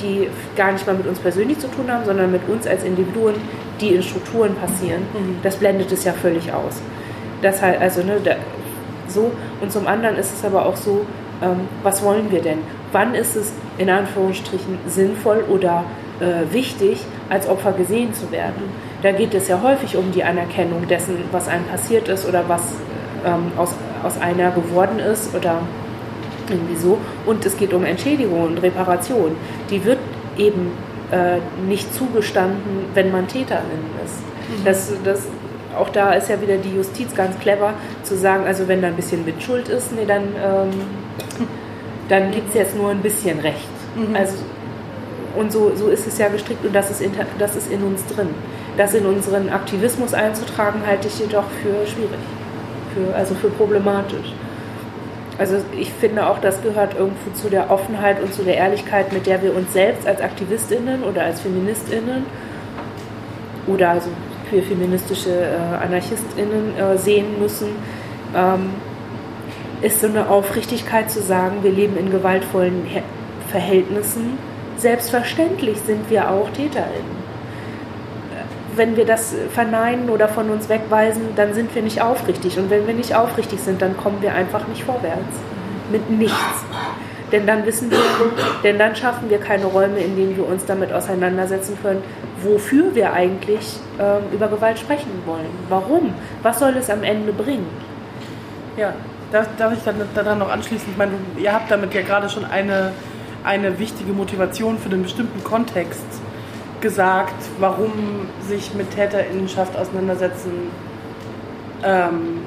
[0.00, 3.34] die gar nicht mal mit uns persönlich zu tun haben, sondern mit uns als Individuen,
[3.80, 5.02] die in Strukturen passieren.
[5.12, 5.38] Mhm.
[5.42, 6.80] Das blendet es ja völlig aus.
[7.42, 8.36] Das halt, also, ne, da,
[9.08, 9.32] so.
[9.60, 11.06] Und zum anderen ist es aber auch so,
[11.42, 12.58] ähm, was wollen wir denn?
[12.92, 15.84] Wann ist es in Anführungsstrichen sinnvoll oder
[16.20, 18.62] äh, wichtig, als Opfer gesehen zu werden?
[19.02, 22.62] Da geht es ja häufig um die Anerkennung dessen, was einem passiert ist oder was
[23.24, 25.60] ähm, aus, aus einer geworden ist oder
[26.48, 26.98] irgendwie so.
[27.26, 29.36] Und es geht um Entschädigung und Reparation.
[29.70, 29.98] Die wird
[30.38, 30.72] eben
[31.10, 33.62] äh, nicht zugestanden, wenn man Täterin
[34.04, 34.14] ist.
[34.48, 34.64] Mhm.
[34.64, 35.22] Das, das,
[35.78, 38.96] auch da ist ja wieder die Justiz ganz clever zu sagen, also wenn da ein
[38.96, 40.70] bisschen Mitschuld ist, nee, dann, ähm,
[42.08, 43.68] dann gibt es jetzt nur ein bisschen Recht.
[43.94, 44.16] Mhm.
[44.16, 44.36] Also,
[45.36, 48.04] und so, so ist es ja gestrickt und das ist, in, das ist in uns
[48.06, 48.28] drin.
[48.76, 52.20] Das in unseren Aktivismus einzutragen, halte ich jedoch für schwierig,
[52.94, 54.32] für, also für problematisch.
[55.38, 59.26] Also ich finde auch, das gehört irgendwo zu der Offenheit und zu der Ehrlichkeit, mit
[59.26, 62.24] der wir uns selbst als Aktivistinnen oder als Feministinnen
[63.66, 64.08] oder also
[64.48, 67.68] für feministische äh, Anarchistinnen äh, sehen müssen,
[68.34, 68.70] ähm,
[69.82, 72.86] ist so eine Aufrichtigkeit zu sagen, wir leben in gewaltvollen
[73.48, 74.38] Verhältnissen.
[74.78, 77.15] Selbstverständlich sind wir auch Täterinnen
[78.76, 82.58] wenn wir das verneinen oder von uns wegweisen, dann sind wir nicht aufrichtig.
[82.58, 85.20] Und wenn wir nicht aufrichtig sind, dann kommen wir einfach nicht vorwärts.
[85.90, 86.64] Mit nichts.
[87.32, 87.98] Denn dann wissen wir,
[88.62, 92.02] denn dann schaffen wir keine Räume, in denen wir uns damit auseinandersetzen können,
[92.42, 95.50] wofür wir eigentlich ähm, über Gewalt sprechen wollen.
[95.68, 96.14] Warum?
[96.42, 97.66] Was soll es am Ende bringen?
[98.76, 98.94] Ja,
[99.32, 100.86] darf, darf ich dann daran noch anschließen?
[100.90, 102.92] Ich meine, ihr habt damit ja gerade schon eine,
[103.42, 106.04] eine wichtige Motivation für den bestimmten Kontext
[106.86, 110.70] gesagt, warum sich mit Täterinnenschaft auseinandersetzen
[111.84, 112.42] ähm,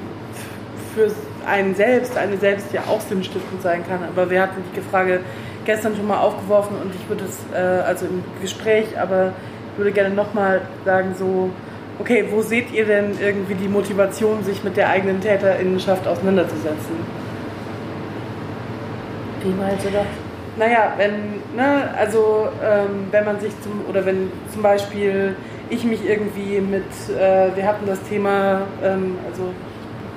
[0.94, 1.10] für
[1.46, 3.98] einen selbst, eine selbst ja auch sinnstiftend sein kann.
[4.02, 5.20] Aber wir hatten die Frage
[5.66, 9.34] gestern schon mal aufgeworfen und ich würde es, äh, also im Gespräch, aber
[9.72, 11.50] ich würde gerne nochmal sagen, so,
[11.98, 16.96] okay, wo seht ihr denn irgendwie die Motivation, sich mit der eigenen Täterinnenschaft auseinanderzusetzen?
[19.42, 20.29] Wie meinst du das?
[20.60, 25.34] Naja, wenn, ne, also ähm, wenn man sich zum, oder wenn zum Beispiel
[25.70, 29.54] ich mich irgendwie mit, äh, wir hatten das Thema, ähm, also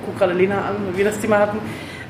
[0.00, 1.60] ich gucke gerade Lena an, wir das Thema hatten,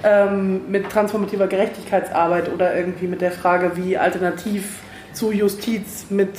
[0.03, 4.81] ähm, mit transformativer Gerechtigkeitsarbeit oder irgendwie mit der Frage, wie alternativ
[5.13, 6.37] zu Justiz mit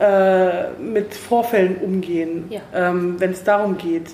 [0.00, 2.62] äh, mit Vorfällen umgehen, ja.
[2.74, 4.10] ähm, wenn es darum geht.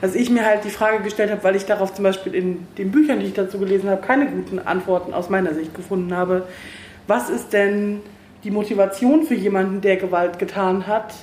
[0.00, 2.90] Dass ich mir halt die Frage gestellt habe, weil ich darauf zum Beispiel in den
[2.90, 6.46] Büchern, die ich dazu gelesen habe, keine guten Antworten aus meiner Sicht gefunden habe.
[7.06, 8.00] Was ist denn
[8.44, 11.14] die Motivation für jemanden, der Gewalt getan hat,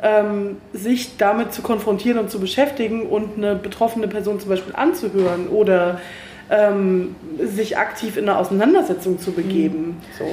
[0.00, 5.48] ähm, sich damit zu konfrontieren und zu beschäftigen und eine betroffene Person zum Beispiel anzuhören
[5.48, 6.00] oder
[6.50, 9.86] ähm, sich aktiv in eine Auseinandersetzung zu begeben.
[9.88, 9.96] Mhm.
[10.18, 10.24] So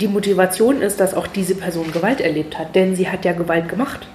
[0.00, 3.68] die Motivation ist, dass auch diese Person Gewalt erlebt hat, denn sie hat ja Gewalt
[3.68, 4.06] gemacht.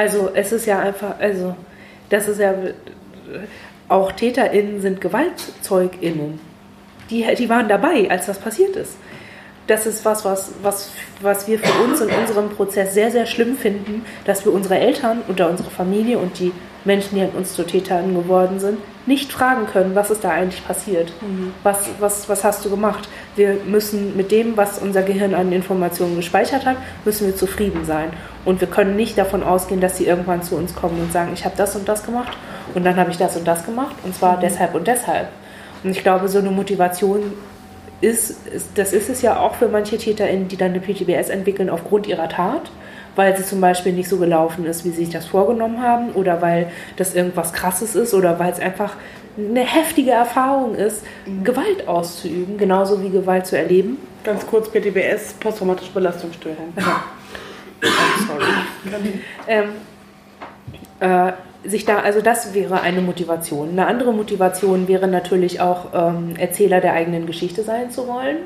[0.00, 1.54] Also es ist ja einfach, also
[2.08, 2.54] das ist ja,
[3.86, 6.40] auch TäterInnen sind GewaltzeugInnen.
[7.10, 8.96] Die, die waren dabei, als das passiert ist.
[9.66, 10.90] Das ist was, was, was,
[11.20, 15.20] was wir für uns in unserem Prozess sehr, sehr schlimm finden, dass wir unsere Eltern
[15.28, 16.52] oder unsere Familie und die
[16.84, 20.64] Menschen, die an uns zu Tätern geworden sind, nicht fragen können, was ist da eigentlich
[20.66, 21.12] passiert?
[21.20, 21.52] Mhm.
[21.62, 23.08] Was, was, was hast du gemacht?
[23.36, 28.10] Wir müssen mit dem, was unser Gehirn an Informationen gespeichert hat, müssen wir zufrieden sein.
[28.44, 31.44] Und wir können nicht davon ausgehen, dass sie irgendwann zu uns kommen und sagen, ich
[31.44, 32.36] habe das und das gemacht
[32.74, 34.40] und dann habe ich das und das gemacht und zwar mhm.
[34.42, 35.28] deshalb und deshalb.
[35.82, 37.32] Und ich glaube, so eine Motivation
[38.00, 41.68] ist, ist, das ist es ja auch für manche TäterInnen, die dann eine PTBS entwickeln
[41.68, 42.70] aufgrund ihrer Tat
[43.20, 46.40] weil sie zum Beispiel nicht so gelaufen ist, wie sie sich das vorgenommen haben oder
[46.40, 48.94] weil das irgendwas Krasses ist oder weil es einfach
[49.36, 51.44] eine heftige Erfahrung ist, mhm.
[51.44, 53.98] Gewalt auszuüben, genauso wie Gewalt zu erleben.
[54.24, 56.72] Ganz kurz, PTBS, posttraumatische Belastungsstörung.
[59.46, 59.68] Ähm,
[61.00, 61.32] äh,
[61.68, 63.68] sich da, also das wäre eine Motivation.
[63.68, 68.38] Eine andere Motivation wäre natürlich auch, ähm, Erzähler der eigenen Geschichte sein zu wollen.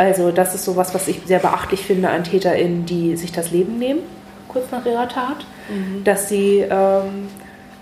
[0.00, 3.78] Also das ist sowas, was ich sehr beachtlich finde an TäterInnen, die sich das Leben
[3.78, 4.00] nehmen,
[4.48, 5.44] kurz nach ihrer Tat.
[5.68, 6.04] Mhm.
[6.04, 7.28] Dass sie, ähm,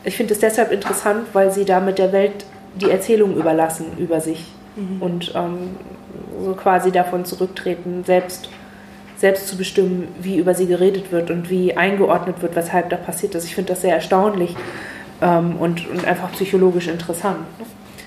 [0.03, 4.47] ich finde es deshalb interessant, weil sie damit der Welt die Erzählung überlassen über sich
[4.75, 5.01] mhm.
[5.01, 5.77] und ähm,
[6.45, 8.49] so quasi davon zurücktreten, selbst,
[9.17, 13.37] selbst zu bestimmen, wie über sie geredet wird und wie eingeordnet wird, weshalb da passiert
[13.37, 13.45] ist.
[13.45, 14.57] Ich finde das sehr erstaunlich
[15.23, 17.39] ähm, und, und einfach psychologisch interessant.
[17.61, 17.67] Ne?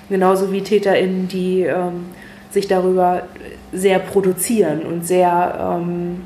[0.10, 2.08] Genauso wie TäterInnen, die ähm,
[2.50, 3.24] sich darüber
[3.72, 6.26] sehr produzieren und sehr, ähm,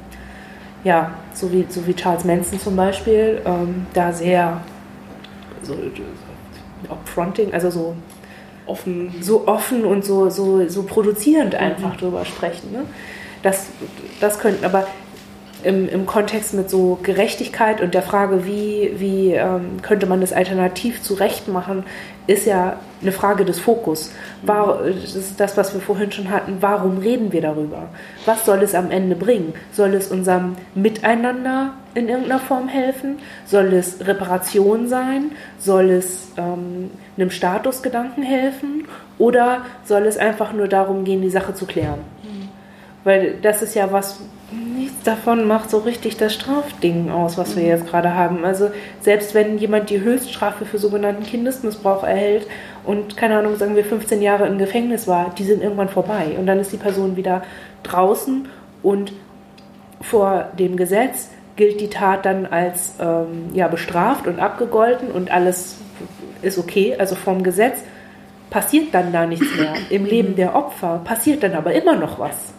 [0.83, 4.61] ja, so wie, so wie Charles Manson zum Beispiel, ähm, da sehr
[5.61, 5.75] so,
[6.89, 7.95] upfronting, also so
[8.65, 11.59] offen, so offen und so, so, so produzierend mhm.
[11.59, 11.97] einfach mhm.
[11.97, 12.71] drüber sprechen.
[12.71, 12.83] Ne?
[13.43, 13.67] Das,
[14.19, 14.87] das könnten, aber
[15.63, 20.31] im, im Kontext mit so Gerechtigkeit und der Frage, wie, wie ähm, könnte man das
[20.31, 21.83] alternativ zurecht machen,
[22.27, 24.11] ist ja eine Frage des Fokus.
[24.41, 26.57] War, das ist das, was wir vorhin schon hatten.
[26.59, 27.89] Warum reden wir darüber?
[28.25, 29.53] Was soll es am Ende bringen?
[29.71, 33.19] Soll es unserem Miteinander in irgendeiner Form helfen?
[33.45, 35.31] Soll es Reparation sein?
[35.59, 38.85] Soll es ähm, einem Statusgedanken helfen?
[39.17, 41.99] Oder soll es einfach nur darum gehen, die Sache zu klären?
[42.23, 42.49] Mhm.
[43.03, 44.19] Weil das ist ja was,
[45.05, 48.43] davon macht so richtig das Strafding aus, was wir jetzt gerade haben.
[48.43, 48.71] Also
[49.01, 52.47] selbst wenn jemand die Höchststrafe für sogenannten Kindesmissbrauch erhält
[52.83, 56.45] und keine Ahnung, sagen wir 15 Jahre im Gefängnis war, die sind irgendwann vorbei und
[56.45, 57.43] dann ist die Person wieder
[57.83, 58.47] draußen
[58.83, 59.13] und
[60.01, 65.77] vor dem Gesetz gilt die Tat dann als ähm, ja, bestraft und abgegolten und alles
[66.41, 67.79] ist okay, also vom Gesetz
[68.49, 69.73] passiert dann da nichts mehr.
[69.89, 72.54] Im Leben der Opfer passiert dann aber immer noch was.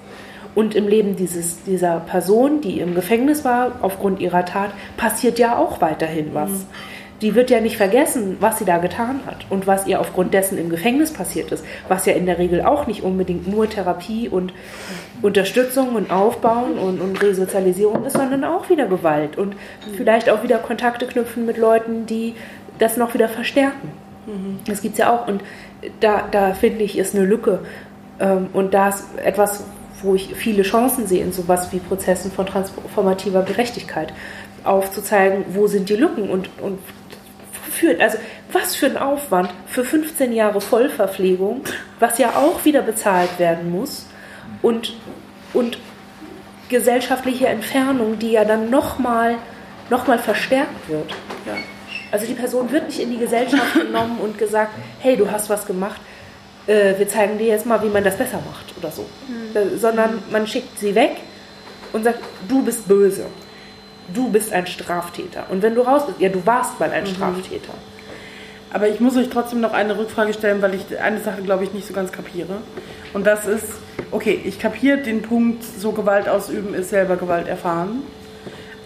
[0.57, 5.57] Und im Leben dieses, dieser Person, die im Gefängnis war, aufgrund ihrer Tat, passiert ja
[5.57, 6.51] auch weiterhin was.
[6.51, 6.67] Mhm.
[7.23, 10.59] die wird ja nicht vergessen, was sie da getan hat und was ihr aufgrund dessen
[10.59, 14.53] im Gefängnis passiert ist, was ja in der Regel auch nicht unbedingt nur Therapie und
[15.23, 19.57] Unterstützung und Aufbauen und, und Resozialisierung ist, sondern auch wieder Gewalt und
[19.97, 22.35] vielleicht auch wieder Kontakte knüpfen mit Leuten, die
[22.79, 23.93] das noch wieder verstärken.
[24.27, 24.59] Mhm.
[24.67, 25.43] Das gibt es ja auch und
[26.01, 27.61] da, da finde ich, ist eine Lücke
[28.21, 29.65] ähm, und da ist etwas,
[30.07, 34.13] wo ich viele Chancen sehe in sowas wie Prozessen von transformativer Gerechtigkeit
[34.65, 36.79] aufzuzeigen, wo sind die Lücken und, und
[37.71, 38.01] führt.
[38.01, 38.19] Also
[38.53, 41.63] was für ein Aufwand für 15 Jahre Vollverpflegung,
[42.01, 44.07] was ja auch wieder bezahlt werden muss
[44.63, 44.95] und,
[45.53, 45.79] und
[46.69, 49.37] gesellschaftliche Entfernung, die ja dann nochmal
[49.89, 51.11] noch mal verstärkt wird.
[51.47, 51.55] Ja.
[52.11, 55.67] Also die Person wird nicht in die Gesellschaft genommen und gesagt, hey, du hast was
[55.67, 56.01] gemacht,
[56.67, 59.05] äh, wir zeigen dir jetzt mal, wie man das besser macht oder so.
[59.29, 59.57] Mhm.
[59.57, 61.17] Äh, sondern man schickt sie weg
[61.93, 63.27] und sagt, du bist böse
[64.13, 65.47] du bist ein Straftäter.
[65.51, 67.09] Und wenn du raus bist, ja, du warst mal ein mhm.
[67.09, 67.75] Straftäter.
[68.73, 71.73] Aber ich muss euch trotzdem noch eine Rückfrage stellen, weil ich eine Sache, glaube ich,
[71.73, 72.59] nicht so ganz kapiere.
[73.15, 73.67] Und das ist,
[74.11, 78.03] okay, ich kapiere den Punkt, so Gewalt ausüben ist selber Gewalt erfahren.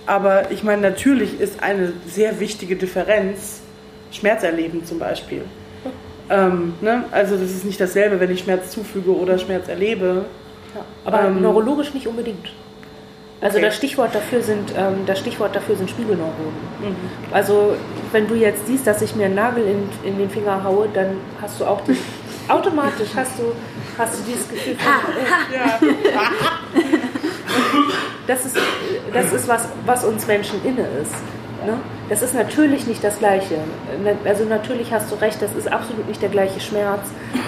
[0.06, 3.60] Aber ich meine, natürlich ist eine sehr wichtige Differenz
[4.12, 5.44] Schmerz erleben zum Beispiel.
[6.30, 7.04] Ähm, ne?
[7.10, 10.26] Also das ist nicht dasselbe, wenn ich Schmerz zufüge oder Schmerz erlebe.
[10.74, 12.52] Ja, aber ähm, neurologisch nicht unbedingt.
[13.40, 13.66] Also okay.
[13.66, 16.34] das Stichwort dafür sind ähm, das Stichwort dafür sind Spiegelneuronen.
[16.80, 16.96] Mhm.
[17.32, 17.74] Also
[18.12, 21.16] wenn du jetzt siehst, dass ich mir einen Nagel in, in den Finger haue, dann
[21.40, 21.96] hast du auch die,
[22.48, 23.52] automatisch hast du
[23.98, 25.78] hast du dieses Gefühl von, oh, ja.
[28.26, 28.56] das ist
[29.12, 31.14] das ist was was uns Menschen inne ist.
[31.66, 31.78] Ne?
[32.10, 33.56] Das ist natürlich nicht das Gleiche.
[34.26, 37.00] Also natürlich hast du recht, das ist absolut nicht der gleiche Schmerz,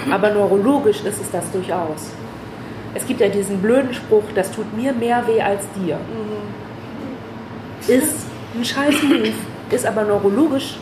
[0.09, 2.09] aber neurologisch ist es das durchaus
[2.95, 5.95] es gibt ja diesen blöden Spruch, das tut mir mehr weh als dir.
[5.95, 6.53] Mhm.
[7.87, 8.25] Ist
[8.55, 9.33] ein scheiß Move,
[9.71, 10.77] ist aber neurologisch,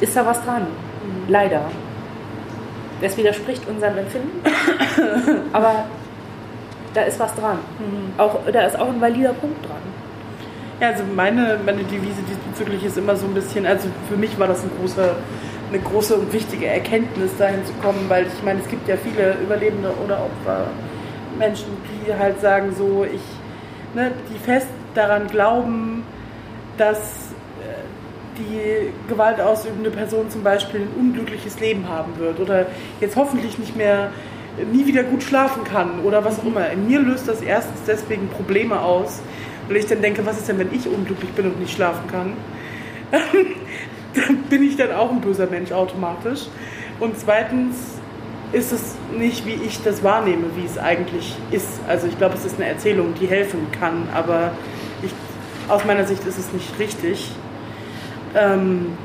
[0.00, 0.62] ist da was dran.
[0.62, 1.28] Mhm.
[1.28, 1.62] Leider.
[3.00, 4.40] Das widerspricht unserem Empfinden.
[5.52, 5.86] aber
[6.94, 7.58] da ist was dran.
[7.78, 8.18] Mhm.
[8.18, 9.83] Auch, da ist auch ein valider Punkt dran.
[10.80, 14.48] Ja, also meine, meine Devise diesbezüglich ist immer so ein bisschen, also für mich war
[14.48, 15.14] das ein großer,
[15.70, 19.36] eine große und wichtige Erkenntnis, dahin zu kommen, weil ich meine, es gibt ja viele
[19.42, 20.66] Überlebende oder Opfer
[21.38, 21.76] Menschen,
[22.06, 23.22] die halt sagen so, ich,
[23.94, 26.04] ne, die fest daran glauben,
[26.76, 26.98] dass
[27.62, 32.66] äh, die gewaltausübende Person zum Beispiel ein unglückliches Leben haben wird oder
[33.00, 34.10] jetzt hoffentlich nicht mehr
[34.72, 36.68] nie wieder gut schlafen kann oder was auch immer.
[36.70, 39.20] In mir löst das erstens deswegen Probleme aus,
[39.68, 42.32] weil ich dann denke, was ist denn, wenn ich unglücklich bin und nicht schlafen kann?
[44.14, 46.46] dann bin ich dann auch ein böser Mensch automatisch.
[47.00, 47.76] Und zweitens
[48.52, 51.80] ist es nicht, wie ich das wahrnehme, wie es eigentlich ist.
[51.88, 54.52] Also ich glaube, es ist eine Erzählung, die helfen kann, aber
[55.02, 55.10] ich,
[55.68, 57.32] aus meiner Sicht ist es nicht richtig.
[58.34, 58.96] Ähm,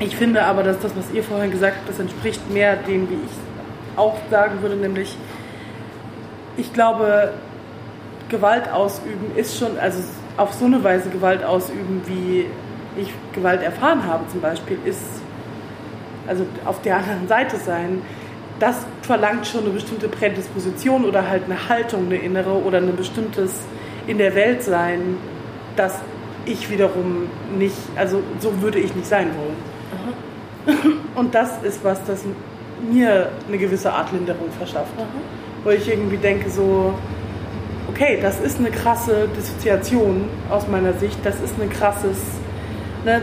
[0.00, 3.14] ich finde aber, dass das, was ihr vorhin gesagt habt, das entspricht mehr dem, wie
[3.14, 5.16] ich auch sagen würde, nämlich
[6.56, 7.32] ich glaube,
[8.34, 10.00] Gewalt ausüben ist schon, also
[10.36, 12.46] auf so eine Weise Gewalt ausüben, wie
[13.00, 15.02] ich Gewalt erfahren habe zum Beispiel, ist
[16.26, 18.02] also auf der anderen Seite sein,
[18.58, 23.60] das verlangt schon eine bestimmte Prädisposition oder halt eine Haltung, eine innere oder ein bestimmtes
[24.06, 25.16] in der Welt sein,
[25.76, 26.00] das
[26.44, 29.56] ich wiederum nicht, also so würde ich nicht sein wollen.
[29.94, 30.88] Aha.
[31.14, 32.24] Und das ist was, das
[32.90, 34.92] mir eine gewisse Art Linderung verschafft.
[34.96, 35.06] Aha.
[35.62, 36.94] Wo ich irgendwie denke so,
[37.94, 42.18] okay, das ist eine krasse Dissoziation aus meiner Sicht, das ist ein krasses
[43.04, 43.22] ne,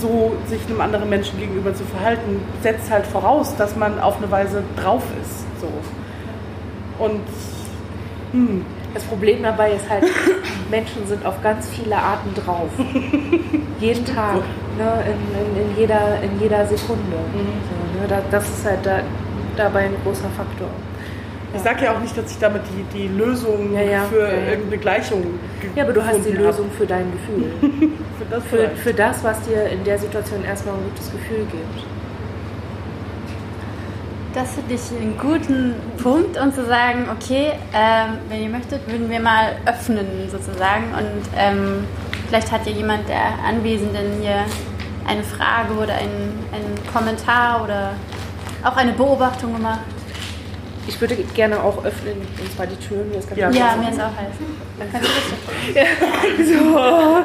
[0.00, 4.28] so sich einem anderen Menschen gegenüber zu verhalten, setzt halt voraus, dass man auf eine
[4.30, 5.60] Weise drauf ist.
[5.60, 5.68] So.
[7.04, 7.20] Und
[8.32, 8.64] hm.
[8.92, 10.04] das Problem dabei ist halt,
[10.70, 12.70] Menschen sind auf ganz viele Arten drauf.
[13.80, 14.42] Jeden Tag,
[14.76, 17.16] ne, in, in, in, jeder, in jeder Sekunde.
[17.32, 18.08] Mhm.
[18.08, 19.00] So, ne, das ist halt da,
[19.56, 20.68] dabei ein großer Faktor.
[21.54, 24.50] Ich sage ja auch nicht, dass ich damit die, die Lösung ja, ja, für ja,
[24.50, 25.22] irgendeine Gleichung
[25.74, 27.52] Ja, aber du hast die Lösung für dein Gefühl.
[28.18, 31.86] für, das für, für das, was dir in der Situation erstmal ein gutes Gefühl gibt.
[34.34, 39.08] Das finde ich einen guten Punkt, um zu sagen, okay, ähm, wenn ihr möchtet, würden
[39.08, 40.92] wir mal öffnen sozusagen.
[40.92, 41.84] Und ähm,
[42.28, 44.44] vielleicht hat ja jemand der Anwesenden hier
[45.08, 47.94] eine Frage oder einen, einen Kommentar oder
[48.62, 49.80] auch eine Beobachtung gemacht.
[50.88, 53.10] Ich würde gerne auch öffnen, und zwar die Türen.
[53.10, 54.32] Mir ist ja, ja mir ist auch heiß.
[54.78, 57.24] Dann kannst du das so.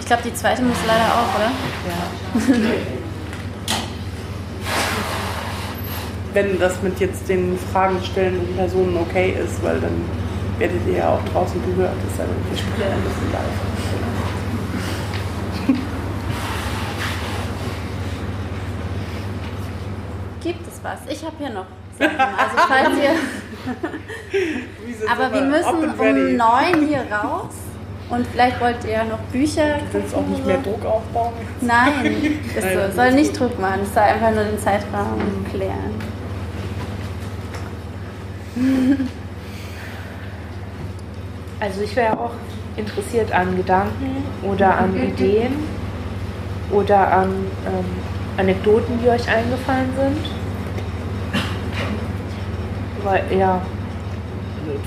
[0.00, 1.52] ich glaube, die zweite muss leider auch, oder?
[1.86, 2.02] Ja.
[6.32, 10.04] Wenn das mit jetzt den Fragen stellenden Personen okay ist, weil dann
[10.58, 11.94] werdet ihr ja auch draußen gehört.
[12.02, 13.75] Das ist ja, wir sprechen ein bisschen live.
[20.86, 21.12] Was.
[21.12, 21.66] Ich habe hier noch
[21.98, 22.18] Sachen.
[22.18, 23.14] Also falls ihr.
[25.10, 27.54] Aber wir müssen um neun hier raus.
[28.08, 29.78] Und vielleicht wollt ihr noch Bücher.
[29.90, 31.32] Du willst auch nicht mehr Druck aufbauen?
[31.60, 32.94] Nein, ist so.
[32.94, 33.80] soll nicht Druck machen.
[33.82, 35.94] Es soll einfach nur den Zeitraum klären.
[41.58, 42.32] Also ich wäre auch
[42.76, 45.54] interessiert an Gedanken oder an Ideen
[46.70, 47.30] oder an
[47.64, 47.84] ähm,
[48.36, 50.45] Anekdoten, die euch eingefallen sind.
[53.06, 53.62] Weil ja,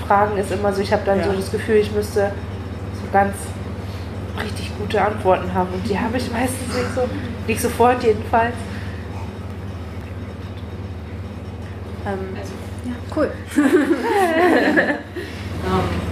[0.05, 1.25] Fragen ist immer so, ich habe dann ja.
[1.25, 2.31] so das Gefühl, ich müsste
[2.93, 3.33] so ganz
[4.43, 7.01] richtig gute Antworten haben und die habe ich meistens nicht so,
[7.47, 8.55] nicht sofort jedenfalls.
[12.05, 12.35] Ähm,
[12.85, 13.31] ja, cool.
[15.63, 16.09] um.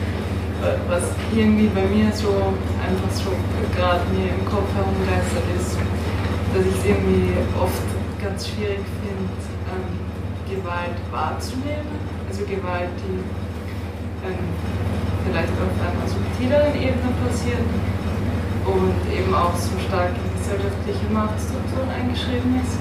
[0.89, 1.03] was
[1.35, 2.29] irgendwie bei mir so
[2.81, 3.31] einfach so
[3.75, 5.77] gerade mir im Kopf herumgeistert ist,
[6.53, 7.83] dass ich es irgendwie oft
[8.21, 9.46] ganz schwierig finde, ähm,
[10.67, 11.95] Gewalt wahrzunehmen.
[12.27, 13.23] Also Gewalt, die
[14.27, 14.51] ähm,
[15.23, 17.63] vielleicht auf einer subtileren Ebene passiert
[18.67, 22.75] und eben auch so stark in gesellschaftliche Machtstrukturen eingeschrieben ist.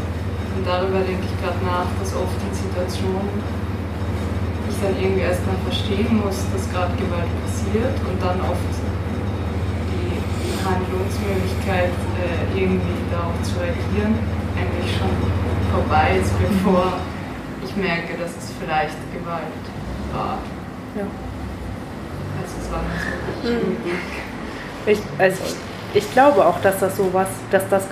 [0.58, 3.38] Und darüber denke ich gerade nach, dass oft in Situationen
[4.66, 8.66] ich dann irgendwie erstmal verstehen muss, dass gerade Gewalt passiert und dann oft
[9.94, 10.10] die
[10.66, 14.18] Handlungsmöglichkeit, äh, irgendwie darauf zu reagieren,
[14.58, 15.14] eigentlich schon
[15.70, 16.98] vorbei ist, bevor
[17.76, 19.42] ich merke, dass es vielleicht Gewalt
[20.12, 20.38] war.
[20.96, 21.06] Ja.
[22.40, 23.04] Also es war nicht
[23.42, 23.76] so mhm.
[24.86, 25.42] ich, also
[25.94, 27.84] ich glaube auch, dass das sowas, dass das,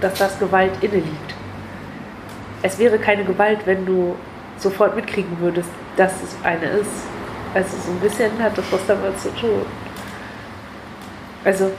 [0.00, 1.34] dass das Gewalt inne liegt.
[2.62, 4.16] Es wäre keine Gewalt, wenn du
[4.58, 6.90] sofort mitkriegen würdest, dass es eine ist.
[7.54, 9.62] Also so ein bisschen hat das was damit zu tun.
[11.44, 11.70] Also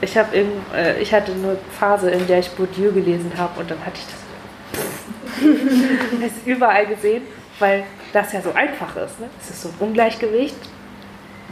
[0.00, 0.36] ich habe
[0.74, 4.06] äh, ich hatte eine Phase, in der ich Bourdieu gelesen habe und dann hatte ich
[4.06, 4.21] das,
[6.20, 7.22] das überall gesehen,
[7.58, 9.20] weil das ja so einfach ist.
[9.20, 9.28] Ne?
[9.40, 10.56] Es ist so ein Ungleichgewicht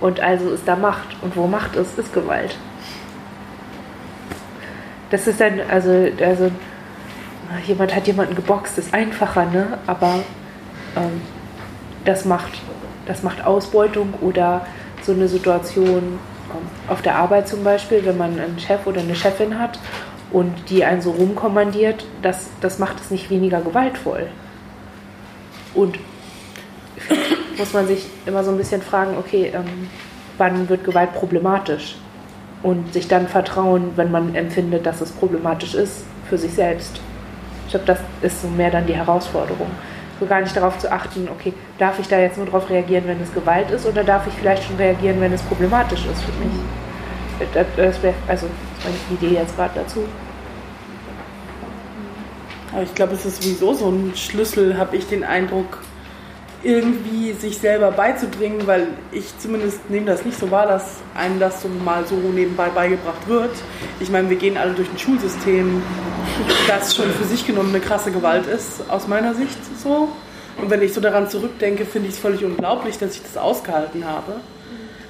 [0.01, 2.57] und also ist da Macht und wo Macht ist, ist Gewalt.
[5.11, 6.51] Das ist dann also also
[7.67, 9.79] jemand hat jemanden geboxt, ist einfacher, ne?
[9.87, 10.21] aber
[10.97, 11.21] ähm,
[12.05, 12.53] das, macht,
[13.07, 14.67] das macht Ausbeutung oder
[15.03, 16.19] so eine Situation
[16.53, 19.79] ähm, auf der Arbeit zum Beispiel, wenn man einen Chef oder eine Chefin hat
[20.33, 24.27] und die einen so rumkommandiert, das, das macht es nicht weniger gewaltvoll.
[25.75, 25.99] Und
[27.59, 29.89] muss man sich immer so ein bisschen fragen, okay, ähm,
[30.39, 31.97] wann wird Gewalt problematisch?
[32.63, 37.01] Und sich dann vertrauen, wenn man empfindet, dass es problematisch ist, für sich selbst.
[37.67, 39.69] Ich glaube, das ist so mehr dann die Herausforderung.
[40.19, 43.21] So gar nicht darauf zu achten, okay, darf ich da jetzt nur darauf reagieren, wenn
[43.23, 47.49] es Gewalt ist, oder darf ich vielleicht schon reagieren, wenn es problematisch ist für mich?
[47.55, 48.47] Das, das wäre also
[48.85, 50.05] meine Idee jetzt gerade dazu.
[52.73, 55.79] Aber ich glaube, es ist sowieso so ein Schlüssel, habe ich den Eindruck,
[56.63, 61.63] irgendwie sich selber beizubringen, weil ich zumindest nehme das nicht so wahr, dass einem das
[61.63, 63.51] so mal so nebenbei beigebracht wird.
[63.99, 65.83] Ich meine, wir gehen alle durch ein Schulsystem,
[66.69, 70.11] das schon für sich genommen eine krasse Gewalt ist, aus meiner Sicht so.
[70.61, 74.05] Und wenn ich so daran zurückdenke, finde ich es völlig unglaublich, dass ich das ausgehalten
[74.05, 74.35] habe.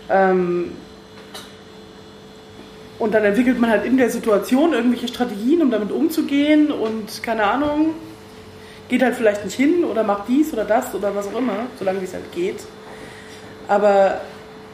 [0.08, 0.72] Ähm
[3.00, 7.44] und dann entwickelt man halt in der Situation irgendwelche Strategien, um damit umzugehen und keine
[7.44, 7.94] Ahnung,
[8.88, 12.00] geht halt vielleicht nicht hin oder macht dies oder das oder was auch immer, solange
[12.04, 12.58] es halt geht.
[13.68, 14.20] Aber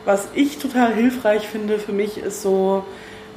[0.05, 2.85] was ich total hilfreich finde für mich, ist so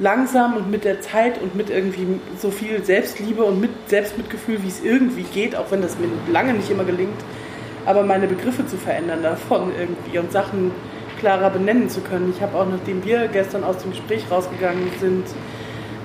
[0.00, 2.06] langsam und mit der Zeit und mit irgendwie
[2.38, 6.54] so viel Selbstliebe und mit Selbstmitgefühl, wie es irgendwie geht, auch wenn das mir lange
[6.54, 7.20] nicht immer gelingt,
[7.86, 10.72] aber meine Begriffe zu verändern davon irgendwie und Sachen
[11.20, 12.32] klarer benennen zu können.
[12.34, 15.24] Ich habe auch, nachdem wir gestern aus dem Gespräch rausgegangen sind,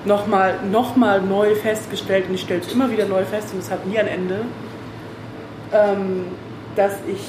[0.04, 3.70] nochmal noch mal neu festgestellt, und ich stelle es immer wieder neu fest und es
[3.70, 4.42] hat nie ein Ende,
[5.72, 6.26] ähm,
[6.76, 7.20] dass ich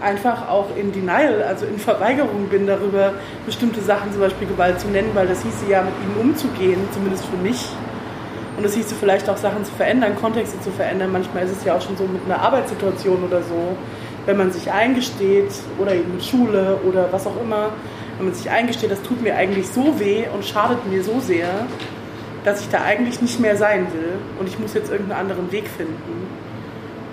[0.00, 3.12] einfach auch in Denial, also in Verweigerung bin darüber,
[3.46, 7.26] bestimmte Sachen, zum Beispiel Gewalt zu nennen, weil das hieße ja, mit ihnen umzugehen, zumindest
[7.26, 7.68] für mich.
[8.56, 11.12] Und es hieße vielleicht auch Sachen zu verändern, Kontexte zu verändern.
[11.12, 13.76] Manchmal ist es ja auch schon so mit einer Arbeitssituation oder so,
[14.28, 17.70] wenn man sich eingesteht oder eben Schule oder was auch immer,
[18.18, 21.48] wenn man sich eingesteht, das tut mir eigentlich so weh und schadet mir so sehr,
[22.44, 25.66] dass ich da eigentlich nicht mehr sein will und ich muss jetzt irgendeinen anderen Weg
[25.66, 26.26] finden.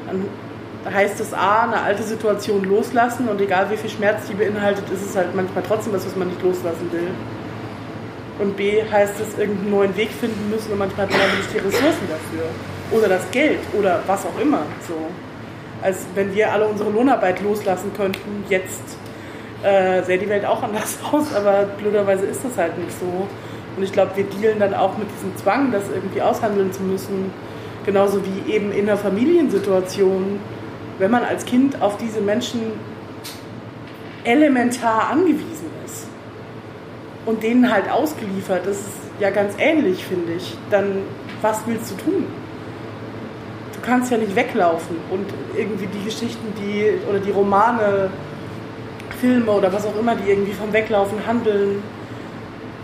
[0.08, 4.84] Dann heißt es A, eine alte Situation loslassen und egal wie viel Schmerz die beinhaltet,
[4.94, 7.08] ist es halt manchmal trotzdem was, was man nicht loslassen will.
[8.40, 11.60] Und B heißt es irgendeinen neuen Weg finden müssen und manchmal hat man nicht die
[11.60, 12.50] Ressourcen dafür.
[12.92, 14.64] Oder das Geld oder was auch immer.
[14.86, 14.96] So.
[15.86, 18.98] Als wenn wir alle unsere Lohnarbeit loslassen könnten, jetzt
[19.64, 23.28] äh, sähe die Welt auch anders aus, aber blöderweise ist das halt nicht so.
[23.78, 27.32] Und ich glaube, wir dealen dann auch mit diesem Zwang, das irgendwie aushandeln zu müssen,
[27.86, 30.40] Genauso wie eben in einer Familiensituation,
[30.98, 32.62] wenn man als Kind auf diese Menschen
[34.24, 36.08] elementar angewiesen ist
[37.28, 40.58] und denen halt ausgeliefert, das ist ja ganz ähnlich, finde ich.
[40.72, 41.04] Dann
[41.42, 42.26] was willst du tun?
[43.86, 48.10] Kannst ja nicht weglaufen und irgendwie die Geschichten, die oder die Romane,
[49.20, 51.84] Filme oder was auch immer, die irgendwie vom Weglaufen handeln,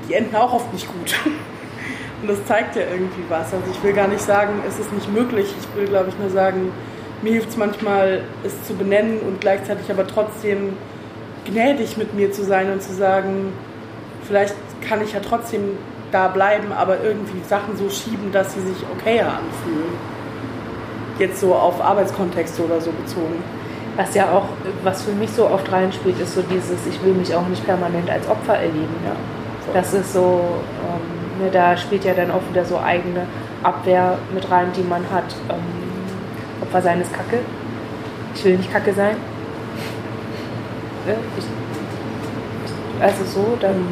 [0.08, 1.16] die enden auch oft nicht gut.
[2.22, 3.52] Und das zeigt ja irgendwie was.
[3.52, 5.52] Also ich will gar nicht sagen, es ist nicht möglich.
[5.60, 6.72] Ich will, glaube ich, nur sagen,
[7.24, 10.74] mir hilft es manchmal, es zu benennen und gleichzeitig aber trotzdem
[11.46, 13.54] gnädig mit mir zu sein und zu sagen,
[14.28, 14.56] vielleicht
[14.88, 15.78] kann ich ja trotzdem
[16.12, 20.21] da bleiben, aber irgendwie Sachen so schieben, dass sie sich okayer anfühlen.
[21.22, 23.44] Jetzt so auf Arbeitskontexte oder so bezogen.
[23.96, 24.46] Was ja auch,
[24.84, 28.10] was für mich so oft reinspielt, ist so dieses, ich will mich auch nicht permanent
[28.10, 28.96] als Opfer erleben.
[29.06, 29.12] Ja.
[29.72, 30.42] Das ist so,
[30.82, 33.28] ähm, ne, da spielt ja dann auch wieder so eigene
[33.62, 35.36] Abwehr mit rein, die man hat.
[35.48, 37.38] Ähm, Opfer sein ist Kacke.
[38.34, 39.16] Ich will nicht Kacke sein.
[41.06, 41.18] Ne?
[41.38, 41.46] Ich,
[43.00, 43.86] also so, dann.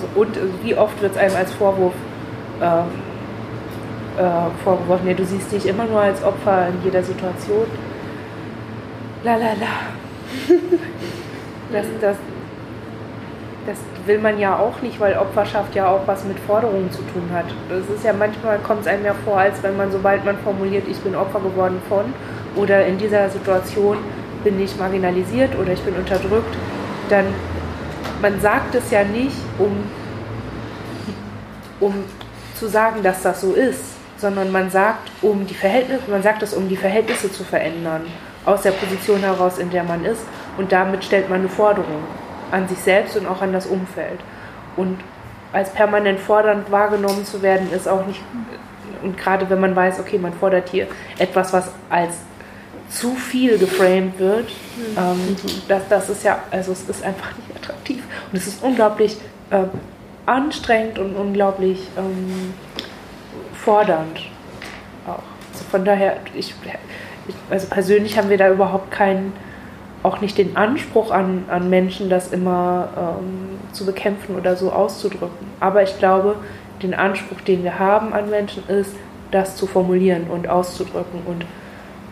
[0.00, 1.94] So, und wie oft wird es einem als Vorwurf
[2.62, 2.84] ähm,
[4.18, 7.66] äh, vorgeworfen, ja, du siehst dich immer nur als Opfer in jeder Situation.
[9.24, 9.74] La la la.
[11.72, 12.16] das, das,
[13.66, 17.30] das will man ja auch nicht, weil Opferschaft ja auch was mit Forderungen zu tun
[17.32, 17.46] hat.
[17.68, 20.84] Das ist ja manchmal kommt es einem ja vor, als wenn man, sobald man formuliert,
[20.88, 22.04] ich bin Opfer geworden von
[22.56, 23.98] oder in dieser Situation
[24.44, 26.54] bin ich marginalisiert oder ich bin unterdrückt,
[27.08, 27.26] dann
[28.20, 29.72] man sagt es ja nicht, um,
[31.80, 31.94] um
[32.54, 36.54] zu sagen, dass das so ist, sondern man sagt, um die Verhältnisse, man sagt es,
[36.54, 38.02] um die Verhältnisse zu verändern,
[38.44, 40.22] aus der Position heraus, in der man ist,
[40.58, 42.02] und damit stellt man eine Forderung
[42.50, 44.20] an sich selbst und auch an das Umfeld.
[44.76, 44.98] Und
[45.52, 48.20] als permanent fordernd wahrgenommen zu werden, ist auch nicht,
[49.02, 50.88] und gerade wenn man weiß, okay, man fordert hier
[51.18, 52.14] etwas, was als
[52.90, 54.96] zu viel geframed wird, mhm.
[54.96, 55.36] ähm,
[55.68, 58.02] das, das ist ja, also es ist einfach nicht attraktiv.
[58.30, 59.16] Und es ist unglaublich
[59.50, 59.64] äh,
[60.26, 62.54] anstrengend und unglaublich ähm,
[63.64, 64.20] fordernd
[65.06, 65.22] auch.
[65.52, 66.54] Also von daher, ich,
[67.26, 69.32] ich, also persönlich haben wir da überhaupt keinen
[70.02, 75.46] auch nicht den Anspruch an, an Menschen, das immer ähm, zu bekämpfen oder so auszudrücken.
[75.60, 76.36] Aber ich glaube,
[76.82, 78.94] den Anspruch, den wir haben an Menschen, ist,
[79.30, 81.46] das zu formulieren und auszudrücken und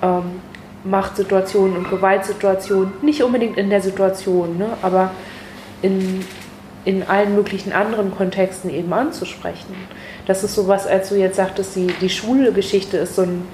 [0.02, 0.40] ähm,
[0.84, 5.10] Machtsituationen und Gewaltsituationen, nicht unbedingt in der Situation, ne, aber
[5.82, 6.24] in,
[6.84, 9.74] in allen möglichen anderen Kontexten eben anzusprechen.
[10.26, 13.46] Das ist sowas, als du jetzt sagtest, die, die Schulgeschichte ist so ein,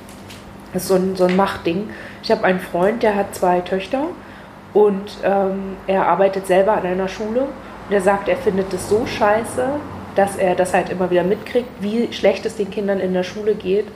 [0.75, 1.91] ist so ein, so ein Machtding.
[2.23, 4.05] Ich habe einen Freund, der hat zwei Töchter
[4.73, 9.07] und ähm, er arbeitet selber an einer Schule und er sagt, er findet es so
[9.07, 9.69] scheiße,
[10.15, 13.55] dass er das halt immer wieder mitkriegt, wie schlecht es den Kindern in der Schule
[13.55, 13.87] geht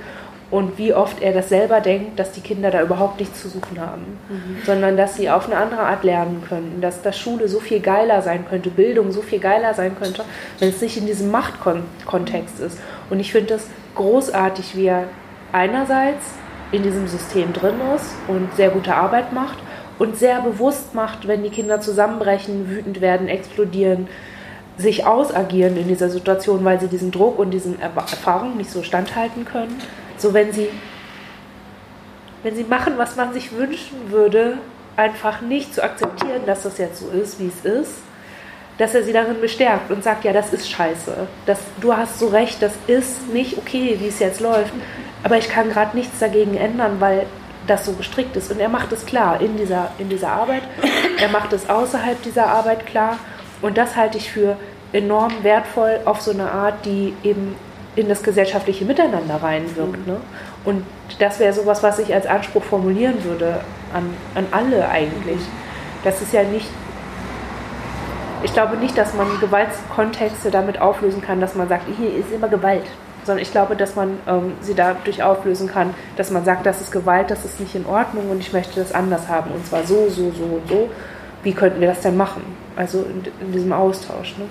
[0.52, 3.80] und wie oft er das selber denkt, dass die Kinder da überhaupt nichts zu suchen
[3.80, 4.58] haben, mhm.
[4.66, 8.20] sondern dass sie auf eine andere Art lernen können, dass das Schule so viel geiler
[8.20, 10.24] sein könnte, Bildung so viel geiler sein könnte,
[10.58, 12.78] wenn es nicht in diesem Machtkontext ist.
[13.08, 15.04] Und ich finde es großartig, wie er
[15.52, 16.34] einerseits
[16.70, 19.56] in diesem System drin ist und sehr gute Arbeit macht
[19.98, 24.06] und sehr bewusst macht, wenn die Kinder zusammenbrechen, wütend werden, explodieren,
[24.76, 29.46] sich ausagieren in dieser Situation, weil sie diesen Druck und diesen Erfahrungen nicht so standhalten
[29.46, 29.80] können.
[30.22, 30.68] So wenn sie,
[32.44, 34.58] wenn sie machen, was man sich wünschen würde,
[34.96, 37.94] einfach nicht zu akzeptieren, dass das jetzt so ist, wie es ist,
[38.78, 41.26] dass er sie darin bestärkt und sagt, ja, das ist scheiße.
[41.44, 44.72] Das, du hast so recht, das ist nicht okay, wie es jetzt läuft.
[45.24, 47.26] Aber ich kann gerade nichts dagegen ändern, weil
[47.66, 48.52] das so gestrickt ist.
[48.52, 50.62] Und er macht es klar in dieser, in dieser Arbeit.
[51.18, 53.18] Er macht es außerhalb dieser Arbeit klar.
[53.60, 54.56] Und das halte ich für
[54.92, 57.56] enorm wertvoll auf so eine Art, die eben
[57.94, 60.06] in das gesellschaftliche Miteinander reinwirkt.
[60.06, 60.16] Ne?
[60.64, 60.84] Und
[61.18, 63.60] das wäre sowas, was ich als Anspruch formulieren würde
[63.92, 65.40] an, an alle eigentlich.
[66.04, 66.68] Das ist ja nicht,
[68.42, 72.48] ich glaube nicht, dass man Gewaltkontexte damit auflösen kann, dass man sagt, hier ist immer
[72.48, 72.86] Gewalt
[73.24, 76.90] sondern ich glaube, dass man ähm, sie dadurch auflösen kann, dass man sagt, das ist
[76.90, 80.08] Gewalt, das ist nicht in Ordnung und ich möchte das anders haben und zwar so,
[80.08, 80.90] so, so und so.
[81.42, 82.42] Wie könnten wir das denn machen?
[82.76, 84.36] Also in, in diesem Austausch.
[84.38, 84.44] Ne?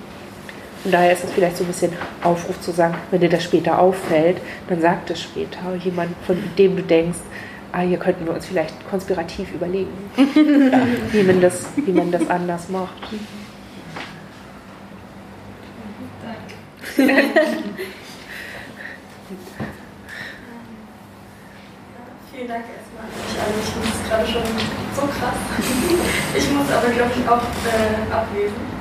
[0.83, 1.93] Und daher ist es vielleicht so ein bisschen
[2.23, 4.37] Aufruf zu sagen, wenn dir das später auffällt,
[4.67, 5.75] dann sag das später.
[5.75, 7.19] Jemand, von dem du denkst,
[7.71, 9.91] ah, hier könnten wir uns vielleicht konspirativ überlegen,
[11.11, 12.95] wie, man das, wie man das anders macht.
[16.23, 16.55] Danke.
[22.33, 23.11] Vielen Dank erstmal an
[23.61, 24.43] Ich finde es gerade schon
[24.95, 25.35] so krass.
[26.35, 28.80] Ich muss aber, glaube ich, auch äh, ablesen.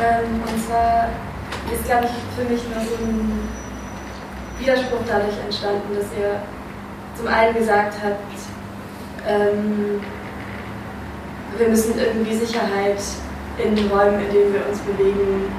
[0.00, 1.08] Ähm, und zwar
[1.72, 3.48] ist, glaube ich, für mich nur so ein
[4.58, 6.42] Widerspruch dadurch entstanden, dass er
[7.16, 8.16] zum einen gesagt hat,
[9.26, 10.00] ähm,
[11.58, 12.98] wir müssen irgendwie Sicherheit
[13.58, 15.52] in den Räumen, in denen wir uns bewegen,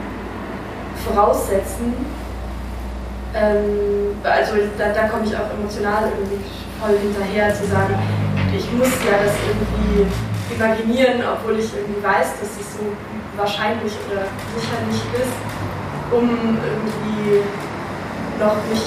[1.06, 1.94] voraussetzen.
[3.36, 6.44] Ähm, also da, da komme ich auch emotional irgendwie
[6.82, 7.96] voll hinterher zu sagen,
[8.56, 10.06] ich muss ja das irgendwie
[10.54, 12.84] imaginieren, obwohl ich irgendwie weiß, dass es so
[13.38, 15.38] wahrscheinlich oder sicher nicht ist,
[16.12, 17.42] um irgendwie
[18.40, 18.86] noch mich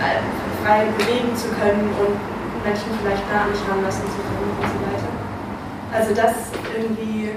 [0.00, 0.20] äh,
[0.64, 2.16] frei bewegen zu können und
[2.64, 5.12] Menschen vielleicht nah an mich ranlassen zu können und so weiter.
[5.92, 6.34] Also das
[6.76, 7.30] irgendwie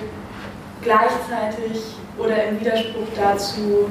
[0.82, 3.90] gleichzeitig oder im Widerspruch dazu,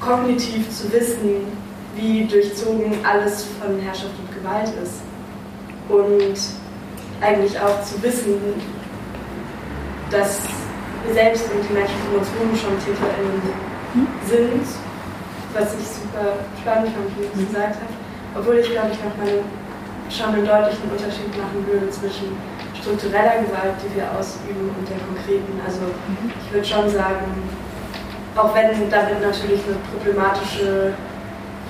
[0.00, 1.46] kognitiv zu wissen,
[1.94, 5.02] wie durchzogen alles von Herrschaft und Gewalt ist.
[5.88, 6.38] Und
[7.20, 8.40] eigentlich auch zu wissen,
[10.10, 10.40] dass
[11.04, 13.42] wir selbst und die Menschen um uns herum schon TäterInnen
[14.26, 14.66] sind,
[15.54, 17.96] was ich super spannend fand, wie du es gesagt hast.
[18.36, 19.42] Obwohl ich, glaube ich, nochmal
[20.10, 22.38] schon einen deutlichen Unterschied machen würde zwischen
[22.78, 25.58] struktureller Gewalt, die wir ausüben, und der konkreten.
[25.66, 27.26] Also ich würde schon sagen,
[28.36, 30.94] auch wenn damit natürlich eine problematische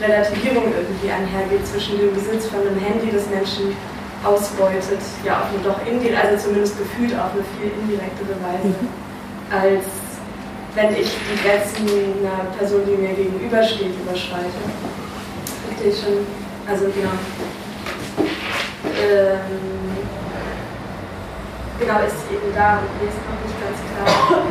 [0.01, 3.77] Relativierung irgendwie einhergeht zwischen dem Besitz von einem Handy, das Menschen
[4.25, 8.89] ausbeutet, ja auf eine doch indirekt, also zumindest gefühlt auf eine viel indirektere Weise, mhm.
[9.51, 9.85] Als
[10.75, 11.89] wenn ich die Grenzen
[12.21, 14.47] einer Person, die mir gegenübersteht, überschreite.
[15.67, 16.27] Verstehe ich schon.
[16.69, 17.11] Also genau.
[19.01, 19.81] Ähm,
[21.81, 24.43] genau ist eben da mir ist noch nicht ganz klar,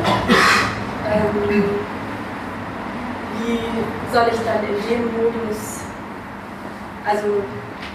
[1.14, 1.64] ähm,
[3.40, 3.58] wie
[4.12, 5.80] soll ich dann in dem Modus,
[7.06, 7.42] also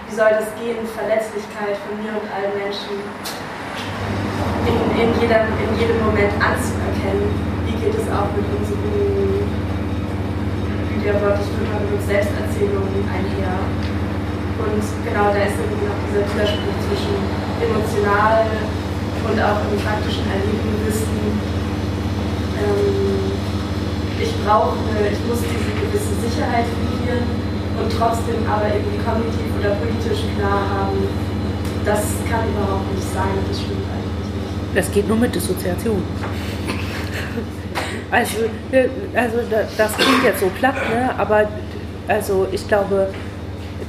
[0.07, 3.03] wie soll das gehen, Verletzlichkeit von mir und allen Menschen
[4.65, 7.29] in, in, jedem, in jedem Moment anzuerkennen,
[7.65, 9.45] wie geht es auch mit unseren,
[10.89, 13.61] wie der Wort ich benutzt, Selbsterzählungen einher.
[14.55, 17.15] Und genau da ist irgendwie noch dieser Widerspruch zwischen
[17.59, 18.45] emotional
[19.25, 21.19] und auch im praktischen Erleben wissen,
[22.61, 23.35] ähm,
[24.21, 24.79] ich brauche,
[25.11, 27.27] ich muss diese gewisse Sicherheit verlieren
[27.75, 31.03] und trotzdem aber irgendwie kognitiv oder politisch klar haben,
[31.83, 33.94] das kann überhaupt nicht sein, das stimmt.
[34.75, 36.03] Das geht nur mit Dissoziation.
[38.11, 38.37] Also,
[39.15, 39.37] also
[39.77, 41.09] das klingt jetzt so platt, ne?
[41.17, 41.47] aber
[42.07, 43.09] also ich glaube,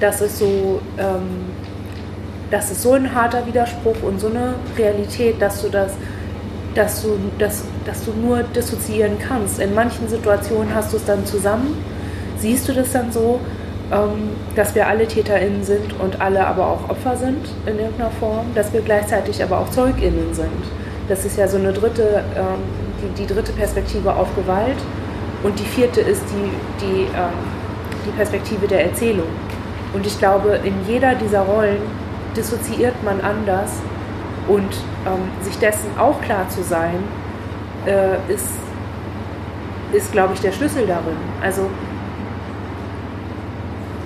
[0.01, 1.47] das ist so, ähm,
[2.51, 5.93] das ist so ein harter Widerspruch und so eine Realität, dass du das,
[6.75, 9.59] dass du, dass, dass du nur dissoziieren kannst.
[9.59, 11.77] In manchen Situationen hast du es dann zusammen,
[12.39, 13.41] siehst du das dann so,
[14.57, 18.73] dass wir alle TäterInnen sind und alle aber auch Opfer sind in irgendeiner Form, dass
[18.73, 20.49] wir gleichzeitig aber auch ZeugInnen sind.
[21.09, 22.59] Das ist ja so eine dritte, ähm,
[23.01, 24.79] die, die dritte Perspektive auf Gewalt
[25.45, 27.39] und die vierte ist die, die, ähm,
[28.05, 29.29] die Perspektive der Erzählung.
[29.93, 31.83] Und ich glaube, in jeder dieser Rollen
[32.37, 33.71] dissoziiert man anders
[34.49, 34.77] und
[35.07, 37.05] ähm, sich dessen auch klar zu sein,
[37.87, 38.51] äh, ist,
[39.93, 41.17] ist, glaube ich, der Schlüssel darin.
[41.41, 41.71] Also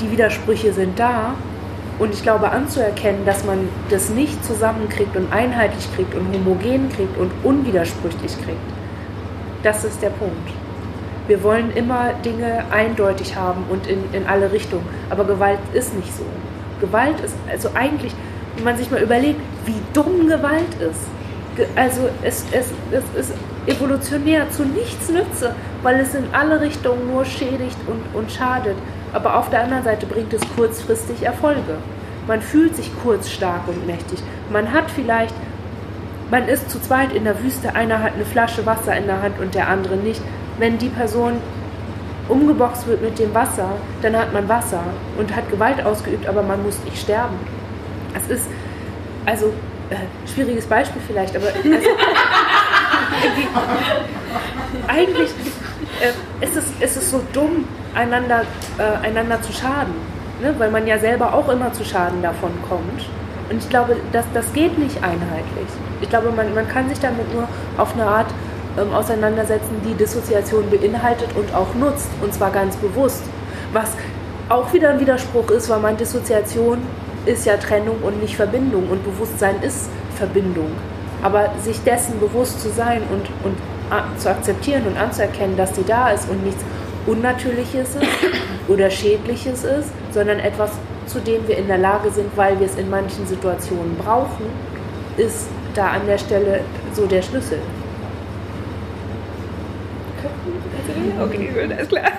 [0.01, 1.35] die Widersprüche sind da
[1.98, 7.16] und ich glaube anzuerkennen, dass man das nicht zusammenkriegt und einheitlich kriegt und homogen kriegt
[7.18, 8.59] und unwidersprüchlich kriegt,
[9.62, 10.51] das ist der Punkt.
[11.27, 14.85] Wir wollen immer Dinge eindeutig haben und in, in alle Richtungen.
[15.10, 16.24] Aber Gewalt ist nicht so.
[16.81, 18.12] Gewalt ist, also eigentlich,
[18.56, 21.06] wenn man sich mal überlegt, wie dumm Gewalt ist.
[21.77, 23.35] Also es, es, es ist
[23.66, 28.77] evolutionär zu nichts nütze, weil es in alle Richtungen nur schädigt und, und schadet.
[29.12, 31.78] Aber auf der anderen Seite bringt es kurzfristig Erfolge.
[32.27, 34.20] Man fühlt sich kurz stark und mächtig.
[34.51, 35.35] Man hat vielleicht,
[36.31, 39.39] man ist zu zweit in der Wüste, einer hat eine Flasche Wasser in der Hand
[39.41, 40.23] und der andere nicht
[40.61, 41.41] wenn die Person
[42.28, 43.70] umgeboxt wird mit dem Wasser,
[44.03, 44.85] dann hat man Wasser
[45.19, 47.35] und hat Gewalt ausgeübt, aber man muss nicht sterben.
[48.15, 48.47] Es ist,
[49.27, 49.47] also,
[49.89, 49.97] äh,
[50.32, 51.66] schwieriges Beispiel vielleicht, aber also,
[54.89, 55.31] eigentlich
[56.01, 58.43] äh, ist, es, ist es so dumm, einander,
[58.78, 59.94] äh, einander zu schaden,
[60.43, 60.55] ne?
[60.59, 63.06] weil man ja selber auch immer zu Schaden davon kommt.
[63.51, 65.68] Und ich glaube, das, das geht nicht einheitlich.
[66.01, 68.28] Ich glaube, man, man kann sich damit nur auf eine Art
[68.78, 73.24] ähm, auseinandersetzen, die Dissoziation beinhaltet und auch nutzt, und zwar ganz bewusst.
[73.72, 73.90] Was
[74.48, 76.78] auch wieder ein Widerspruch ist, weil man Dissoziation
[77.27, 80.70] ist ja Trennung und nicht Verbindung und Bewusstsein ist Verbindung.
[81.22, 83.56] Aber sich dessen bewusst zu sein und, und
[84.18, 86.62] zu akzeptieren und anzuerkennen, dass die da ist und nichts
[87.06, 88.06] Unnatürliches ist
[88.68, 90.70] oder Schädliches ist, sondern etwas,
[91.06, 94.46] zu dem wir in der Lage sind, weil wir es in manchen Situationen brauchen,
[95.16, 96.60] ist da an der Stelle
[96.92, 97.58] so der Schlüssel.
[101.20, 102.10] Okay, gut, alles klar.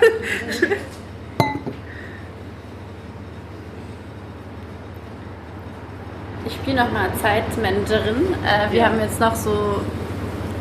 [6.44, 8.34] Ich spiele nochmal Zeitmanagerin.
[8.44, 8.86] Äh, wir ja.
[8.86, 9.80] haben jetzt noch so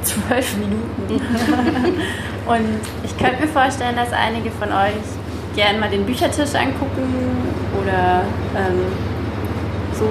[0.03, 1.25] zwölf Minuten.
[2.45, 5.05] Und ich könnte mir vorstellen, dass einige von euch
[5.55, 7.37] gerne mal den Büchertisch angucken
[7.81, 8.23] oder
[8.55, 8.81] ähm,
[9.93, 10.05] so.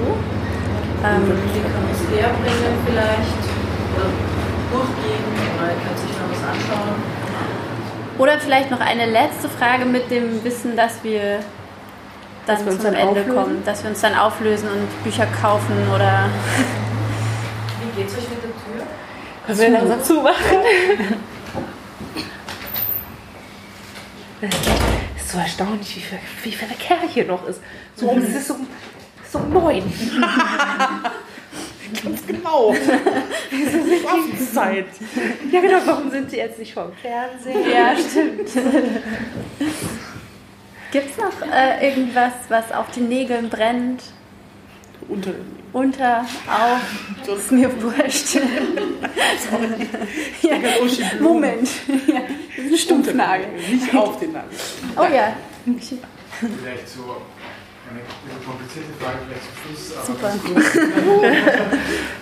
[1.03, 3.43] Ähm, Familie kann uns leer bringen vielleicht,
[3.95, 4.07] oder
[4.71, 5.23] durchgehen,
[5.57, 6.95] oder kann sich mal was anschauen.
[8.17, 11.39] Oder vielleicht noch eine letzte Frage mit dem Wissen, dass wir
[12.45, 13.35] dann dass wir zum dann Ende auflösen?
[13.35, 16.29] kommen, dass wir uns dann auflösen und Bücher kaufen oder.
[17.81, 18.40] Wie geht's euch mit
[19.51, 20.57] Können wir langsam zumachen?
[24.41, 27.59] Es ist so erstaunlich, wie viel, wie viel Verkehr hier noch ist.
[27.97, 28.65] So, um, es ist um,
[29.29, 29.83] so um neun.
[32.01, 32.73] Ganz genau.
[32.73, 34.87] Es ist nicht Abendzeit.
[35.51, 35.79] Ja, genau.
[35.83, 37.69] Warum sind Sie jetzt nicht vom Fernsehen?
[37.69, 38.49] Ja, stimmt.
[40.93, 44.01] Gibt es noch äh, irgendwas, was auf den Nägeln brennt?
[45.11, 45.31] Unter.
[45.73, 46.79] Unter, auf.
[47.25, 48.35] Das ist mir wurscht.
[50.41, 50.51] ja.
[51.19, 51.67] Moment.
[52.07, 52.21] Ja.
[52.55, 53.47] Das ist ein Stumpfnagel.
[53.71, 54.49] Nicht auf den Nagel.
[54.95, 55.35] Oh ja.
[55.65, 57.17] Vielleicht so
[57.89, 57.99] eine
[58.45, 59.83] komplizierte Frage, vielleicht zum Schluss.
[60.05, 60.31] Super.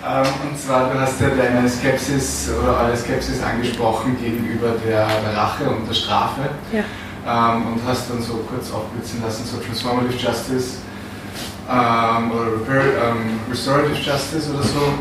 [0.08, 5.38] ähm, und zwar, du hast ja deine Skepsis oder eure Skepsis angesprochen gegenüber der, der
[5.38, 6.50] Rache und der Strafe.
[6.72, 6.84] Ja.
[7.56, 10.78] Ähm, und hast dann so kurz aufblitzen lassen, so Transformative Justice
[11.70, 14.94] ähm, oder Repair, ähm, Restorative Justice oder so.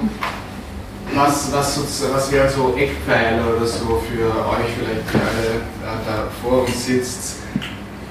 [1.14, 6.28] Was, was, was wären so Eckpfeiler oder so für euch vielleicht, die alle äh, da
[6.42, 7.36] vor uns sitzt?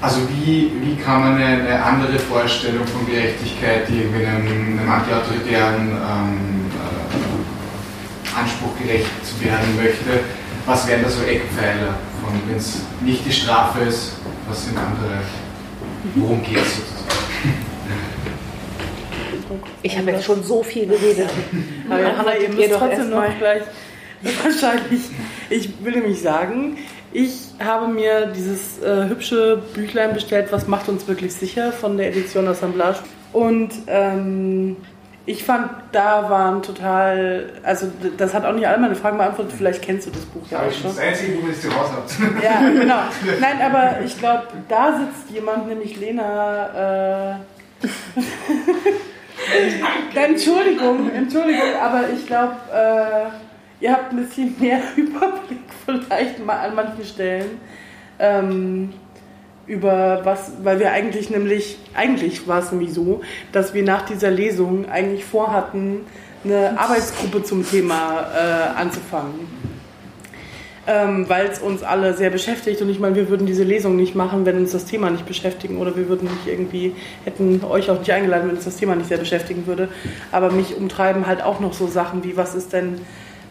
[0.00, 4.90] Also wie, wie kann man eine, eine andere Vorstellung von Gerechtigkeit, die irgendwie einem, einem
[4.90, 10.20] antiautoritären ähm, äh, Anspruch gerecht zu werden möchte,
[10.66, 11.94] was wären da so Eckpfeiler?
[12.46, 14.16] Wenn es nicht die Strafe ist,
[14.48, 15.22] was sind andere?
[16.14, 17.27] Worum geht es sozusagen?
[19.88, 21.30] Ich habe jetzt schon so viel geredet.
[21.88, 23.62] Aber ja, Hanna, ihr müsst trotzdem noch gleich
[24.44, 25.00] wahrscheinlich.
[25.48, 26.76] Ich will nämlich sagen,
[27.10, 32.08] ich habe mir dieses äh, hübsche Büchlein bestellt, was macht uns wirklich sicher von der
[32.08, 32.98] Edition Assemblage.
[33.32, 34.76] Und ähm,
[35.24, 39.80] ich fand, da waren total, also das hat auch nicht alle meine Fragen beantwortet, vielleicht
[39.80, 40.90] kennst du das Buch ja auch schon.
[40.90, 42.44] Das einzige Buch, das ihr raus habt.
[42.44, 43.00] Ja, genau.
[43.40, 47.36] Nein, aber ich glaube, da sitzt jemand, nämlich Lena.
[47.36, 47.86] Äh,
[50.14, 56.74] Entschuldigung, Entschuldigung, aber ich glaube, äh, ihr habt ein bisschen mehr Überblick vielleicht mal an
[56.74, 57.60] manchen Stellen.
[58.18, 58.92] Ähm,
[59.66, 63.20] über was, weil wir eigentlich nämlich, eigentlich war es nämlich so,
[63.52, 66.06] dass wir nach dieser Lesung eigentlich vorhatten,
[66.44, 69.46] eine Arbeitsgruppe zum Thema äh, anzufangen.
[70.90, 74.14] Ähm, weil es uns alle sehr beschäftigt und ich meine, wir würden diese Lesung nicht
[74.14, 76.94] machen, wenn uns das Thema nicht beschäftigen oder wir würden nicht irgendwie,
[77.26, 79.90] hätten euch auch nicht eingeladen, wenn uns das Thema nicht sehr beschäftigen würde.
[80.32, 83.02] Aber mich umtreiben halt auch noch so Sachen wie, was ist denn,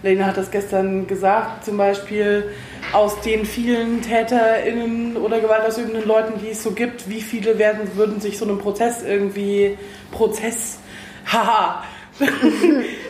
[0.02, 2.46] Lena hat das gestern gesagt, zum Beispiel,
[2.92, 8.20] aus den vielen TäterInnen oder gewaltausübenden Leuten, die es so gibt, wie viele werden, würden
[8.20, 9.78] sich so einem Prozess irgendwie,
[10.12, 10.80] Prozess,
[11.32, 11.84] haha,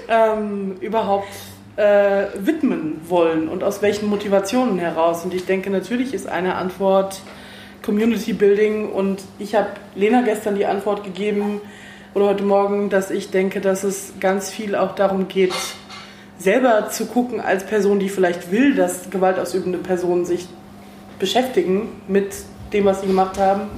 [0.10, 1.30] ähm, überhaupt
[1.78, 5.24] äh, widmen wollen und aus welchen Motivationen heraus.
[5.24, 7.22] Und ich denke, natürlich ist eine Antwort
[7.84, 11.62] Community Building und ich habe Lena gestern die Antwort gegeben
[12.14, 15.54] oder heute Morgen, dass ich denke, dass es ganz viel auch darum geht,
[16.40, 20.48] selber zu gucken als Person, die vielleicht will, dass gewaltausübende Personen sich
[21.20, 22.34] beschäftigen mit
[22.74, 23.70] dem, was sie gemacht haben,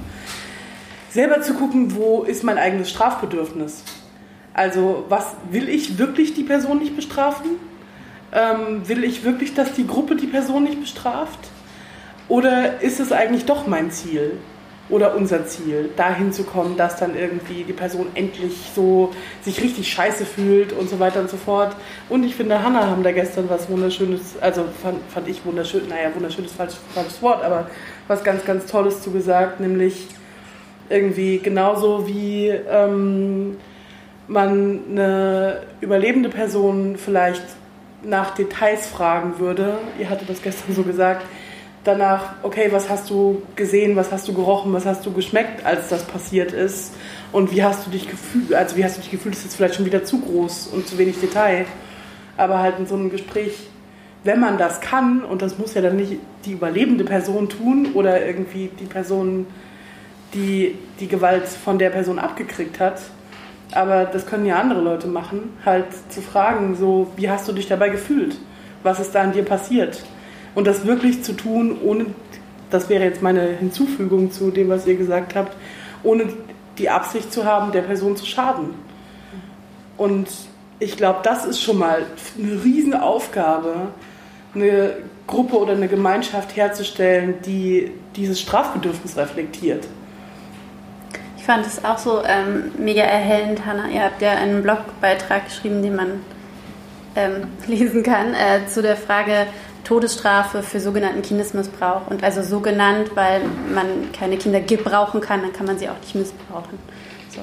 [1.10, 3.84] selber zu gucken, wo ist mein eigenes Strafbedürfnis.
[4.54, 7.69] Also was will ich wirklich die Person nicht bestrafen?
[8.32, 11.40] Ähm, will ich wirklich, dass die Gruppe die Person nicht bestraft?
[12.28, 14.38] Oder ist es eigentlich doch mein Ziel?
[14.90, 19.12] oder unser Ziel, dahin zu kommen, dass dann irgendwie die Person endlich so
[19.42, 21.74] sich richtig scheiße fühlt und so weiter und so fort.
[22.08, 26.10] Und ich finde, Hannah haben da gestern was Wunderschönes, also fand, fand ich wunderschön, naja,
[26.14, 27.70] wunderschönes falsches, falsches Wort, aber
[28.08, 30.08] was ganz, ganz Tolles zu gesagt, nämlich
[30.88, 33.56] irgendwie genauso wie ähm,
[34.26, 37.44] man eine überlebende Person vielleicht
[38.02, 41.24] nach Details fragen würde, ihr hattet das gestern so gesagt,
[41.84, 45.88] danach, okay, was hast du gesehen, was hast du gerochen, was hast du geschmeckt, als
[45.88, 46.92] das passiert ist?
[47.32, 49.74] Und wie hast du dich gefühlt, also wie hast du dich gefühlt, ist jetzt vielleicht
[49.76, 51.64] schon wieder zu groß und zu wenig Detail,
[52.36, 53.54] aber halt in so einem Gespräch,
[54.24, 58.24] wenn man das kann, und das muss ja dann nicht die überlebende Person tun oder
[58.24, 59.46] irgendwie die Person,
[60.34, 63.00] die die Gewalt von der Person abgekriegt hat,
[63.76, 67.68] aber das können ja andere Leute machen, halt zu fragen, so, wie hast du dich
[67.68, 68.36] dabei gefühlt?
[68.82, 70.02] Was ist da an dir passiert?
[70.54, 72.06] Und das wirklich zu tun, ohne,
[72.70, 75.56] das wäre jetzt meine Hinzufügung zu dem, was ihr gesagt habt,
[76.02, 76.32] ohne
[76.78, 78.70] die Absicht zu haben, der Person zu schaden.
[79.96, 80.28] Und
[80.78, 82.02] ich glaube, das ist schon mal
[82.38, 83.88] eine Riesenaufgabe,
[84.54, 89.86] eine Gruppe oder eine Gemeinschaft herzustellen, die dieses Strafbedürfnis reflektiert.
[91.50, 93.88] Ich fand es auch so ähm, mega erhellend, Hanna.
[93.88, 96.20] Ihr habt ja einen Blogbeitrag geschrieben, den man
[97.16, 99.48] ähm, lesen kann, äh, zu der Frage
[99.82, 102.06] Todesstrafe für sogenannten Kindesmissbrauch.
[102.06, 103.40] Und also so genannt, weil
[103.74, 106.78] man keine Kinder gebrauchen kann, dann kann man sie auch nicht missbrauchen.
[107.30, 107.40] So.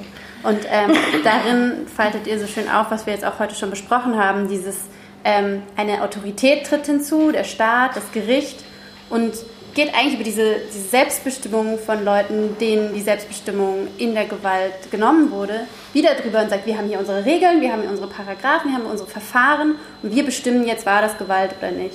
[0.48, 4.18] Und ähm, darin faltet ihr so schön auf, was wir jetzt auch heute schon besprochen
[4.18, 4.78] haben, dieses
[5.26, 8.64] ähm, eine Autorität tritt hinzu, der Staat, das Gericht
[9.10, 9.34] und
[9.78, 15.30] geht eigentlich über diese, diese Selbstbestimmung von Leuten, denen die Selbstbestimmung in der Gewalt genommen
[15.30, 18.72] wurde, wieder drüber und sagt, wir haben hier unsere Regeln, wir haben hier unsere Paragraphen,
[18.72, 21.94] wir haben unsere Verfahren und wir bestimmen jetzt, war das Gewalt oder nicht.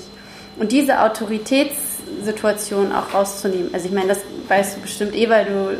[0.58, 3.74] Und diese Autoritätssituation auch rauszunehmen.
[3.74, 5.76] Also ich meine, das weißt du bestimmt eh, weil du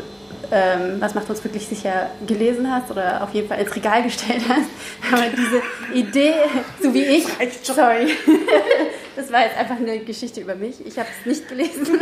[0.51, 4.41] ähm, was macht uns wirklich sicher gelesen hast oder auf jeden Fall ins Regal gestellt
[4.49, 4.67] hast.
[5.11, 5.61] Aber diese
[5.97, 6.33] Idee,
[6.81, 7.25] so wie ich,
[7.63, 8.07] sorry,
[9.15, 10.85] das war jetzt einfach eine Geschichte über mich.
[10.85, 11.85] Ich habe es nicht gelesen.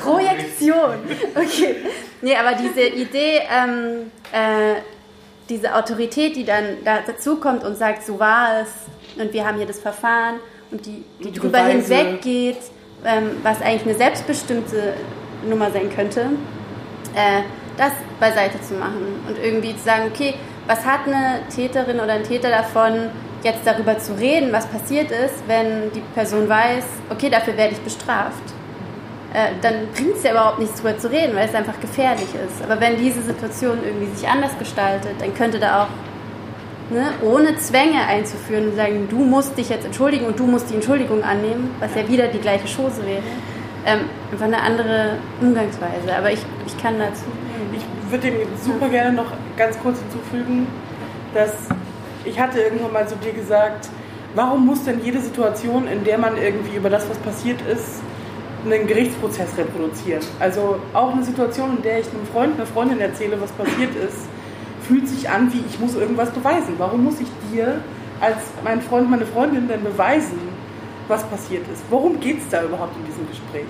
[0.00, 0.98] Projektion.
[1.34, 1.76] Okay.
[2.20, 4.80] Nee, aber diese Idee, ähm, äh,
[5.48, 8.68] diese Autorität, die dann da dazukommt und sagt, so war es
[9.20, 10.36] und wir haben hier das Verfahren
[10.70, 12.58] und die, die, die drüber hinweggeht,
[13.04, 14.94] ähm, was eigentlich eine selbstbestimmte
[15.48, 16.30] Nummer sein könnte,
[17.14, 17.42] äh,
[17.76, 20.34] das beiseite zu machen und irgendwie zu sagen, okay,
[20.66, 23.10] was hat eine Täterin oder ein Täter davon,
[23.44, 27.80] jetzt darüber zu reden, was passiert ist, wenn die Person weiß, okay, dafür werde ich
[27.80, 28.42] bestraft.
[29.32, 32.62] Äh, dann bringt es ja überhaupt nichts darüber zu reden, weil es einfach gefährlich ist.
[32.62, 38.06] Aber wenn diese Situation irgendwie sich anders gestaltet, dann könnte da auch ne, ohne Zwänge
[38.06, 41.94] einzuführen und sagen, du musst dich jetzt entschuldigen und du musst die Entschuldigung annehmen, was
[41.94, 43.22] ja wieder die gleiche Chose wäre
[43.84, 44.00] ähm,
[44.30, 46.16] einfach eine andere Umgangsweise.
[46.16, 47.24] Aber ich, ich kann dazu.
[47.72, 50.66] Ich würde dem super gerne noch ganz kurz hinzufügen,
[51.34, 51.52] dass
[52.24, 53.88] ich hatte irgendwann mal zu dir gesagt,
[54.34, 58.02] warum muss denn jede Situation, in der man irgendwie über das, was passiert ist,
[58.64, 60.22] einen Gerichtsprozess reproduzieren?
[60.38, 64.26] Also auch eine Situation, in der ich einem Freund, einer Freundin erzähle, was passiert ist,
[64.86, 66.74] fühlt sich an, wie ich muss irgendwas beweisen.
[66.78, 67.82] Warum muss ich dir
[68.20, 70.38] als mein Freund, meine Freundin denn beweisen,
[71.08, 71.82] was passiert ist.
[71.90, 73.66] Worum geht es da überhaupt in diesem Gespräch?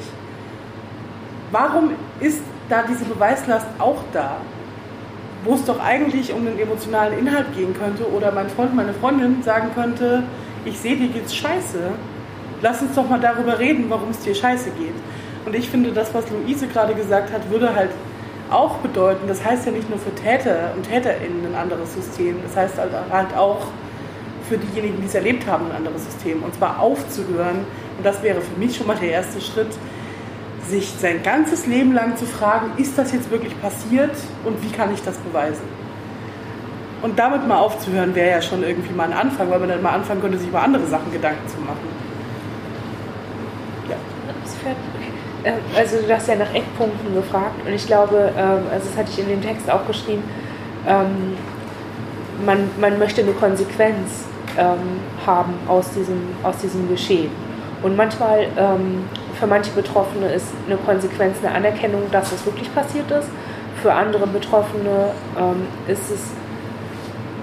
[1.51, 4.37] Warum ist da diese Beweislast auch da?
[5.45, 9.43] Wo es doch eigentlich um den emotionalen Inhalt gehen könnte oder mein Freund, meine Freundin
[9.43, 10.23] sagen könnte,
[10.65, 11.79] ich sehe, dir geht's scheiße.
[12.61, 14.95] Lass uns doch mal darüber reden, warum es dir scheiße geht.
[15.45, 17.91] Und ich finde, das, was Luise gerade gesagt hat, würde halt
[18.51, 22.57] auch bedeuten, das heißt ja nicht nur für Täter und TäterInnen ein anderes System, das
[22.57, 23.67] heißt halt, halt auch
[24.49, 26.43] für diejenigen, die es erlebt haben, ein anderes System.
[26.43, 27.65] Und zwar aufzuhören,
[27.97, 29.71] und das wäre für mich schon mal der erste Schritt,
[30.69, 34.15] sich sein ganzes Leben lang zu fragen, ist das jetzt wirklich passiert
[34.45, 35.65] und wie kann ich das beweisen?
[37.03, 39.91] Und damit mal aufzuhören, wäre ja schon irgendwie mal ein Anfang, weil man dann mal
[39.91, 41.89] anfangen könnte, sich über andere Sachen Gedanken zu machen.
[43.91, 43.97] Ja.
[45.51, 49.11] Äh, also du hast ja nach Eckpunkten gefragt und ich glaube, ähm, also das hatte
[49.11, 50.23] ich in dem Text auch geschrieben,
[50.87, 51.37] ähm,
[52.47, 54.25] man, man möchte eine Konsequenz
[54.57, 57.31] ähm, haben aus diesem, aus diesem Geschehen.
[57.83, 59.05] Und manchmal, ähm,
[59.43, 63.27] für manche Betroffene ist eine Konsequenz eine Anerkennung, dass es wirklich passiert ist.
[63.83, 66.31] Für andere Betroffene ähm, ist es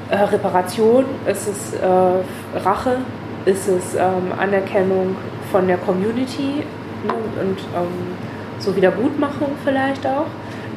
[0.09, 2.99] äh, Reparation, ist es äh, Rache,
[3.43, 5.17] ist es ähm, Anerkennung
[5.51, 6.63] von der Community
[7.05, 8.15] ne, und ähm,
[8.59, 10.27] so Wiedergutmachung vielleicht auch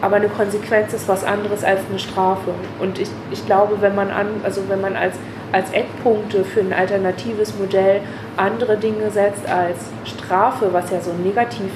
[0.00, 2.50] aber eine Konsequenz ist was anderes als eine Strafe.
[2.80, 5.14] Und ich, ich glaube, wenn man an, also wenn man als
[5.52, 8.00] als Eckpunkte für ein alternatives Modell
[8.36, 11.70] andere Dinge setzt als Strafe, was ja so negativ,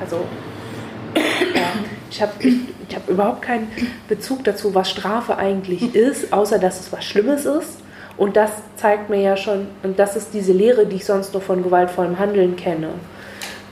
[0.00, 0.24] also
[1.14, 1.72] ja,
[2.10, 2.32] ich habe
[2.88, 3.68] ich hab überhaupt keinen
[4.08, 7.78] Bezug dazu, was Strafe eigentlich ist, außer dass es was Schlimmes ist.
[8.16, 11.42] Und das zeigt mir ja schon, und das ist diese Lehre, die ich sonst nur
[11.42, 12.90] von gewaltvollem Handeln kenne,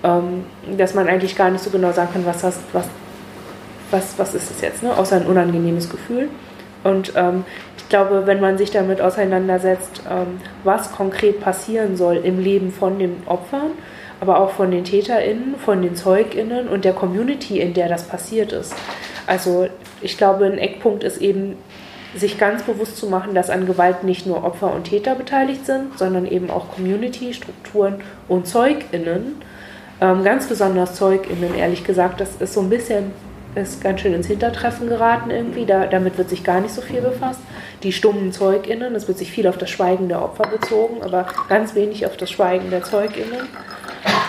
[0.03, 0.45] ähm,
[0.77, 2.89] dass man eigentlich gar nicht so genau sagen kann, was, was,
[3.93, 4.97] was, was ist das jetzt, ne?
[4.97, 6.29] außer ein unangenehmes Gefühl.
[6.83, 7.45] Und ähm,
[7.93, 13.23] glaube, wenn man sich damit auseinandersetzt, ähm, was konkret passieren soll im Leben von den
[13.27, 13.73] Opfern,
[14.19, 18.53] aber auch von den TäterInnen, von den ZeugInnen und der Community, in der das passiert
[18.53, 18.75] ist.
[19.27, 19.69] Also
[20.01, 21.59] ich glaube, ein Eckpunkt ist eben,
[22.15, 25.99] sich ganz bewusst zu machen, dass an Gewalt nicht nur Opfer und Täter beteiligt sind,
[25.99, 27.97] sondern eben auch Community, Strukturen
[28.29, 29.37] und ZeugInnen.
[30.01, 33.13] Ähm, ganz besonders ZeugInnen, ehrlich gesagt, das ist so ein bisschen
[33.55, 35.67] ist ganz schön ins Hintertreffen geraten irgendwie.
[35.67, 37.41] Da, damit wird sich gar nicht so viel befasst.
[37.83, 41.75] Die stummen ZeugInnen, es wird sich viel auf das Schweigen der Opfer bezogen, aber ganz
[41.75, 43.49] wenig auf das Schweigen der ZeugInnen.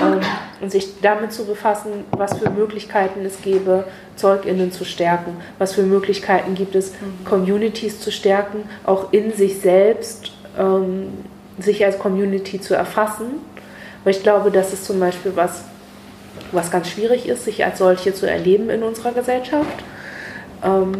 [0.01, 0.19] ähm,
[0.61, 3.85] und sich damit zu befassen, was für Möglichkeiten es gäbe,
[4.15, 6.93] ZeugInnen zu stärken, was für Möglichkeiten gibt es.
[7.25, 11.09] Communities zu stärken, auch in sich selbst ähm,
[11.59, 13.41] sich als Community zu erfassen.
[14.03, 15.63] Weil ich glaube, das ist zum Beispiel was,
[16.53, 19.83] was ganz schwierig ist, sich als solche zu erleben in unserer Gesellschaft.
[20.63, 20.91] Ähm,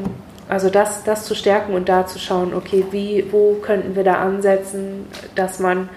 [0.50, 4.16] also das, das zu stärken und da zu schauen, okay, wie, wo könnten wir da
[4.16, 5.90] ansetzen, dass man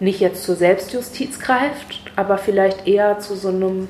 [0.00, 3.88] nicht jetzt zur Selbstjustiz greift, aber vielleicht eher zu so einem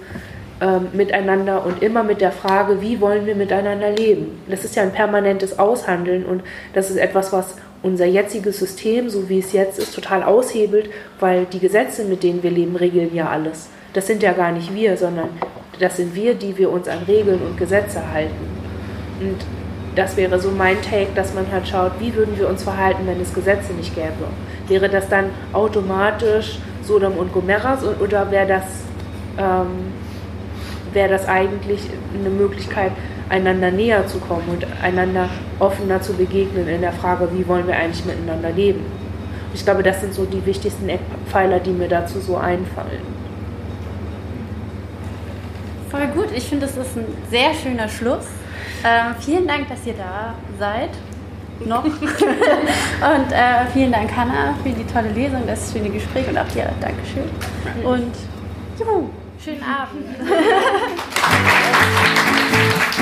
[0.60, 4.42] ähm, Miteinander und immer mit der Frage, wie wollen wir miteinander leben.
[4.48, 6.42] Das ist ja ein permanentes Aushandeln und
[6.74, 11.46] das ist etwas, was unser jetziges System, so wie es jetzt ist, total aushebelt, weil
[11.46, 13.70] die Gesetze, mit denen wir leben, regeln ja alles.
[13.92, 15.28] Das sind ja gar nicht wir, sondern
[15.78, 18.34] das sind wir, die wir uns an Regeln und Gesetze halten.
[19.20, 19.36] Und
[19.94, 23.20] das wäre so mein Take, dass man halt schaut, wie würden wir uns verhalten, wenn
[23.20, 24.12] es Gesetze nicht gäbe.
[24.68, 28.64] Wäre das dann automatisch Sodom und Gomorra oder wäre das,
[29.38, 29.92] ähm,
[30.92, 31.80] wär das eigentlich
[32.18, 32.92] eine Möglichkeit,
[33.28, 35.28] einander näher zu kommen und einander
[35.58, 38.84] offener zu begegnen in der Frage, wie wollen wir eigentlich miteinander leben.
[39.54, 43.11] Ich glaube, das sind so die wichtigsten Eckpfeiler, die mir dazu so einfallen.
[45.92, 46.28] Voll gut.
[46.34, 48.24] Ich finde, das ist ein sehr schöner Schluss.
[48.82, 50.88] Ähm, vielen Dank, dass ihr da seid.
[51.66, 51.84] Noch.
[51.84, 56.72] und äh, vielen Dank, Hanna, für die tolle Lesung, das schöne Gespräch und auch dir
[56.80, 57.28] Dankeschön.
[57.84, 58.14] Und
[58.80, 60.06] juhu, schönen Abend.